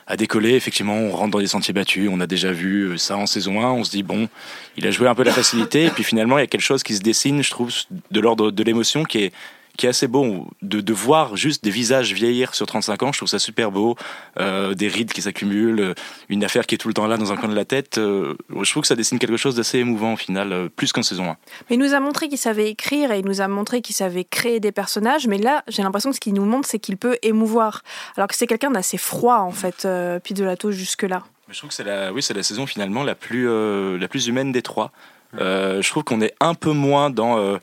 à 0.07 0.17
décoller. 0.17 0.55
Effectivement, 0.55 0.97
on 0.97 1.11
rentre 1.11 1.33
dans 1.33 1.39
des 1.39 1.47
sentiers 1.47 1.75
battus, 1.75 2.09
on 2.11 2.21
a 2.21 2.27
déjà 2.27 2.53
vu 2.53 2.99
ça 2.99 3.17
en 3.17 3.27
saison 3.27 3.61
1, 3.63 3.71
on 3.71 3.85
se 3.85 3.91
dit, 3.91 4.03
bon, 4.03 4.29
il 4.77 4.87
a 4.87 4.91
joué 4.91 5.07
un 5.09 5.15
peu 5.15 5.23
la 5.23 5.33
facilité, 5.33 5.85
et 5.85 5.91
puis 5.91 6.05
finalement, 6.05 6.39
il 6.39 6.41
y 6.41 6.45
a 6.45 6.49
quelque 6.49 6.63
chose 6.63 6.83
qui 6.83 6.95
se 6.95 7.03
dessine, 7.03 7.43
je 7.43 7.51
trouve, 7.51 7.71
de 8.11 8.21
l'ordre 8.21 8.51
de 8.51 8.63
l'émotion 8.63 9.05
qui 9.05 9.25
est 9.25 9.33
qui 9.77 9.87
est 9.87 9.89
assez 9.89 10.07
beau 10.07 10.47
de, 10.63 10.81
de 10.81 10.93
voir 10.93 11.37
juste 11.37 11.65
des 11.65 11.71
visages 11.71 12.13
vieillir 12.13 12.55
sur 12.55 12.67
35 12.67 13.03
ans. 13.03 13.13
Je 13.13 13.19
trouve 13.19 13.29
ça 13.29 13.39
super 13.39 13.73
beau. 13.73 13.97
Euh, 14.39 14.75
des 14.75 14.89
rides 14.89 15.13
qui 15.13 15.23
s'accumulent, 15.23 15.81
euh, 15.81 15.95
une 16.29 16.45
affaire 16.45 16.67
qui 16.67 16.75
est 16.75 16.79
tout 16.79 16.89
le 16.89 16.95
temps 16.95 17.07
là 17.07 17.17
dans 17.17 17.33
un 17.33 17.37
coin 17.37 17.49
de 17.49 17.55
la 17.55 17.65
tête. 17.65 17.99
Euh, 17.99 18.35
je 18.63 18.71
trouve 18.71 18.83
que 18.83 18.87
ça 18.87 18.95
dessine 18.95 19.19
quelque 19.19 19.37
chose 19.37 19.57
d'assez 19.57 19.79
émouvant 19.79 20.15
au 20.15 20.17
final, 20.17 20.69
plus 20.77 20.93
qu'en 20.93 21.03
saison 21.03 21.25
1. 21.25 21.37
Mais 21.69 21.77
il 21.77 21.79
nous 21.79 21.95
a 21.95 22.01
montré 22.01 22.29
qu'il 22.29 22.39
savait 22.39 22.71
écrire 22.71 23.11
et 23.11 23.19
il 23.19 23.25
nous 23.25 23.41
a 23.41 23.49
montré 23.49 23.83
qu'il 23.83 23.97
savait 23.97 24.25
créer 24.25 24.61
des 24.61 24.73
personnages. 24.73 25.27
Mais 25.27 25.39
là, 25.39 25.65
j'ai 25.69 25.83
l'impression 25.83 26.11
que 26.11 26.17
ce 26.17 26.21
qu'il 26.21 26.35
nous 26.35 26.45
montre, 26.45 26.69
c'est 26.69 26.79
qu'il 26.79 26.97
peut 26.97 27.17
émouvoir. 27.23 27.83
Alors 28.17 28.29
que 28.29 28.37
c'est 28.37 28.47
quelqu'un 28.47 28.71
d'assez 28.71 28.99
froid, 28.99 29.39
en 29.39 29.53
fait, 29.53 29.85
euh, 29.85 30.21
Pizzolato, 30.21 30.71
jusque-là. 30.71 31.25
Mais 31.49 31.55
je 31.55 31.59
trouve 31.59 31.71
que 31.71 31.75
c'est 31.75 31.85
la, 31.85 32.13
oui, 32.13 32.23
c'est 32.23 32.35
la 32.35 32.43
saison 32.43 32.67
finalement 32.67 33.03
la 33.03 33.15
plus, 33.15 33.49
la 33.99 34.09
plus 34.09 34.29
humaine 34.29 34.53
des 34.53 34.63
trois. 34.63 34.93
Je 35.39 35.89
trouve 35.91 36.05
qu'on 36.05 36.21
est 36.21 36.35
un 36.41 36.55
peu 36.55 36.71
moins 36.71 37.11
dans, 37.11 37.59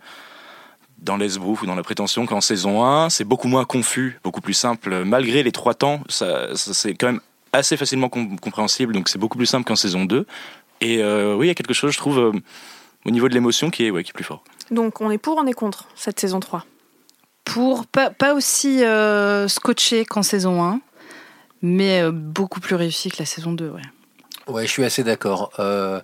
dans 1.01 1.17
l'esbrouf 1.17 1.61
ou 1.63 1.65
dans 1.65 1.75
la 1.75 1.83
prétention 1.83 2.25
qu'en 2.25 2.41
saison 2.41 2.85
1. 2.85 3.09
C'est 3.09 3.23
beaucoup 3.23 3.47
moins 3.47 3.65
confus, 3.65 4.19
beaucoup 4.23 4.41
plus 4.41 4.53
simple. 4.53 5.03
Malgré 5.03 5.43
les 5.43 5.51
trois 5.51 5.73
temps, 5.73 6.01
ça, 6.09 6.55
ça- 6.55 6.73
c'est 6.73 6.93
quand 6.93 7.07
même 7.07 7.21
assez 7.53 7.75
facilement 7.77 8.07
com- 8.09 8.39
compréhensible, 8.39 8.93
donc 8.93 9.09
c'est 9.09 9.17
beaucoup 9.19 9.37
plus 9.37 9.45
simple 9.47 9.65
qu'en 9.67 9.75
saison 9.75 10.05
2. 10.05 10.25
Et 10.79 11.01
euh, 11.03 11.35
oui, 11.35 11.45
il 11.45 11.49
y 11.49 11.51
a 11.51 11.55
quelque 11.55 11.73
chose, 11.73 11.91
je 11.91 11.97
trouve, 11.97 12.19
euh, 12.19 12.31
au 13.05 13.11
niveau 13.11 13.27
de 13.29 13.33
l'émotion 13.33 13.69
qui 13.69 13.85
est, 13.85 13.91
ouais, 13.91 14.03
qui 14.03 14.11
est 14.11 14.13
plus 14.13 14.23
fort. 14.23 14.43
Donc 14.69 15.01
on 15.01 15.11
est 15.11 15.17
pour, 15.17 15.37
on 15.37 15.45
est 15.47 15.53
contre 15.53 15.87
cette 15.95 16.19
saison 16.19 16.39
3. 16.39 16.65
Pour 17.43 17.85
pas, 17.87 18.09
pas 18.11 18.33
aussi 18.33 18.83
euh, 18.83 19.47
scotché 19.47 20.05
qu'en 20.05 20.23
saison 20.23 20.63
1, 20.63 20.79
mais 21.61 22.01
euh, 22.01 22.11
beaucoup 22.11 22.59
plus 22.59 22.75
réussi 22.75 23.09
que 23.09 23.17
la 23.19 23.25
saison 23.25 23.51
2. 23.51 23.69
Ouais. 23.69 23.81
Ouais, 24.47 24.65
je 24.65 24.71
suis 24.71 24.83
assez 24.83 25.03
d'accord. 25.03 25.51
Euh, 25.59 25.99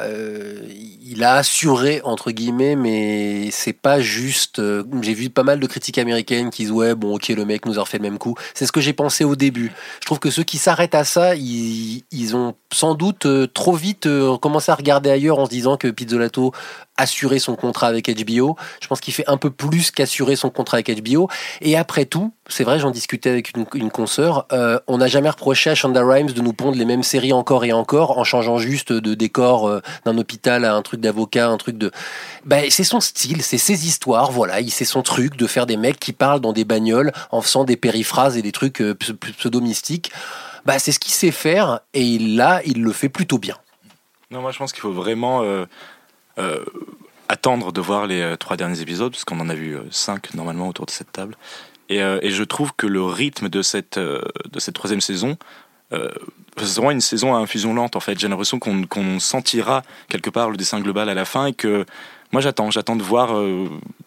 euh, 0.00 0.66
il 1.02 1.22
a 1.22 1.34
assuré 1.34 2.00
entre 2.04 2.30
guillemets, 2.30 2.76
mais 2.76 3.50
c'est 3.50 3.72
pas 3.72 4.00
juste. 4.00 4.58
euh, 4.58 4.82
j'ai 5.02 5.14
vu 5.14 5.30
pas 5.30 5.42
mal 5.42 5.60
de 5.60 5.66
critiques 5.66 5.98
américaines 5.98 6.50
qui 6.50 6.62
disent 6.62 6.72
ouais 6.72 6.94
bon 6.94 7.14
ok 7.14 7.28
le 7.28 7.44
mec 7.44 7.66
nous 7.66 7.78
a 7.78 7.82
refait 7.82 7.98
le 7.98 8.02
même 8.02 8.18
coup. 8.18 8.34
C'est 8.54 8.66
ce 8.66 8.72
que 8.72 8.80
j'ai 8.80 8.92
pensé 8.92 9.24
au 9.24 9.36
début. 9.36 9.72
Je 10.00 10.06
trouve 10.06 10.18
que 10.18 10.30
ceux 10.30 10.42
qui 10.42 10.58
s'arrêtent 10.58 10.94
à 10.94 11.04
ça, 11.04 11.34
ils, 11.36 12.02
ont 12.34 12.54
sans 12.72 12.94
doute 12.94 13.26
euh, 13.26 13.46
trop 13.46 13.74
vite 13.74 14.08
commencé 14.40 14.70
à 14.70 14.74
regarder 14.74 15.10
ailleurs 15.10 15.38
en 15.38 15.46
se 15.46 15.50
disant 15.50 15.76
que 15.76 15.88
Pizzolato 15.88 16.52
assurait 16.96 17.38
son 17.38 17.56
contrat 17.56 17.88
avec 17.88 18.08
HBO. 18.08 18.56
Je 18.80 18.86
pense 18.86 19.00
qu'il 19.00 19.12
fait 19.14 19.28
un 19.28 19.36
peu 19.36 19.50
plus 19.50 19.90
qu'assurer 19.90 20.36
son 20.36 20.50
contrat 20.50 20.78
avec 20.78 21.02
HBO. 21.02 21.28
Et 21.60 21.76
après 21.76 22.04
tout, 22.04 22.32
c'est 22.48 22.64
vrai, 22.64 22.78
j'en 22.78 22.90
discutais 22.90 23.30
avec 23.30 23.56
une, 23.56 23.66
une 23.74 23.90
consoeur, 23.90 24.46
euh, 24.52 24.78
on 24.86 24.98
n'a 24.98 25.08
jamais 25.08 25.28
reproché 25.30 25.70
à 25.70 25.74
Shonda 25.74 26.04
Rhimes 26.04 26.30
de 26.30 26.40
nous 26.40 26.52
pondre 26.52 26.76
les 26.78 26.84
mêmes 26.84 27.02
séries 27.02 27.32
encore 27.32 27.64
et 27.64 27.72
encore 27.72 28.18
en 28.18 28.24
changeant 28.24 28.58
juste 28.58 28.92
de 28.92 29.14
décor 29.14 29.68
euh, 29.68 29.80
d'un 30.04 30.16
hôpital 30.18 30.64
à 30.64 30.74
un 30.74 30.82
truc 30.82 31.00
d'avocat, 31.00 31.48
un 31.48 31.56
truc 31.56 31.76
de... 31.78 31.90
Ben, 32.44 32.70
c'est 32.70 32.84
son 32.84 33.00
style, 33.00 33.42
c'est 33.42 33.58
ses 33.58 33.86
histoires, 33.86 34.30
voilà, 34.30 34.60
il 34.60 34.70
c'est 34.70 34.84
son 34.84 35.02
truc 35.02 35.36
de 35.36 35.46
faire 35.46 35.66
des 35.66 35.76
mecs 35.76 35.98
qui 35.98 36.12
parlent 36.12 36.40
dans 36.40 36.52
des 36.52 36.64
bagnoles 36.64 37.12
en 37.30 37.40
faisant 37.40 37.64
des 37.64 37.76
périphrases 37.76 38.36
et 38.36 38.42
des 38.42 38.52
trucs 38.52 38.80
euh, 38.80 38.94
ps- 38.94 39.12
pseudo-mystiques. 39.38 40.12
Bah, 40.64 40.78
c'est 40.78 40.92
ce 40.92 40.98
qu'il 40.98 41.12
sait 41.12 41.30
faire 41.30 41.80
et 41.94 42.18
là, 42.18 42.60
il 42.64 42.82
le 42.82 42.92
fait 42.92 43.08
plutôt 43.08 43.38
bien. 43.38 43.56
Non, 44.30 44.40
moi 44.40 44.50
je 44.50 44.58
pense 44.58 44.72
qu'il 44.72 44.80
faut 44.82 44.92
vraiment 44.92 45.42
euh, 46.38 46.64
attendre 47.28 47.72
de 47.72 47.80
voir 47.80 48.06
les 48.06 48.20
euh, 48.20 48.36
trois 48.36 48.56
derniers 48.56 48.80
épisodes, 48.80 49.10
parce 49.10 49.24
qu'on 49.24 49.40
en 49.40 49.48
a 49.48 49.54
vu 49.54 49.76
euh, 49.76 49.82
cinq 49.90 50.34
normalement 50.34 50.68
autour 50.68 50.86
de 50.86 50.90
cette 50.90 51.10
table. 51.10 51.36
Et, 51.88 52.00
je 52.00 52.42
trouve 52.42 52.72
que 52.76 52.86
le 52.86 53.02
rythme 53.04 53.48
de 53.48 53.62
cette, 53.62 53.96
de 53.96 54.58
cette 54.58 54.74
troisième 54.74 55.00
saison, 55.00 55.38
c'est 55.92 56.74
vraiment 56.74 56.90
une 56.90 57.00
saison 57.00 57.32
à 57.32 57.38
infusion 57.38 57.74
lente 57.74 57.94
en 57.94 58.00
fait. 58.00 58.18
J'ai 58.18 58.26
l'impression 58.26 58.58
qu'on 58.58 59.20
sentira 59.20 59.84
quelque 60.08 60.28
part 60.28 60.50
le 60.50 60.56
dessin 60.56 60.80
global 60.80 61.08
à 61.08 61.14
la 61.14 61.24
fin 61.24 61.46
et 61.46 61.52
que 61.52 61.86
moi 62.32 62.42
j'attends, 62.42 62.72
j'attends 62.72 62.96
de 62.96 63.04
voir 63.04 63.40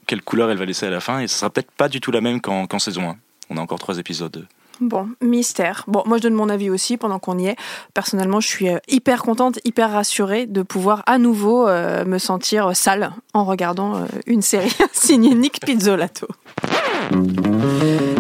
quelle 0.08 0.22
couleur 0.22 0.52
elle 0.52 0.58
va 0.58 0.66
laisser 0.66 0.88
à 0.88 0.90
la 0.90 1.00
fin 1.00 1.22
et 1.22 1.30
ce 1.30 1.38
sera 1.38 1.50
peut-être 1.50 1.72
pas 1.72 1.88
du 1.88 2.02
tout 2.02 2.12
la 2.12 2.20
même 2.20 2.42
qu'en 2.42 2.68
qu'en 2.68 2.80
saison 2.80 3.12
1. 3.12 3.18
On 3.50 3.56
a 3.56 3.62
encore 3.62 3.80
trois 3.80 3.98
épisodes. 3.98 4.46
Bon, 4.82 5.10
mystère. 5.22 5.84
Bon, 5.88 6.04
moi 6.06 6.18
je 6.18 6.24
donne 6.24 6.34
mon 6.34 6.50
avis 6.50 6.70
aussi 6.70 6.98
pendant 6.98 7.20
qu'on 7.20 7.38
y 7.38 7.48
est. 7.48 7.56
Personnellement, 7.94 8.40
je 8.40 8.48
suis 8.48 8.70
euh, 8.70 8.78
hyper 8.88 9.24
contente, 9.24 9.60
hyper 9.66 9.92
rassurée 9.92 10.46
de 10.46 10.62
pouvoir 10.62 11.04
à 11.06 11.18
nouveau 11.18 11.68
euh, 11.68 12.06
me 12.06 12.18
sentir 12.18 12.76
sale 12.76 13.12
en 13.34 13.44
regardant 13.44 13.96
euh, 13.96 14.06
une 14.26 14.42
série 14.42 14.74
signée 14.94 15.36
Nick 15.36 15.60
Pizzolato. 15.66 16.28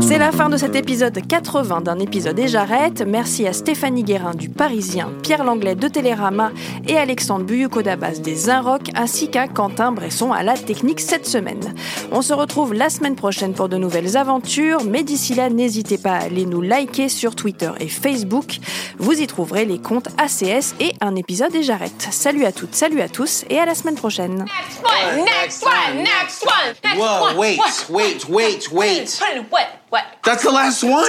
C'est 0.09 0.17
la 0.17 0.31
fin 0.31 0.49
de 0.49 0.57
cet 0.57 0.75
épisode 0.75 1.19
80 1.27 1.81
d'un 1.81 1.99
épisode 1.99 2.39
et 2.39 2.47
j'arrête. 2.47 3.03
Merci 3.05 3.45
à 3.45 3.53
Stéphanie 3.53 4.03
Guérin 4.03 4.33
du 4.33 4.49
Parisien, 4.49 5.11
Pierre 5.21 5.43
Langlais 5.43 5.75
de 5.75 5.87
Télérama 5.87 6.51
et 6.87 6.97
Alexandre 6.97 7.45
Buyuko-Dabas 7.45 8.19
des 8.19 8.49
Inrocks 8.49 8.89
ainsi 8.95 9.29
qu'à 9.29 9.47
Quentin 9.47 9.91
Bresson 9.91 10.33
à 10.33 10.41
la 10.41 10.57
technique 10.57 10.99
cette 10.99 11.27
semaine. 11.27 11.75
On 12.11 12.23
se 12.23 12.33
retrouve 12.33 12.73
la 12.73 12.89
semaine 12.89 13.15
prochaine 13.15 13.53
pour 13.53 13.69
de 13.69 13.77
nouvelles 13.77 14.17
aventures, 14.17 14.83
mais 14.83 15.03
d'ici 15.03 15.35
là, 15.35 15.47
n'hésitez 15.51 15.99
pas 15.99 16.13
à 16.13 16.23
aller 16.23 16.47
nous 16.47 16.61
liker 16.61 17.07
sur 17.07 17.35
Twitter 17.35 17.69
et 17.79 17.87
Facebook. 17.87 18.57
Vous 18.97 19.21
y 19.21 19.27
trouverez 19.27 19.65
les 19.65 19.77
comptes 19.77 20.07
ACS 20.17 20.73
et 20.79 20.91
un 21.01 21.15
épisode 21.15 21.53
et 21.53 21.61
j'arrête. 21.61 22.07
Salut 22.09 22.45
à 22.45 22.51
toutes, 22.51 22.73
salut 22.73 23.01
à 23.01 23.09
tous 23.09 23.45
et 23.51 23.59
à 23.59 23.65
la 23.67 23.75
semaine 23.75 23.93
prochaine. 23.93 24.39
Next 24.39 24.83
one, 24.83 25.23
next 25.23 25.63
one, 25.63 25.97
next 25.97 26.43
one, 26.47 26.75
next 26.83 26.97
Whoa, 26.97 27.25
one. 27.27 27.37
wait, 27.37 27.59
What? 27.59 27.89
wait, 27.91 28.27
wait, 28.27 28.71
wait. 28.71 29.19
What? 29.51 29.67
What? 29.89 30.05
That's 30.23 30.43
the 30.43 30.51
last 30.51 30.83
one. 30.83 31.07